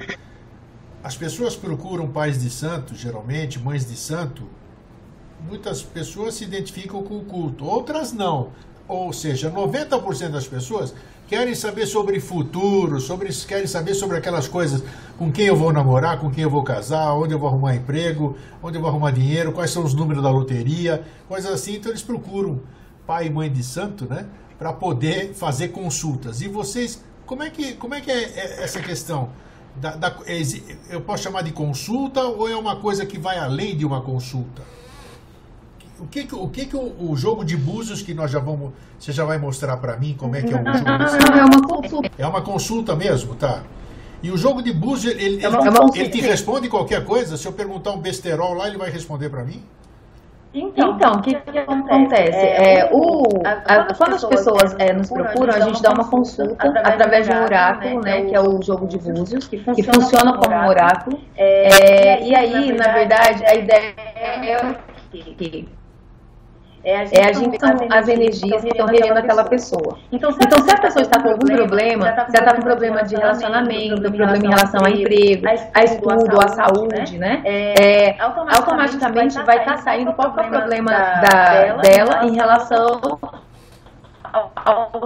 As 1.04 1.16
pessoas 1.16 1.56
procuram 1.56 2.08
pais 2.10 2.42
de 2.42 2.50
santo, 2.50 2.96
geralmente, 2.96 3.60
mães 3.60 3.88
de 3.88 3.96
santo, 3.96 4.50
muitas 5.46 5.82
pessoas 5.84 6.36
se 6.36 6.44
identificam 6.44 7.04
com 7.04 7.18
o 7.18 7.26
culto, 7.26 7.66
outras 7.66 8.14
não. 8.14 8.50
Ou 8.88 9.12
seja, 9.12 9.52
90% 9.52 10.30
das 10.30 10.48
pessoas 10.48 10.94
querem 11.28 11.54
saber 11.54 11.86
sobre 11.86 12.20
futuro, 12.20 13.02
sobre, 13.02 13.30
querem 13.46 13.68
saber 13.68 13.94
sobre 13.94 14.18
aquelas 14.18 14.48
coisas, 14.48 14.82
com 15.18 15.32
quem 15.32 15.46
eu 15.46 15.56
vou 15.56 15.74
namorar, 15.74 16.20
com 16.20 16.32
quem 16.32 16.44
eu 16.44 16.50
vou 16.50 16.64
casar, 16.64 17.14
onde 17.14 17.34
eu 17.34 17.40
vou 17.40 17.50
arrumar 17.50 17.76
emprego, 17.76 18.38
onde 18.64 18.78
eu 18.78 18.82
vou 18.82 18.90
arrumar 18.90 19.12
dinheiro, 19.12 19.52
quais 19.52 19.72
são 19.72 19.84
os 19.84 19.94
números 19.94 20.24
da 20.24 20.30
loteria, 20.30 21.04
coisas 21.28 21.52
assim. 21.52 21.76
Então 21.76 21.92
eles 21.92 22.02
procuram 22.02 22.62
pai 23.06 23.28
e 23.28 23.30
mãe 23.30 23.52
de 23.52 23.64
santo, 23.64 24.06
né, 24.06 24.26
para 24.58 24.72
poder 24.72 25.34
fazer 25.34 25.70
consultas. 25.70 26.42
E 26.42 26.48
vocês, 26.48 27.04
como 27.26 27.44
é 27.44 27.50
que, 27.50 27.74
como 27.74 27.94
é, 27.94 28.02
que 28.02 28.10
é, 28.10 28.24
é 28.24 28.64
essa 28.64 28.82
questão? 28.82 29.30
Da, 29.76 29.96
da, 29.96 30.16
eu 30.90 31.02
posso 31.02 31.24
chamar 31.24 31.44
de 31.44 31.52
consulta 31.52 32.24
ou 32.24 32.50
é 32.50 32.56
uma 32.56 32.78
coisa 32.78 33.06
que 33.06 33.20
vai 33.20 33.38
além 33.38 33.78
de 33.78 33.86
uma 33.86 34.02
consulta? 34.02 34.64
O 36.00 36.08
que, 36.08 36.28
o, 36.32 36.48
que, 36.50 36.66
que 36.66 36.76
o, 36.76 37.12
o, 37.12 37.16
jogo 37.16 37.44
de 37.44 37.58
búzios 37.58 38.02
que 38.02 38.14
nós 38.14 38.32
já 38.32 38.40
vamos. 38.40 38.72
Você 39.00 39.12
já 39.12 39.26
vai 39.26 39.38
mostrar 39.38 39.78
para 39.78 39.98
mim 39.98 40.16
como 40.18 40.36
é 40.36 40.42
que 40.42 40.54
é 40.54 40.62
o 40.62 40.66
jogo 40.66 40.72
de 40.74 41.40
É 41.40 41.44
uma 41.44 41.62
consulta. 41.62 42.12
É 42.18 42.28
uma 42.28 42.42
consulta 42.42 42.96
mesmo, 42.96 43.36
tá? 43.36 43.64
E 44.22 44.32
o 44.32 44.38
jogo 44.38 44.62
de 44.62 44.74
búzios, 44.74 45.14
ele, 45.14 45.24
ele, 45.24 45.46
é 45.46 45.48
ele, 45.48 46.00
ele 46.00 46.10
te 46.10 46.22
responde 46.22 46.68
qualquer 46.70 47.06
coisa? 47.06 47.38
Se 47.38 47.48
eu 47.48 47.54
perguntar 47.54 47.92
um 47.92 48.00
besterol 48.00 48.54
lá, 48.54 48.68
ele 48.68 48.78
vai 48.78 48.90
responder 48.90 49.30
para 49.30 49.44
mim? 49.44 49.62
Então, 50.54 50.96
então, 50.96 51.12
o 51.12 51.22
que, 51.22 51.36
que 51.36 51.60
acontece? 51.60 52.36
É, 52.36 52.80
é 52.80 52.90
o, 52.92 53.24
a, 53.46 53.94
quando 53.94 54.16
as 54.16 54.24
pessoas 54.24 54.76
é, 54.80 54.92
nos 54.92 55.10
procuram, 55.10 55.54
a 55.54 55.60
gente 55.60 55.82
dá 55.84 55.92
uma 55.92 56.10
consulta 56.10 56.68
através 56.84 57.28
de 57.28 57.34
um 57.34 57.44
oráculo, 57.44 58.02
né, 58.02 58.22
que 58.22 58.36
é 58.36 58.42
o 58.42 58.60
jogo 58.62 58.88
de 58.88 58.98
búzios, 58.98 59.48
que 59.48 59.60
funciona 59.84 60.36
como 60.38 60.56
um 60.56 60.68
oráculo. 60.68 61.20
É, 61.36 62.26
e 62.26 62.34
aí, 62.34 62.72
na 62.72 62.92
verdade, 62.92 63.46
a 63.46 63.54
ideia 63.56 63.94
é 64.16 64.76
que 65.12 65.77
é 66.88 67.02
a 67.02 67.04
gente, 67.04 67.20
é 67.20 67.30
a 67.30 67.34
gente 67.34 67.60
são 67.60 67.70
as 67.92 68.08
energias 68.08 68.62
que 68.62 68.70
estão 68.70 68.86
regendo 68.86 69.20
aquela 69.20 69.44
pessoa. 69.44 69.98
Então, 70.10 70.32
se, 70.32 70.40
então, 70.42 70.64
se 70.64 70.72
a 70.72 70.78
pessoa 70.80 71.02
está 71.02 71.22
com 71.22 71.30
algum 71.32 71.46
problema, 71.46 72.06
se 72.06 72.12
ela 72.12 72.28
está 72.30 72.56
com 72.56 72.62
problema 72.62 73.04
de 73.04 73.16
relacionamento, 73.16 74.02
problema 74.02 74.38
em 74.38 74.48
relação 74.48 74.86
a 74.86 74.90
emprego, 74.90 75.46
a 75.74 75.84
estudo, 75.84 76.40
a 76.40 76.48
saúde, 76.48 77.18
né? 77.18 77.42
É, 77.44 78.12
é 78.12 78.18
automaticamente 78.20 79.38
vai 79.44 79.58
estar 79.58 79.74
tá 79.74 79.78
saindo 79.80 80.14
qual 80.14 80.30
é 80.30 80.32
o 80.32 80.50
problema 80.50 80.92
da, 80.92 81.76
dela 81.82 82.26
em 82.26 82.34
relação 82.34 83.02
ao 84.66 84.98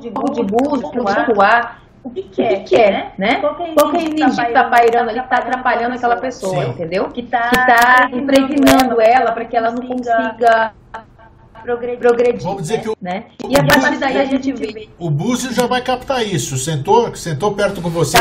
de 0.00 0.10
flutuar 0.10 1.81
o 2.04 2.10
que, 2.10 2.22
que, 2.22 2.42
é, 2.42 2.60
que, 2.60 2.76
é, 2.76 3.12
né? 3.16 3.36
Qual 3.40 3.54
que 3.54 3.62
é 3.62 3.66
a 3.66 4.04
energia 4.04 4.44
que 4.44 4.50
está 4.50 4.64
pairando 4.64 5.10
ali, 5.10 5.20
que 5.20 5.24
está 5.24 5.36
atrapalhando 5.36 5.94
aquela 5.94 6.16
pessoa, 6.16 6.64
Sim. 6.64 6.70
entendeu? 6.70 7.08
Que 7.10 7.20
está 7.20 7.48
tá 7.50 8.08
impregnando 8.12 9.00
ela 9.00 9.32
para 9.32 9.44
que 9.44 9.56
ela 9.56 9.70
não 9.70 9.86
consiga 9.86 10.72
progredir. 11.62 12.42
Vamos 12.42 12.62
dizer 12.62 12.80
que 12.80 12.88
o, 12.88 12.96
né? 13.00 13.26
E 13.48 13.56
a 13.56 13.64
partir 13.64 13.98
daí 13.98 14.18
a 14.18 14.24
gente 14.24 14.52
vê. 14.52 14.88
O 14.98 15.08
Búzio 15.08 15.52
já 15.52 15.66
vai 15.66 15.80
captar 15.80 16.26
isso. 16.26 16.56
Sentou, 16.58 17.14
sentou 17.14 17.54
perto 17.54 17.80
com 17.80 17.88
você, 17.88 18.16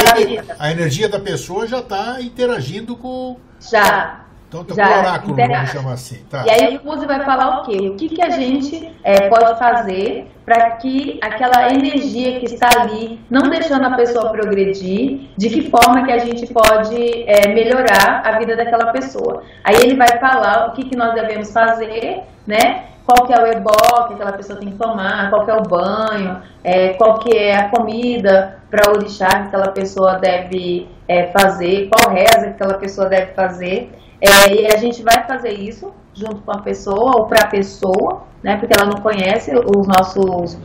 a 0.60 0.72
energia 0.72 1.10
da 1.10 1.20
pessoa 1.20 1.68
já 1.68 1.80
está 1.80 2.22
interagindo 2.22 2.96
com. 2.96 3.38
Já. 3.60 4.26
Então 4.52 4.66
tá 4.66 4.76
já, 4.76 5.00
oráculo, 5.00 5.34
vamos 5.34 5.70
chamar 5.70 5.94
assim. 5.94 6.18
Tá. 6.30 6.44
E 6.46 6.50
aí 6.50 6.76
o 6.76 6.82
Búzio 6.82 7.08
vai 7.08 7.24
falar 7.24 7.60
o 7.60 7.64
quê? 7.64 7.88
O 7.88 7.96
que, 7.96 8.10
que 8.10 8.22
a 8.22 8.32
gente 8.32 8.92
é, 9.02 9.30
pode 9.30 9.58
fazer 9.58 10.30
para 10.46 10.72
que 10.72 11.18
aquela 11.24 11.72
energia 11.72 12.38
que 12.38 12.48
está 12.48 12.68
ali, 12.82 13.22
não 13.30 13.50
deixando 13.50 13.86
a 13.86 13.96
pessoa 13.96 14.30
progredir, 14.30 15.30
de 15.38 15.50
que 15.50 15.70
forma 15.70 16.04
que 16.04 16.12
a 16.12 16.18
gente 16.18 16.52
pode 16.52 17.24
é, 17.26 17.48
melhorar 17.48 18.24
a 18.26 18.38
vida 18.40 18.58
daquela 18.58 18.92
pessoa. 18.92 19.42
Aí 19.64 19.76
ele 19.76 19.96
vai 19.96 20.20
falar 20.20 20.68
o 20.68 20.72
que, 20.74 20.84
que 20.84 20.98
nós 20.98 21.14
devemos 21.14 21.50
fazer, 21.54 22.22
né? 22.46 22.88
Qual 23.06 23.26
que 23.26 23.34
é 23.34 23.42
o 23.42 23.48
ebó 23.48 24.08
que 24.08 24.16
aquela 24.16 24.34
pessoa 24.34 24.60
tem 24.60 24.72
que 24.72 24.78
tomar, 24.78 25.30
qual 25.30 25.46
que 25.46 25.52
é 25.52 25.56
o 25.56 25.64
banho, 25.64 26.42
é, 26.62 26.90
qual 26.96 27.20
que 27.20 27.38
é 27.38 27.56
a 27.56 27.70
comida 27.70 28.60
para 28.70 28.92
orixá 28.92 29.28
que 29.28 29.48
aquela 29.48 29.70
pessoa 29.70 30.20
deve 30.20 30.90
é, 31.08 31.28
fazer, 31.28 31.90
qual 31.90 32.14
reza 32.14 32.48
que 32.48 32.64
aquela 32.64 32.74
pessoa 32.74 33.08
deve 33.08 33.32
fazer. 33.34 33.92
É, 34.22 34.54
e 34.54 34.68
a 34.68 34.78
gente 34.78 35.02
vai 35.02 35.26
fazer 35.26 35.52
isso 35.52 35.92
junto 36.14 36.42
com 36.42 36.52
a 36.52 36.60
pessoa 36.60 37.18
ou 37.18 37.26
para 37.26 37.46
a 37.46 37.48
pessoa, 37.48 38.24
né? 38.44 38.56
Porque 38.58 38.74
ela 38.78 38.88
não 38.88 39.02
conhece 39.02 39.52
os 39.56 39.88
nossos, 39.88 40.58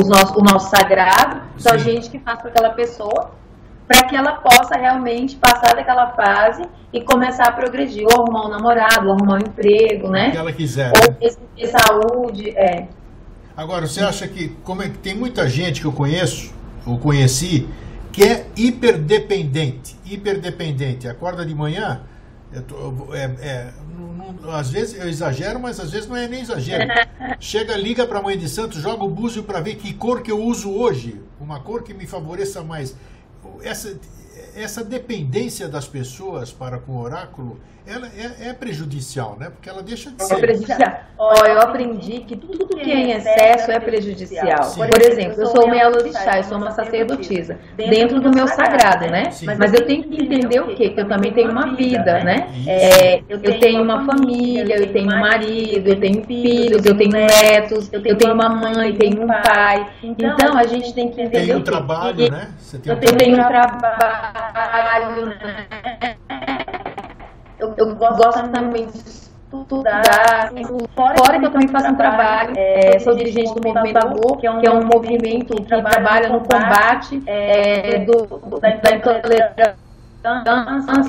os 0.00 0.08
nossos, 0.08 0.36
o 0.36 0.42
nosso 0.42 0.68
sagrado. 0.68 1.42
Então 1.56 1.74
a 1.74 1.78
gente 1.78 2.10
que 2.10 2.18
faz 2.18 2.40
para 2.40 2.50
aquela 2.50 2.70
pessoa, 2.70 3.30
para 3.86 4.02
que 4.02 4.16
ela 4.16 4.32
possa 4.32 4.76
realmente 4.76 5.36
passar 5.36 5.76
daquela 5.76 6.08
fase 6.08 6.62
e 6.92 7.00
começar 7.02 7.44
a 7.44 7.52
progredir, 7.52 8.04
ou 8.04 8.22
arrumar 8.22 8.46
um 8.46 8.50
namorado, 8.50 9.06
ou 9.06 9.14
arrumar 9.14 9.36
um 9.36 9.38
emprego, 9.38 10.10
né? 10.10 10.28
O 10.28 10.32
que 10.32 10.36
ela 10.36 10.52
quiser. 10.52 10.92
Ou 10.96 11.14
né? 11.20 11.66
saúde, 11.66 12.50
é. 12.50 12.88
Agora, 13.56 13.86
você 13.86 14.02
acha 14.02 14.26
que, 14.26 14.48
como 14.64 14.82
é 14.82 14.88
que 14.88 14.98
tem 14.98 15.14
muita 15.14 15.48
gente 15.48 15.80
que 15.80 15.86
eu 15.86 15.92
conheço, 15.92 16.52
ou 16.86 16.98
conheci, 16.98 17.68
que 18.12 18.24
é 18.24 18.46
hiperdependente, 18.56 19.96
hiperdependente, 20.04 21.08
acorda 21.08 21.44
de 21.44 21.54
manhã, 21.54 22.00
Tô, 22.66 23.14
é, 23.14 23.24
é, 23.24 23.72
não, 23.96 24.32
não, 24.32 24.50
às 24.50 24.70
vezes 24.70 24.98
eu 24.98 25.08
exagero, 25.08 25.60
mas 25.60 25.78
às 25.78 25.90
vezes 25.90 26.08
não 26.08 26.16
é 26.16 26.26
nem 26.26 26.40
exagero. 26.40 26.88
Chega, 27.38 27.76
liga 27.76 28.06
para 28.06 28.18
a 28.18 28.22
mãe 28.22 28.38
de 28.38 28.48
santo, 28.48 28.80
joga 28.80 29.04
o 29.04 29.10
búzio 29.10 29.42
para 29.42 29.60
ver 29.60 29.76
que 29.76 29.92
cor 29.92 30.22
que 30.22 30.30
eu 30.30 30.42
uso 30.42 30.70
hoje, 30.70 31.20
uma 31.38 31.60
cor 31.60 31.82
que 31.82 31.92
me 31.92 32.06
favoreça 32.06 32.62
mais. 32.62 32.96
Essa, 33.62 33.98
essa 34.54 34.84
dependência 34.84 35.68
das 35.68 35.86
pessoas 35.86 36.52
para 36.52 36.78
com 36.78 36.92
o 36.92 37.00
oráculo 37.00 37.58
ela 37.88 38.06
é, 38.06 38.50
é, 38.50 38.52
prejudicial, 38.52 39.36
né? 39.40 39.48
Porque 39.48 39.68
ela 39.68 39.82
deixa 39.82 40.10
de 40.10 40.22
é 40.22 40.26
ser. 40.26 40.34
É 40.34 40.38
prejudicial. 40.38 41.00
Ó, 41.16 41.46
eu 41.46 41.58
aprendi 41.58 42.20
que 42.20 42.36
tudo 42.36 42.66
que 42.66 42.92
é 42.92 42.94
em 42.94 43.12
excesso 43.12 43.70
é 43.70 43.80
prejudicial. 43.80 44.62
Sim. 44.64 44.80
Por 44.80 45.02
exemplo, 45.02 45.40
eu 45.40 45.46
sou 45.46 45.64
uma 45.64 45.76
elorixá, 45.76 46.36
eu 46.36 46.44
sou 46.44 46.58
uma 46.58 46.70
sacerdotisa, 46.70 47.58
dentro 47.76 48.20
do 48.20 48.30
meu 48.30 48.46
sagrado, 48.46 49.06
né? 49.06 49.30
Sim. 49.30 49.46
Mas 49.46 49.72
eu 49.72 49.86
tenho 49.86 50.02
que 50.02 50.22
entender 50.22 50.60
o 50.60 50.76
quê? 50.76 50.90
Que 50.90 51.00
eu 51.00 51.08
também 51.08 51.32
tenho 51.32 51.50
uma 51.50 51.74
vida, 51.74 52.22
né? 52.22 52.48
É, 52.66 53.22
eu 53.28 53.58
tenho 53.58 53.82
uma 53.82 54.04
família, 54.04 54.76
eu 54.76 54.92
tenho 54.92 55.10
um 55.10 55.20
marido, 55.20 55.88
eu 55.88 55.98
tenho 55.98 56.22
filhos, 56.24 56.84
eu 56.84 56.96
tenho 56.96 57.12
netos, 57.12 57.90
eu 57.92 58.16
tenho 58.16 58.34
uma 58.34 58.50
mãe, 58.50 58.94
tenho 58.94 59.22
um 59.22 59.26
pai. 59.26 59.88
Então 60.02 60.56
a 60.56 60.66
gente 60.66 60.92
tem 60.92 61.10
que 61.10 61.22
entender. 61.22 61.46
Tem 61.46 61.56
um 61.56 61.62
trabalho, 61.62 62.30
né? 62.30 62.50
Você 62.58 62.78
tem 62.78 62.92
um 62.92 62.96
eu 62.96 63.00
tenho 63.00 63.34
um 63.34 63.48
trabalho, 64.52 65.26
né? 65.26 66.16
eu, 67.58 67.74
eu 67.76 67.94
gosto 67.96 68.48
também 68.48 68.86
de 68.86 68.98
estudar. 68.98 70.50
Fora 70.94 71.38
que 71.38 71.46
eu 71.46 71.50
também 71.50 71.68
faço 71.68 71.88
um 71.88 71.96
trabalho, 71.96 72.52
é, 72.56 72.98
sou 72.98 73.14
dirigente 73.14 73.54
do 73.54 73.62
Movimento 73.66 73.96
Amor, 73.96 74.36
que 74.38 74.46
é 74.46 74.50
um, 74.50 74.60
que 74.60 74.66
é 74.66 74.70
um 74.70 74.84
movimento 74.84 75.54
que 75.54 75.64
trabalha 75.64 76.28
no 76.28 76.40
combate 76.40 77.22
é, 77.26 78.00
do, 78.00 78.26
do, 78.26 78.60
da 78.60 78.70
intolerância 78.70 79.76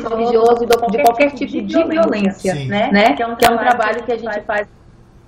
religioso 0.10 0.64
e 0.64 0.92
de 0.92 1.02
qualquer 1.02 1.32
tipo 1.32 1.52
de 1.52 1.84
violência, 1.84 2.56
né? 2.66 2.90
né? 2.92 3.14
Que 3.14 3.24
é 3.24 3.28
um 3.28 3.36
trabalho 3.36 4.04
que 4.04 4.12
a 4.12 4.18
gente 4.18 4.42
faz 4.42 4.68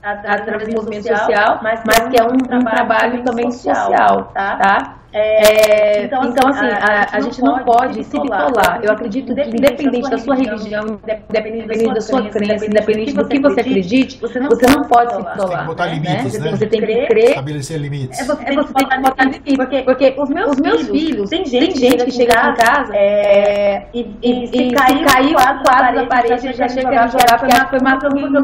através 0.03 0.67
do 0.69 0.75
movimento 0.75 1.07
social, 1.07 1.59
mas, 1.61 1.81
mas 1.85 2.07
que 2.07 2.19
é 2.19 2.23
um, 2.23 2.33
um 2.33 2.63
trabalho 2.63 3.23
também 3.23 3.51
social, 3.51 4.31
tá? 4.33 4.55
tá? 4.57 5.00
É, 5.13 6.05
então, 6.05 6.23
então, 6.23 6.49
assim, 6.49 6.65
assim 6.65 6.83
a, 6.83 7.07
a, 7.11 7.19
gente 7.19 7.41
não 7.41 7.59
pode 7.59 8.03
se 8.03 8.19
bitolar. 8.19 8.79
Eu 8.81 8.93
acredito 8.93 9.35
que, 9.35 9.41
independente 9.41 10.09
da 10.09 10.17
sua 10.17 10.35
religião, 10.35 10.99
independente 11.29 11.93
da 11.93 12.01
sua 12.01 12.29
crença, 12.29 12.65
independente 12.65 13.13
do 13.13 13.27
que 13.27 13.39
você 13.39 13.59
acredite, 13.59 14.19
você 14.19 14.39
não, 14.39 14.49
pode 14.83 15.11
se 15.13 15.17
bitolar. 15.17 15.35
Você 15.35 15.47
tem 15.47 15.57
que 15.57 15.65
botar 15.65 15.85
limites, 15.87 16.39
né? 16.39 16.51
Você 16.51 16.67
tem 16.67 16.79
que 16.79 17.05
crer. 17.07 17.29
Estabelecer 17.29 17.77
limites. 17.79 18.19
É, 18.19 18.23
você 18.23 18.45
tem, 18.45 18.57
é, 18.57 18.61
você 18.61 18.73
tem 18.73 18.87
que 18.87 18.99
botar 18.99 19.23
limites. 19.25 19.55
Porque, 19.55 19.81
porque 19.81 20.15
os 20.17 20.29
meus, 20.29 20.51
os 20.51 20.59
meus 20.59 20.87
filhos, 20.87 21.29
tem 21.29 21.45
gente, 21.45 21.79
tem 21.79 21.89
gente 21.89 22.05
que 22.05 22.11
chega 22.11 22.31
em 22.31 22.53
casa 22.55 22.95
é, 22.95 23.87
e, 23.93 24.15
e, 24.21 24.43
e, 24.43 24.47
se 24.47 24.71
cair 25.03 25.35
o 25.35 25.63
quadro 25.63 25.95
da 25.95 26.05
parede, 26.05 26.53
já 26.53 26.69
chega 26.69 27.01
a 27.01 27.07
jogar, 27.07 27.37
porque 27.37 27.69
foi 27.69 27.79
mais 27.81 27.99
pra 27.99 28.09
ele. 28.17 28.37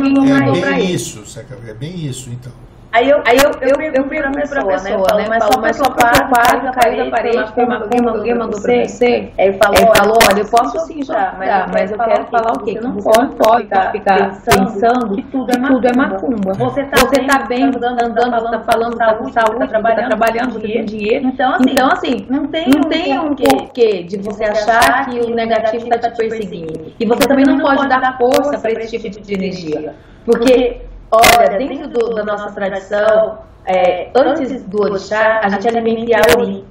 É 0.59 0.71
bem 0.71 0.93
isso, 0.93 1.23
é 1.65 1.73
bem 1.73 1.95
isso, 2.05 2.29
então. 2.29 2.51
Aí 2.91 3.09
eu, 3.09 3.21
aí 3.25 3.37
eu, 3.37 3.51
eu, 3.61 3.81
eu, 3.81 3.93
eu 3.93 4.03
pergunto 4.05 4.31
pra 4.31 4.41
pessoa, 4.41 4.65
pra 4.65 4.73
pessoa 4.73 5.07
né? 5.15 5.23
né? 5.23 5.29
Mas 5.29 5.43
só, 5.43 5.61
mas 5.61 5.75
só 5.75 5.91
quadro 5.91 6.71
caiu 6.71 7.05
da 7.05 7.11
parede, 7.11 7.53
foi 7.53 7.65
uma 7.65 7.75
alguém, 7.75 8.07
alguém 8.07 8.33
mandou 8.33 8.61
pra 8.61 8.85
você? 8.85 9.31
Aí 9.37 9.47
ele 9.47 9.57
falou, 9.57 9.93
olha, 10.29 10.39
eu 10.39 10.45
posso 10.45 10.79
sim 10.87 11.03
jogar, 11.03 11.35
mas, 11.37 11.71
mas 11.71 11.91
eu 11.91 11.97
quero 11.97 12.25
falar 12.25 12.53
o 12.53 12.59
quê? 12.59 12.75
Que 12.75 12.81
você 12.81 13.21
não 13.21 13.29
pode 13.29 13.67
ficar 13.91 14.41
pensando 14.45 15.15
que 15.15 15.21
tudo 15.23 15.51
é, 15.51 15.55
é 15.55 15.97
macumba. 15.97 16.53
Você 16.53 16.83
tá, 16.85 16.97
você 16.97 17.23
tá 17.23 17.39
bem, 17.45 17.63
andando, 17.63 18.01
andando, 18.01 18.51
tá 18.51 18.59
falando, 18.59 18.97
tá 18.97 19.13
com 19.15 19.31
saúde, 19.31 19.67
tá 19.67 19.79
trabalhando, 20.07 20.53
você 20.53 20.67
tem 20.67 20.85
dinheiro. 20.85 21.27
Então, 21.27 21.53
assim, 21.55 21.71
então, 21.71 21.91
assim 21.91 22.25
não 22.29 22.47
tem 22.47 23.19
um 23.19 23.35
porquê 23.35 24.03
de 24.03 24.17
você 24.17 24.45
achar 24.45 25.09
que 25.09 25.19
o 25.19 25.35
negativo 25.35 25.83
está 25.93 26.09
te 26.09 26.17
perseguindo. 26.17 26.93
E 26.99 27.05
você 27.05 27.27
também 27.27 27.45
não 27.45 27.59
pode 27.59 27.87
dar 27.87 28.17
força 28.17 28.57
para 28.57 28.71
esse 28.71 28.97
tipo 28.97 29.21
de 29.21 29.33
energia. 29.33 29.95
Porque 30.25 30.81
Olha, 31.09 31.57
dentro 31.57 31.87
do, 31.87 32.15
da 32.15 32.23
nossa 32.23 32.51
tradição, 32.51 33.39
é, 33.65 34.09
antes 34.13 34.63
do 34.63 34.81
orixá, 34.81 35.41
a 35.43 35.49
gente 35.49 35.67
alimenta 35.67 36.11
Yauri, 36.11 36.65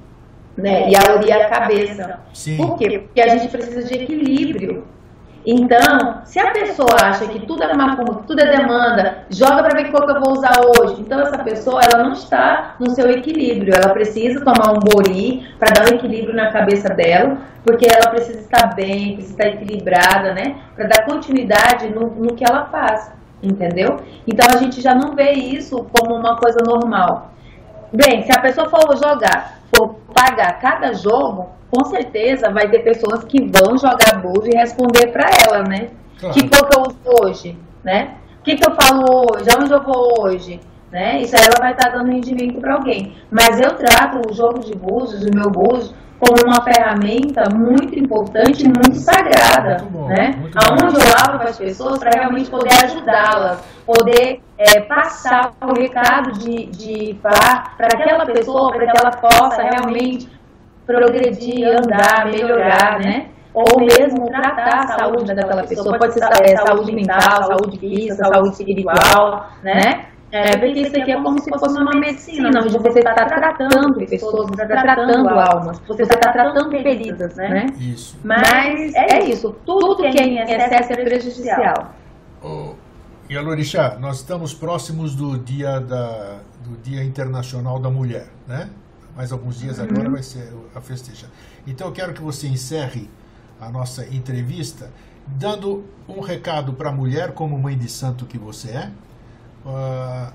né? 0.55 0.89
Yauri 0.89 1.29
é 1.31 1.45
a 1.45 1.49
cabeça. 1.49 2.19
Sim. 2.33 2.57
Por 2.57 2.77
quê? 2.77 2.99
Porque 2.99 3.21
a 3.21 3.27
gente 3.29 3.47
precisa 3.47 3.83
de 3.83 3.93
equilíbrio. 3.95 4.87
Então, 5.49 6.21
se 6.25 6.39
a 6.39 6.51
pessoa 6.51 6.93
acha 7.01 7.25
que 7.27 7.45
tudo 7.45 7.63
é 7.63 7.73
macumba, 7.73 8.21
tudo 8.27 8.41
é 8.41 8.57
demanda, 8.57 9.19
joga 9.29 9.63
para 9.63 9.77
ver 9.77 9.85
que 9.85 9.91
cor 9.91 10.05
que 10.05 10.11
eu 10.11 10.19
vou 10.19 10.33
usar 10.33 10.59
hoje. 10.59 11.01
Então, 11.01 11.21
essa 11.21 11.37
pessoa, 11.37 11.81
ela 11.81 12.03
não 12.03 12.11
está 12.11 12.75
no 12.79 12.89
seu 12.89 13.09
equilíbrio. 13.09 13.73
Ela 13.73 13.93
precisa 13.93 14.43
tomar 14.43 14.73
um 14.73 14.79
bori 14.79 15.47
para 15.57 15.69
dar 15.69 15.89
um 15.89 15.95
equilíbrio 15.95 16.35
na 16.35 16.51
cabeça 16.51 16.89
dela, 16.89 17.37
porque 17.63 17.87
ela 17.87 18.09
precisa 18.09 18.39
estar 18.39 18.75
bem, 18.75 19.15
precisa 19.15 19.33
estar 19.33 19.47
equilibrada, 19.47 20.33
né? 20.33 20.57
Para 20.75 20.87
dar 20.87 21.05
continuidade 21.05 21.89
no, 21.89 22.07
no 22.07 22.35
que 22.35 22.43
ela 22.43 22.65
faz 22.65 23.15
entendeu? 23.41 23.99
Então 24.25 24.47
a 24.53 24.57
gente 24.57 24.81
já 24.81 24.93
não 24.93 25.15
vê 25.15 25.31
isso 25.33 25.85
como 25.93 26.15
uma 26.15 26.35
coisa 26.37 26.59
normal. 26.65 27.31
Bem, 27.91 28.23
se 28.23 28.31
a 28.31 28.41
pessoa 28.41 28.69
for 28.69 28.97
jogar, 28.97 29.59
for 29.73 29.95
pagar 30.13 30.59
cada 30.59 30.93
jogo, 30.93 31.49
com 31.71 31.85
certeza 31.85 32.49
vai 32.49 32.69
ter 32.69 32.79
pessoas 32.79 33.23
que 33.23 33.41
vão 33.41 33.77
jogar 33.77 34.21
búzio 34.21 34.51
e 34.53 34.57
responder 34.57 35.07
para 35.07 35.29
ela, 35.47 35.63
né? 35.63 35.89
Claro. 36.19 36.33
Que 36.33 36.49
cor 36.49 36.67
que 36.67 36.77
eu 36.77 36.81
uso 36.83 37.23
hoje, 37.23 37.57
né? 37.83 38.15
O 38.39 38.43
que, 38.43 38.55
que 38.55 38.69
eu 38.69 38.73
falo 38.73 39.03
hoje? 39.31 39.45
Aonde 39.49 39.73
eu 39.73 39.83
vou 39.83 40.21
hoje? 40.21 40.59
Né? 40.91 41.21
Isso 41.21 41.35
aí 41.35 41.43
ela 41.43 41.59
vai 41.59 41.73
estar 41.73 41.89
dando 41.89 42.11
rendimento 42.11 42.61
para 42.61 42.75
alguém. 42.75 43.13
Mas 43.29 43.59
eu 43.59 43.75
trato 43.75 44.21
o 44.29 44.33
jogo 44.33 44.59
de 44.59 44.73
búzios, 44.73 45.21
o 45.23 45.35
meu 45.35 45.49
búzio, 45.49 45.93
como 46.19 46.35
uma 46.45 46.63
ferramenta 46.63 47.43
muito 47.53 47.97
importante 47.97 48.63
e 48.63 48.67
muito 48.67 48.95
sagrada, 48.95 49.83
muito 49.83 49.91
bom, 49.91 50.07
né? 50.07 50.35
Muito 50.39 50.57
Aonde 50.57 50.95
eu 50.95 51.01
abro 51.19 51.39
para 51.39 51.49
as 51.49 51.57
pessoas 51.57 51.99
para 51.99 52.09
realmente 52.19 52.49
poder 52.49 52.73
ajudá-las, 52.83 53.63
poder 53.85 54.41
é, 54.57 54.81
passar 54.81 55.53
o 55.61 55.79
recado 55.79 56.31
de, 56.39 56.65
de 56.67 57.13
para 57.21 57.71
aquela 57.79 58.25
pessoa, 58.25 58.71
para 58.71 58.91
que 58.91 58.97
ela 58.97 59.11
possa 59.11 59.61
realmente 59.61 60.27
progredir, 60.85 61.67
andar, 61.67 62.25
melhorar, 62.25 62.99
né? 62.99 63.27
Ou 63.53 63.79
mesmo 63.79 64.27
tratar 64.27 64.85
a 64.85 64.87
saúde 64.99 65.33
daquela 65.33 65.63
pessoa, 65.63 65.97
pode 65.97 66.13
ser 66.13 66.23
é, 66.43 66.57
saúde 66.57 66.93
mental, 66.93 67.43
saúde 67.43 67.77
física, 67.77 68.15
saúde 68.15 68.49
espiritual, 68.49 69.49
né? 69.63 70.05
É, 70.31 70.57
porque 70.57 70.81
isso 70.81 70.97
aqui 70.97 71.11
é 71.11 71.21
como 71.21 71.41
se 71.41 71.49
fosse 71.49 71.79
uma 71.79 71.95
medicina, 71.95 72.49
onde 72.59 72.77
você 72.77 72.99
está 72.99 73.13
tratando 73.13 74.05
pessoas, 74.05 74.49
você 74.49 74.63
está 74.63 74.81
tratando 74.81 75.29
almas, 75.29 75.79
você 75.87 76.03
está 76.03 76.17
tratando 76.17 76.69
feridas, 76.69 77.35
né? 77.35 77.67
Isso. 77.79 78.17
Mas 78.23 78.93
é 78.93 79.23
isso, 79.23 79.55
tudo 79.65 79.95
que 79.95 80.05
é 80.05 80.23
em 80.23 80.39
excesso 80.39 80.93
é 80.93 81.03
prejudicial. 81.03 81.93
Oh, 82.43 82.73
e 83.29 83.37
Alorixá, 83.37 83.97
nós 83.99 84.17
estamos 84.17 84.53
próximos 84.53 85.15
do 85.15 85.37
dia, 85.37 85.79
da, 85.79 86.39
do 86.63 86.77
dia 86.83 87.03
Internacional 87.03 87.79
da 87.79 87.89
Mulher, 87.89 88.27
né? 88.45 88.69
Mais 89.15 89.31
alguns 89.31 89.59
dias 89.59 89.79
agora 89.79 90.07
uhum. 90.07 90.11
vai 90.11 90.23
ser 90.23 90.53
a 90.75 90.81
festeja. 90.81 91.27
Então 91.65 91.87
eu 91.87 91.93
quero 91.93 92.13
que 92.13 92.21
você 92.21 92.47
encerre 92.47 93.09
a 93.59 93.69
nossa 93.69 94.05
entrevista 94.13 94.91
dando 95.25 95.83
um 96.07 96.19
recado 96.19 96.73
para 96.73 96.89
a 96.89 96.91
mulher, 96.91 97.31
como 97.31 97.57
mãe 97.57 97.77
de 97.77 97.89
santo 97.89 98.25
que 98.25 98.37
você 98.37 98.69
é, 98.69 98.91
Uh, 99.67 100.31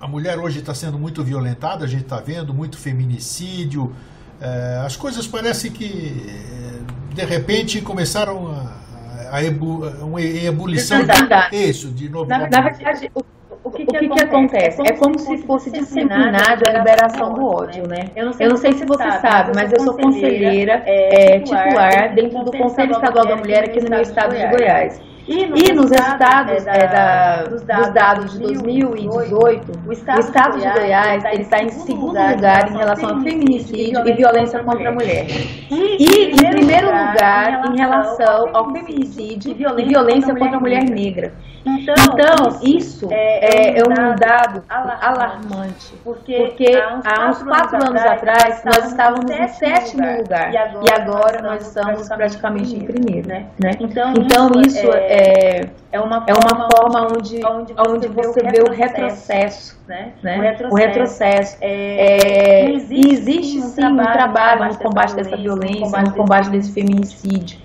a 0.00 0.06
mulher 0.06 0.38
hoje 0.38 0.60
está 0.60 0.72
sendo 0.72 0.98
muito 0.98 1.24
violentada, 1.24 1.84
a 1.84 1.88
gente 1.88 2.04
está 2.04 2.20
vendo 2.20 2.54
muito 2.54 2.78
feminicídio. 2.78 3.84
Uh, 3.84 4.86
as 4.86 4.96
coisas 4.96 5.26
parecem 5.26 5.72
que, 5.72 6.40
de 7.12 7.24
repente, 7.24 7.82
começaram 7.82 8.46
a, 8.46 9.36
a 9.36 9.44
ebu, 9.44 9.84
uma 10.00 10.22
ebulição. 10.22 11.02
De, 11.04 11.56
isso, 11.56 11.88
de 11.90 12.08
novo. 12.08 12.30
Na, 12.30 12.48
na 12.48 12.60
verdade, 12.60 13.10
o, 13.12 13.24
o, 13.64 13.70
que, 13.72 13.84
que, 13.84 13.96
o 13.96 13.98
que, 13.98 14.08
que, 14.08 14.24
acontece? 14.24 14.80
É 14.82 14.92
como, 14.92 15.16
é 15.16 15.16
como 15.16 15.18
se 15.18 15.38
fosse 15.38 15.70
disciplinado 15.70 16.62
a 16.66 16.72
liberação 16.72 17.34
do 17.34 17.44
ódio, 17.44 17.86
né? 17.88 18.06
Eu 18.14 18.26
não 18.26 18.32
sei, 18.32 18.46
eu 18.46 18.50
não 18.50 18.56
sei 18.56 18.72
se 18.72 18.86
você 18.86 19.10
sabe, 19.20 19.50
mas 19.54 19.72
eu 19.72 19.80
sou 19.80 19.94
conselheira 19.94 20.82
é, 20.86 21.40
titular 21.40 22.14
dentro 22.14 22.44
do 22.44 22.52
Conselho 22.52 22.92
Estadual 22.92 23.26
da 23.26 23.36
Mulher 23.36 23.64
aqui 23.64 23.80
no 23.80 23.90
meu 23.90 24.00
estado 24.00 24.36
de 24.36 24.46
Goiás. 24.46 25.09
E 25.30 25.46
nos, 25.46 25.60
e 25.62 25.72
nos 25.72 25.92
estados, 25.92 26.66
é, 26.66 26.88
da, 26.88 27.44
dos, 27.44 27.62
dados, 27.62 27.84
dos, 27.84 27.94
dados, 27.94 28.32
de 28.32 28.38
2018, 28.40 29.72
o 29.86 29.92
estado, 29.92 30.16
o 30.16 30.20
estado 30.20 30.58
de 30.58 30.68
Goiás 30.68 31.24
ele 31.24 31.42
está 31.42 31.62
em 31.62 31.68
segundo 31.68 32.18
lugar 32.18 32.68
em 32.68 32.76
relação 32.76 33.16
a 33.16 33.20
feminicídio 33.20 34.08
e 34.08 34.12
violência 34.12 34.58
contra 34.64 34.88
a 34.88 34.92
mulher. 34.92 35.26
E, 35.70 36.32
em 36.32 36.50
primeiro 36.50 36.88
lugar 36.88 37.62
em 37.64 37.76
relação 37.76 38.50
ao 38.52 38.72
feminicídio 38.72 39.52
e 39.52 39.84
violência 39.84 40.34
contra 40.34 40.56
a 40.56 40.60
mulher 40.60 40.82
negra. 40.90 41.32
Então, 41.64 41.94
então 41.94 42.58
isso 42.62 43.08
é, 43.12 43.74
é, 43.74 43.78
é 43.78 43.82
um 43.82 44.16
dado 44.16 44.64
alarmante, 44.68 45.94
porque 46.02 46.64
há 47.04 47.28
uns 47.28 47.42
quatro 47.42 47.76
anos 47.86 48.00
atrás 48.00 48.64
nós 48.64 48.90
estávamos 48.90 49.30
em 49.30 49.48
sétimo 49.48 50.02
lugar 50.18 50.52
e 50.52 50.90
agora 50.90 51.42
nós 51.42 51.66
estamos 51.66 52.08
praticamente 52.08 52.74
em 52.74 52.80
primeiro. 52.80 53.28
Né? 53.28 53.46
Então, 53.78 54.14
então 54.16 54.50
isso 54.66 54.90
é 54.90 55.19
é, 55.20 55.70
é, 55.92 56.00
uma, 56.00 56.24
é 56.26 56.32
uma 56.32 56.68
forma 56.70 57.08
onde, 57.16 57.44
onde, 57.44 57.74
onde 57.88 58.08
você, 58.08 58.40
vê 58.40 58.62
o 58.62 58.72
retrocesso. 58.72 59.78
Né? 59.86 60.12
né? 60.22 60.38
O 60.38 60.40
retrocesso. 60.40 60.72
O 60.72 60.76
retrocesso. 60.76 61.58
É, 61.60 62.66
é, 62.66 62.70
existe, 62.72 62.94
e 62.94 63.12
existe 63.12 63.60
sim 63.60 63.84
um 63.84 63.96
trabalho 63.96 64.66
no 64.66 64.78
combate 64.78 65.14
dessa 65.14 65.36
violência, 65.36 66.02
no 66.02 66.14
combate 66.14 66.50
desse 66.50 66.72
feminicídio. 66.72 67.58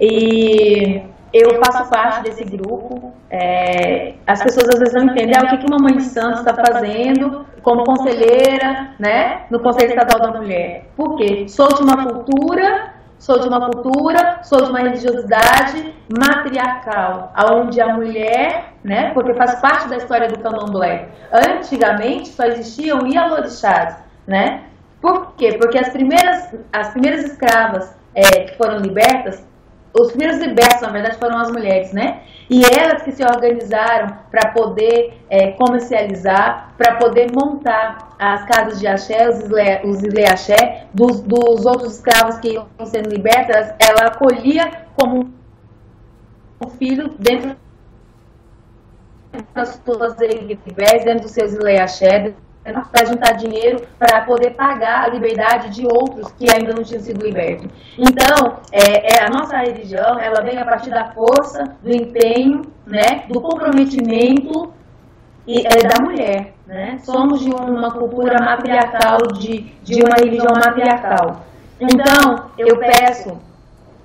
E 0.00 1.02
eu 1.32 1.62
faço 1.64 1.90
parte 1.90 2.22
desse 2.22 2.44
grupo. 2.44 3.12
É, 3.30 4.14
as 4.26 4.42
pessoas 4.42 4.68
às 4.68 4.78
vezes 4.78 4.94
não 4.94 5.12
entendem 5.12 5.34
ah, 5.36 5.44
o 5.44 5.48
que, 5.48 5.58
que 5.58 5.66
uma 5.66 5.78
mãe 5.78 5.96
de 5.96 6.02
santo 6.02 6.38
está 6.38 6.54
fazendo 6.54 7.46
como 7.62 7.84
conselheira 7.84 8.94
né, 8.98 9.42
no 9.50 9.60
Conselho 9.60 9.90
Estadual 9.90 10.32
da 10.32 10.40
Mulher. 10.40 10.86
Por 10.96 11.16
quê? 11.16 11.46
Sou 11.46 11.68
de 11.68 11.82
uma 11.82 12.04
cultura 12.04 12.94
sou 13.20 13.38
de 13.38 13.46
uma 13.46 13.60
cultura, 13.60 14.40
sou 14.42 14.64
de 14.64 14.70
uma 14.70 14.80
religiosidade 14.80 15.94
matriarcal, 16.08 17.30
aonde 17.36 17.80
a 17.80 17.94
mulher, 17.94 18.72
né, 18.82 19.12
porque 19.12 19.34
faz 19.34 19.60
parte 19.60 19.88
da 19.88 19.98
história 19.98 20.26
do 20.26 20.38
candomblé, 20.38 21.10
antigamente 21.30 22.30
só 22.30 22.44
existiam 22.44 23.06
ialorixás, 23.06 23.96
né? 24.26 24.64
Por 25.02 25.34
quê? 25.34 25.56
Porque 25.60 25.78
as 25.78 25.90
primeiras, 25.90 26.54
as 26.72 26.88
primeiras 26.88 27.24
escravas 27.24 27.94
é, 28.14 28.44
que 28.44 28.56
foram 28.56 28.78
libertas, 28.78 29.46
os 29.92 30.08
primeiros 30.12 30.38
libertos, 30.38 30.80
na 30.82 30.90
verdade, 30.90 31.18
foram 31.18 31.38
as 31.38 31.50
mulheres, 31.50 31.92
né? 31.92 32.22
E 32.48 32.62
elas 32.64 33.02
que 33.02 33.12
se 33.12 33.24
organizaram 33.24 34.16
para 34.30 34.50
poder 34.50 35.20
é, 35.28 35.52
comercializar, 35.52 36.72
para 36.76 36.96
poder 36.96 37.30
montar 37.32 38.10
as 38.18 38.44
casas 38.44 38.78
de 38.78 38.86
axé, 38.86 39.28
os, 39.28 40.02
isle, 40.02 40.26
axé, 40.26 40.86
dos, 40.92 41.20
dos 41.20 41.66
outros 41.66 41.94
escravos 41.94 42.38
que 42.38 42.54
iam 42.54 42.66
sendo 42.84 43.08
libertas, 43.08 43.74
ela 43.78 44.08
acolhia 44.08 44.86
como 44.96 45.32
um 46.60 46.68
filho 46.70 47.14
dentro 47.18 47.56
das 49.54 49.80
suas 49.84 50.20
equipes, 50.20 51.04
dentro 51.04 51.22
dos 51.22 51.30
seus 51.30 51.52
ilé 51.54 51.80
axé, 51.80 52.34
para 52.62 53.06
juntar 53.06 53.32
dinheiro 53.32 53.86
para 53.98 54.20
poder 54.22 54.50
pagar 54.50 55.04
a 55.04 55.08
liberdade 55.08 55.70
de 55.70 55.86
outros 55.86 56.30
que 56.32 56.50
ainda 56.50 56.74
não 56.74 56.82
tinham 56.82 57.02
sido 57.02 57.24
libertos. 57.24 57.68
Então, 57.96 58.58
é, 58.70 59.14
é, 59.14 59.24
a 59.24 59.30
nossa 59.30 59.56
religião, 59.56 60.18
ela 60.18 60.42
vem 60.42 60.58
a 60.58 60.64
partir 60.64 60.90
da 60.90 61.10
força, 61.12 61.76
do 61.82 61.90
empenho, 61.90 62.62
né, 62.86 63.24
do 63.28 63.40
comprometimento 63.40 64.72
e, 65.46 65.66
é, 65.66 65.88
da 65.88 66.02
mulher. 66.02 66.52
Né? 66.66 66.98
Somos 67.02 67.40
de 67.40 67.50
uma 67.50 67.90
cultura 67.90 68.38
matriarcal, 68.42 69.18
de, 69.38 69.72
de 69.82 70.02
uma 70.02 70.16
religião 70.16 70.52
matriarcal. 70.54 71.46
Então, 71.80 72.50
eu 72.58 72.78
peço 72.78 73.40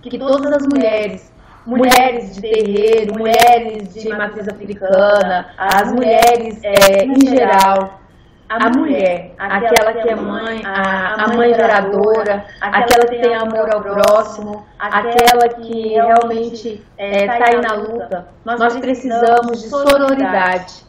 que 0.02 0.18
todas 0.18 0.52
as 0.54 0.66
mulheres 0.66 1.36
mulheres 1.66 2.36
de 2.36 2.42
terreiro, 2.42 3.18
mulheres 3.18 3.92
de 3.92 4.08
matriz 4.10 4.48
africana, 4.48 5.48
as 5.58 5.92
mulheres 5.92 6.60
é, 6.64 7.04
em 7.04 7.28
geral, 7.28 8.00
a, 8.48 8.70
mulher, 8.70 9.34
aquela 9.38 9.94
que 9.94 10.10
é 10.10 10.16
mãe, 10.16 10.62
a, 10.66 11.24
a 11.24 11.28
mãe 11.36 11.54
geradora, 11.54 12.46
aquela 12.62 13.06
que 13.08 13.18
tem 13.20 13.34
amor 13.34 13.74
ao 13.74 13.82
próximo, 13.82 14.66
aquela 14.78 15.50
que 15.50 15.90
realmente 15.90 16.86
está 16.98 17.04
é, 17.04 17.28
tá 17.28 17.46
aí 17.50 17.62
na 17.62 17.74
luta, 17.74 18.28
nós 18.46 18.78
precisamos 18.78 19.64
de 19.64 19.70
sororidade. 19.70 20.86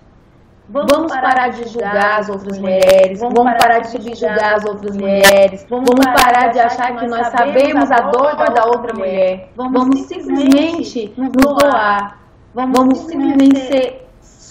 Vamos 0.69 1.13
parar 1.13 1.51
de 1.51 1.69
julgar 1.69 2.19
as 2.19 2.29
outras 2.29 2.59
mulheres, 2.59 3.21
vamos 3.21 3.37
parar 3.37 3.79
de 3.79 3.89
subjugar 3.89 4.55
as 4.55 4.65
outras 4.65 4.97
mulheres, 4.97 5.65
vamos 5.71 6.05
parar 6.05 6.49
de 6.49 6.59
achar 6.59 6.97
que 6.97 7.07
nós 7.07 7.29
sabemos 7.29 7.91
a 7.91 8.01
dor 8.11 8.35
da 8.35 8.65
outra 8.67 8.93
mulher. 8.93 9.49
Vamos 9.55 10.01
simplesmente 10.07 11.15
nos 11.17 11.31
doar, 11.31 12.19
vamos 12.53 12.99
simplesmente 12.99 13.61
ser 13.61 14.06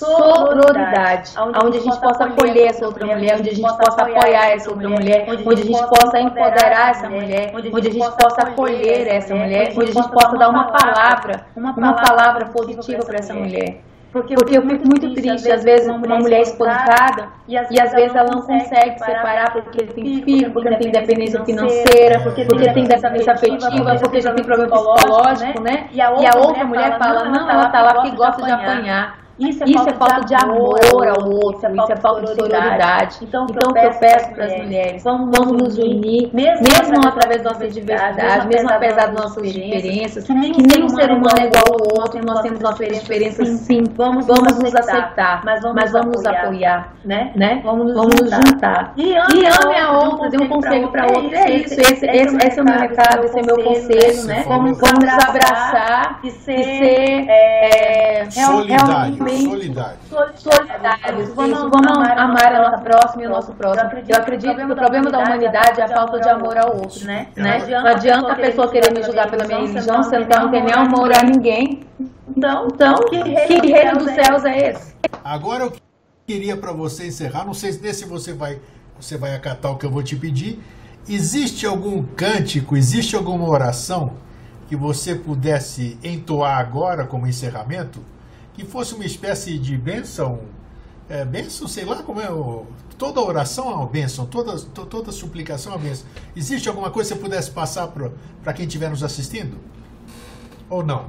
sororidade, 0.05 1.31
onde 1.63 1.77
a 1.77 1.81
gente 1.81 1.99
possa 1.99 2.25
acolher 2.25 2.67
essa 2.67 2.85
outra 2.85 3.05
mulher, 3.05 3.37
onde 3.39 3.49
a 3.49 3.53
gente 3.53 3.61
possa 3.61 4.01
apoiar 4.01 4.49
essa 4.51 4.69
outra 4.69 4.89
mulher, 4.89 5.25
onde 5.27 5.61
a 5.61 5.65
gente 5.65 5.87
possa 5.87 6.19
empoderar 6.19 6.91
essa 6.91 7.09
mulher, 7.09 7.51
onde 7.53 7.87
a 7.87 7.91
gente 7.91 7.99
possa 8.17 8.41
acolher 8.41 9.07
essa 9.07 9.35
mulher, 9.35 9.73
onde 9.75 9.91
a 9.91 9.93
gente 9.93 10.09
possa 10.09 10.37
dar 10.37 10.49
uma 10.49 10.65
palavra, 10.65 11.45
uma 11.55 11.93
palavra 11.93 12.45
positiva 12.47 13.03
para 13.03 13.17
essa 13.17 13.33
mulher. 13.33 13.81
Porque, 14.11 14.33
porque 14.33 14.57
eu 14.57 14.61
fico 14.61 14.87
muito 14.87 15.13
triste, 15.13 15.51
às 15.51 15.61
vezes, 15.65 15.89
uma 15.89 16.17
mulher 16.19 16.39
espancada 16.39 17.27
e 17.49 17.57
às 17.57 17.91
vezes 17.91 18.15
ela 18.15 18.29
não 18.31 18.43
consegue 18.43 18.97
separar 18.97 19.51
porque 19.51 19.83
tem 19.87 20.23
filho, 20.23 20.51
porque 20.53 20.73
tem 20.77 20.87
independência 20.87 21.43
financeira, 21.43 22.21
porque, 22.21 22.45
porque 22.45 22.63
tem 22.63 22.85
dependência 22.85 23.33
afetiva, 23.33 23.95
porque 23.99 24.21
já 24.21 24.33
tem 24.33 24.45
problema 24.45 24.71
psicológico, 24.71 25.61
né? 25.61 25.89
E 25.91 25.99
a 25.99 26.11
outra 26.37 26.63
mulher 26.63 26.97
fala, 26.97 27.25
não, 27.25 27.49
ela 27.49 27.67
tá 27.67 27.81
lá 27.81 27.93
porque 27.95 28.11
gosta 28.11 28.41
de 28.41 28.51
apanhar. 28.51 29.24
Isso 29.37 29.63
é, 29.63 29.67
isso 29.67 29.73
falta, 29.73 29.91
é 29.91 29.93
falta 29.93 30.19
de, 30.21 30.27
de 30.27 30.35
amor 30.35 31.07
ao 31.07 31.29
outro, 31.29 31.73
isso 31.75 31.91
é 31.91 31.95
falta, 31.97 32.21
de 32.21 32.35
sororidade. 32.35 33.17
Então, 33.21 33.45
então 33.49 33.71
o 33.71 33.73
que 33.73 33.85
eu 33.85 33.93
peço 33.99 34.31
para 34.33 34.45
as 34.45 34.57
mulheres, 34.57 35.03
vamos, 35.03 35.37
vamos 35.37 35.61
nos 35.61 35.77
unir, 35.77 36.29
mesmo, 36.33 36.63
mesmo 36.63 37.07
através 37.07 37.41
da 37.41 37.51
nossa 37.51 37.67
diversidade, 37.67 38.47
mesmo 38.47 38.69
apesar 38.69 39.07
das 39.07 39.13
nossas 39.13 39.51
diferenças, 39.51 40.23
que 40.23 40.33
nem, 40.33 40.53
que 40.53 40.61
nem 40.61 40.85
um 40.85 40.89
ser 40.89 41.11
humano 41.11 41.37
é 41.37 41.47
igual 41.47 41.63
ao 41.67 42.01
outro, 42.01 42.25
nós 42.25 42.41
temos 42.41 42.59
nossas 42.61 42.87
diferenças, 42.87 43.47
sim, 43.47 43.83
vamos, 43.95 44.25
vamos 44.25 44.57
nos 44.57 44.73
aceitar, 44.75 45.43
mas 45.43 45.61
vamos, 45.61 45.75
mas 45.81 45.91
vamos 45.91 46.17
nos 46.17 46.25
apoiar, 46.25 46.93
né? 47.03 47.31
né? 47.35 47.61
Vamos, 47.63 47.87
nos, 47.87 47.95
vamos 47.95 48.15
juntar. 48.15 48.41
juntar. 48.47 48.93
E 48.95 49.15
ame 49.15 49.77
a 49.77 49.91
outra, 49.91 50.29
dê 50.29 50.37
um 50.37 50.47
conselho 50.47 50.87
para 50.89 51.07
outra. 51.07 51.37
É 51.37 51.51
isso, 51.57 51.73
esse, 51.73 52.05
esse, 52.05 52.37
esse 52.37 52.59
é 52.59 52.61
o 52.61 52.65
meu 52.65 52.79
recado, 52.79 53.25
esse 53.25 53.37
é 53.37 53.41
o 53.41 53.45
meu 53.45 53.63
conselho, 53.63 54.23
né? 54.23 54.43
Vamos, 54.47 54.79
vamos 54.79 55.03
nos 55.03 55.25
abraçar 55.25 56.19
e 56.23 56.31
ser 56.31 57.27
Solidário. 58.31 59.24
Solidários. 59.29 59.99
Vamos, 61.33 61.59
vamos 61.59 61.87
amar 61.87 62.55
a 62.55 62.69
nossa 62.69 62.77
próxima 62.79 63.23
e 63.23 63.27
o 63.27 63.29
nosso 63.29 63.53
próximo. 63.53 63.91
Eu 64.07 64.17
acredito 64.17 64.55
que 64.55 64.63
o 64.63 64.75
problema 64.75 65.11
da 65.11 65.19
humanidade 65.19 65.81
é 65.81 65.83
a 65.83 65.87
falta 65.87 66.19
de 66.19 66.29
amor 66.29 66.57
ao 66.57 66.77
outro, 66.77 67.05
né? 67.05 67.27
né? 67.35 67.65
Não 67.67 67.87
adianta 67.87 68.31
a 68.31 68.35
pessoa 68.35 68.69
querer 68.69 68.93
me 68.93 69.03
julgar 69.03 69.29
pela 69.29 69.45
minha 69.45 69.59
religião, 69.59 70.03
sendo 70.03 70.25
que 70.25 70.33
ela 70.33 70.43
não 70.43 70.51
tem 70.51 70.63
nem 70.63 70.73
amor 70.73 71.11
a 71.11 71.23
ninguém. 71.23 71.85
Então, 72.35 72.67
então 72.73 72.95
que 73.09 73.71
reino 73.71 73.97
dos 73.97 74.11
céus 74.11 74.43
é 74.45 74.71
esse? 74.71 74.95
Agora 75.23 75.63
eu 75.63 75.73
queria 76.25 76.57
para 76.57 76.71
você 76.71 77.07
encerrar, 77.07 77.45
não 77.45 77.53
sei 77.53 77.71
se 77.71 78.05
você 78.05 78.33
vai, 78.33 78.59
você 78.99 79.17
vai 79.17 79.35
acatar 79.35 79.71
o 79.71 79.77
que 79.77 79.85
eu 79.85 79.91
vou 79.91 80.03
te 80.03 80.15
pedir. 80.15 80.59
Existe 81.07 81.67
algum 81.67 82.03
cântico, 82.03 82.75
existe 82.75 83.15
alguma 83.15 83.47
oração 83.47 84.13
que 84.67 84.75
você 84.75 85.13
pudesse 85.13 85.99
entoar 86.03 86.57
agora 86.57 87.05
como 87.05 87.27
encerramento? 87.27 87.99
Que 88.55 88.65
fosse 88.65 88.95
uma 88.95 89.05
espécie 89.05 89.59
de 89.59 89.77
bênção, 89.77 90.39
é, 91.09 91.25
bênção, 91.25 91.67
sei 91.67 91.85
lá 91.85 92.01
como 92.01 92.21
é, 92.21 92.31
o, 92.31 92.65
toda 92.97 93.19
oração 93.21 93.69
é 93.69 93.75
uma 93.75 93.85
bênção, 93.85 94.25
toda, 94.25 94.57
to, 94.57 94.85
toda 94.85 95.11
suplicação 95.11 95.73
é 95.73 95.75
uma 95.75 95.83
bênção. 95.83 96.07
Existe 96.35 96.67
alguma 96.69 96.89
coisa 96.89 97.13
que 97.13 97.19
você 97.19 97.23
pudesse 97.23 97.51
passar 97.51 97.87
para 97.87 98.53
quem 98.53 98.65
estiver 98.65 98.89
nos 98.89 99.03
assistindo? 99.03 99.57
Ou 100.69 100.83
não? 100.83 101.05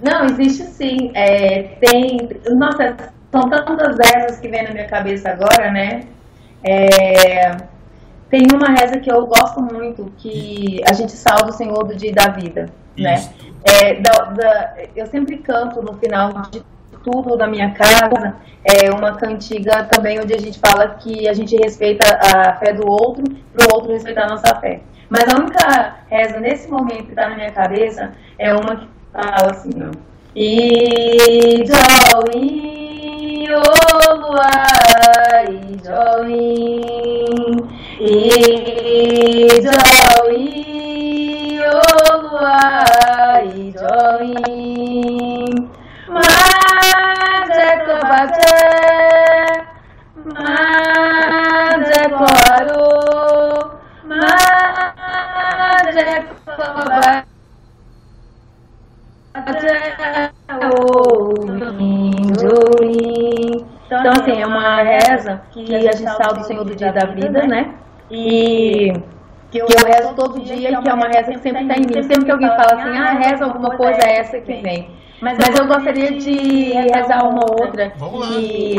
Não, 0.00 0.26
existe 0.26 0.64
sim. 0.64 1.10
É, 1.14 1.62
tem, 1.80 2.28
nossa, 2.56 3.12
são 3.32 3.50
tantas 3.50 3.98
rezas 3.98 4.38
que 4.38 4.48
vem 4.48 4.62
na 4.62 4.70
minha 4.70 4.86
cabeça 4.86 5.30
agora, 5.30 5.70
né? 5.70 6.04
É, 6.62 7.56
tem 8.30 8.46
uma 8.52 8.68
reza 8.68 9.00
que 9.00 9.10
eu 9.10 9.26
gosto 9.26 9.60
muito, 9.60 10.12
que 10.18 10.80
a 10.88 10.92
gente 10.92 11.12
salva 11.12 11.48
o 11.48 11.52
Senhor 11.52 11.84
do 11.84 11.96
dia 11.96 12.12
da 12.12 12.28
vida, 12.28 12.70
né? 12.98 13.28
É, 13.64 13.94
da, 13.94 14.12
da, 14.24 14.74
eu 14.94 15.06
sempre 15.06 15.38
canto 15.38 15.82
no 15.82 15.94
final 15.94 16.32
de 16.50 16.62
tudo 17.02 17.36
da 17.36 17.46
minha 17.46 17.70
casa, 17.72 18.36
é 18.64 18.90
uma 18.90 19.16
cantiga 19.16 19.84
também 19.84 20.20
onde 20.20 20.34
a 20.34 20.38
gente 20.38 20.58
fala 20.58 20.88
que 20.88 21.28
a 21.28 21.32
gente 21.32 21.56
respeita 21.56 22.18
a 22.20 22.56
fé 22.56 22.72
do 22.72 22.86
outro, 22.88 23.24
para 23.54 23.66
o 23.66 23.74
outro 23.74 23.92
respeitar 23.92 24.24
a 24.24 24.28
nossa 24.28 24.54
fé. 24.56 24.80
Mas 25.08 25.24
a 25.32 25.38
única 25.38 25.96
reza 26.10 26.38
nesse 26.38 26.68
momento 26.68 27.04
que 27.04 27.10
está 27.10 27.28
na 27.30 27.36
minha 27.36 27.50
cabeça 27.50 28.12
é 28.38 28.52
uma 28.52 28.76
que 28.76 28.88
fala 29.12 29.50
assim, 29.50 29.70
ó. 29.82 29.90
E 30.34 31.64
Olua, 33.50 34.50
e 35.48 35.78
Join, 35.84 36.80
e 38.00 39.48
Join, 39.62 40.77
Olua, 42.38 43.42
e 43.42 43.74
Join. 43.74 45.54
Maje 46.08 47.68
ko 47.84 47.94
bache, 48.06 48.54
maje 50.38 52.02
ko 52.14 52.26
aro, 52.54 52.86
maje 54.06 54.30
ko 56.46 56.66
bache, 56.86 57.26
Então, 63.90 64.12
assim, 64.12 64.40
é 64.40 64.46
uma 64.46 64.82
reza 64.82 65.42
que 65.50 65.74
a 65.74 65.80
gente 65.80 66.10
salva 66.10 66.40
o 66.40 66.44
Senhor 66.44 66.64
do 66.64 66.76
dia 66.76 66.92
da 66.92 67.06
vida, 67.06 67.46
né? 67.48 67.74
E 68.10 68.92
que 69.50 69.58
eu, 69.58 69.66
que 69.66 69.74
eu 69.74 69.86
rezo 69.86 70.14
todo 70.14 70.40
dia 70.40 70.70
e 70.70 70.82
que 70.82 70.88
é 70.88 70.94
uma 70.94 71.08
reza 71.08 71.32
que 71.32 71.40
sempre 71.40 71.62
está 71.62 71.74
em 71.74 71.80
mim. 71.80 72.02
Sempre 72.02 72.24
que 72.24 72.30
alguém 72.30 72.48
fala 72.48 72.74
assim, 72.74 72.96
ah, 72.96 73.12
reza 73.12 73.44
alguma 73.44 73.76
coisa, 73.76 73.98
é 74.04 74.18
essa 74.18 74.38
que 74.40 74.54
vem. 74.54 74.90
Mas, 75.20 75.36
Mas 75.38 75.58
eu 75.58 75.66
gostaria 75.66 76.12
de 76.12 76.72
rezar 76.72 77.28
uma 77.28 77.44
outra. 77.60 77.92
Vamos 77.96 78.20
lá. 78.20 78.36
E 78.38 78.76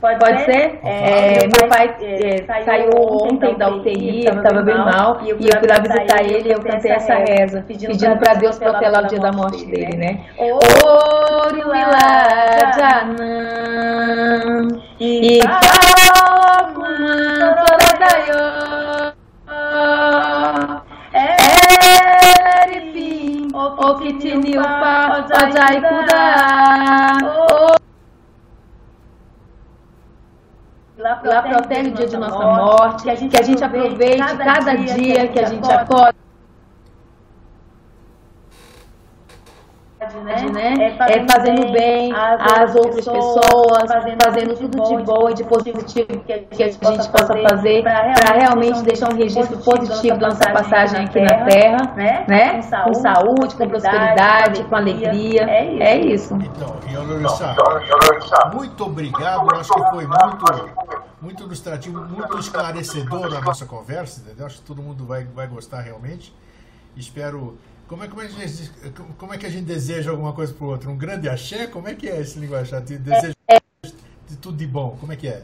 pode, 0.00 0.18
pode 0.18 0.44
ser? 0.44 0.80
É, 0.82 1.46
meu 1.46 1.68
pai 1.68 1.94
é, 2.00 2.44
saiu 2.64 2.90
ontem 2.96 3.54
da 3.56 3.68
UTI, 3.68 4.26
estava 4.26 4.62
bem 4.62 4.76
mal, 4.76 5.20
e 5.22 5.30
eu 5.30 5.38
fui 5.38 5.68
lá 5.68 5.78
visitar 5.78 6.24
ele 6.24 6.48
e 6.48 6.52
eu 6.52 6.60
cantei 6.60 6.90
essa 6.90 7.14
reza, 7.14 7.64
pedindo 7.68 8.16
para 8.18 8.34
Deus 8.34 8.58
protelar 8.58 9.04
o 9.04 9.06
dia 9.06 9.20
da 9.20 9.30
morte 9.30 9.64
dele, 9.66 9.96
né? 9.96 10.24
Orila 10.38 11.98
Janam 12.74 14.68
e 14.98 15.38
Palma 15.44 16.90
Toda 17.38 19.19
Lá 31.24 31.42
protege 31.42 31.90
o 31.90 31.94
dia 31.94 32.06
de 32.06 32.16
nossa 32.16 32.38
morte, 32.38 33.02
que 33.04 33.10
a 33.10 33.42
gente 33.42 33.64
aproveite 33.64 34.36
cada 34.36 34.74
dia 34.74 35.28
que 35.28 35.38
a 35.38 35.46
gente 35.46 35.70
acorda. 35.72 36.14
Né? 40.18 40.42
né? 40.52 40.74
É, 40.86 40.96
fazendo, 40.96 41.24
é 41.24 41.32
fazendo 41.32 41.72
bem 41.72 42.12
às 42.12 42.74
outras 42.74 43.04
pessoas, 43.04 43.92
fazendo, 43.92 44.22
fazendo 44.22 44.56
tudo 44.56 44.82
de 44.88 45.04
bom 45.04 45.30
e 45.30 45.34
de 45.34 45.44
positivo 45.44 46.20
que 46.24 46.32
a 46.32 46.36
gente, 46.36 46.56
que 46.56 46.62
a 46.62 46.66
gente 46.66 47.08
possa 47.10 47.36
fazer 47.48 47.82
para 47.82 48.32
realmente 48.34 48.82
deixar 48.82 49.12
um 49.12 49.16
registro 49.16 49.58
positivo 49.58 50.18
da 50.18 50.28
nossa 50.28 50.50
passagem 50.50 51.04
aqui 51.04 51.20
na 51.20 51.44
Terra, 51.44 51.92
né? 51.96 52.24
né? 52.26 52.54
Com, 52.54 52.62
saúde, 52.62 52.88
com, 52.88 52.94
saúde, 52.94 53.54
com 53.56 53.68
prosperidade, 53.68 54.64
com 54.64 54.76
alegria. 54.76 55.42
É 55.50 55.98
isso. 55.98 56.34
É 56.34 56.36
então, 56.38 56.76
e 56.88 57.00
muito 58.54 58.84
obrigado. 58.84 59.54
Acho 59.54 59.72
que 59.72 59.90
foi 59.90 60.06
muito, 60.06 60.70
muito 61.20 61.42
ilustrativo, 61.44 62.00
muito 62.00 62.38
esclarecedor 62.38 63.34
a 63.34 63.40
nossa 63.40 63.66
conversa. 63.66 64.20
Entendeu? 64.20 64.46
Acho 64.46 64.56
que 64.56 64.62
todo 64.62 64.82
mundo 64.82 65.04
vai, 65.04 65.24
vai 65.24 65.46
gostar 65.46 65.80
realmente. 65.80 66.34
Espero 66.96 67.56
como 67.90 68.04
é, 68.04 68.06
como, 68.06 68.22
é 68.22 68.28
que 68.28 68.40
a 68.40 68.46
gente, 68.46 68.72
como 69.18 69.34
é 69.34 69.36
que 69.36 69.46
a 69.46 69.50
gente 69.50 69.64
deseja 69.64 70.12
alguma 70.12 70.32
coisa 70.32 70.54
para 70.54 70.64
o 70.64 70.68
outro? 70.68 70.92
Um 70.92 70.96
grande 70.96 71.28
axé? 71.28 71.66
Como 71.66 71.88
é 71.88 71.94
que 71.94 72.08
é 72.08 72.20
esse 72.20 72.38
linguajar? 72.38 72.80
Deseja 72.82 73.34
de 74.28 74.36
tudo 74.36 74.56
de 74.56 74.64
bom. 74.64 74.96
Como 75.00 75.12
é 75.12 75.16
que 75.16 75.26
é? 75.26 75.42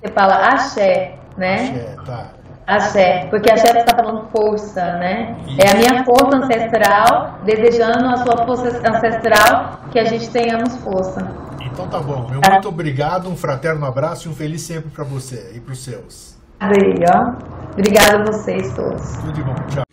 Você 0.00 0.12
fala 0.12 0.36
axé, 0.36 1.18
né? 1.36 1.54
Axé, 1.54 1.96
tá. 2.06 2.30
Axé, 2.68 3.26
porque 3.30 3.50
axé 3.50 3.80
está 3.80 3.96
falando 3.96 4.28
força, 4.28 4.80
né? 4.98 5.36
É 5.58 5.72
a 5.72 5.74
minha 5.74 6.04
força 6.04 6.36
ancestral, 6.36 7.40
desejando 7.44 8.06
a 8.06 8.18
sua 8.18 8.46
força 8.46 8.68
ancestral 8.88 9.80
que 9.90 9.98
a 9.98 10.04
gente 10.04 10.30
tenhamos 10.30 10.76
força. 10.76 11.20
Então 11.60 11.88
tá 11.88 11.98
bom. 11.98 12.28
Meu 12.30 12.40
muito 12.48 12.68
obrigado, 12.68 13.28
um 13.28 13.36
fraterno 13.36 13.84
abraço 13.84 14.28
e 14.28 14.30
um 14.30 14.34
feliz 14.36 14.62
sempre 14.62 14.88
para 14.90 15.02
você 15.02 15.50
e 15.56 15.58
para 15.58 15.72
os 15.72 15.82
seus. 15.82 16.38
Aí, 16.60 16.94
ó. 17.12 17.32
Obrigada 17.72 18.18
a 18.18 18.24
vocês 18.24 18.72
todos. 18.74 19.16
Tudo 19.16 19.32
de 19.32 19.42
bom. 19.42 19.54
Tchau. 19.68 19.87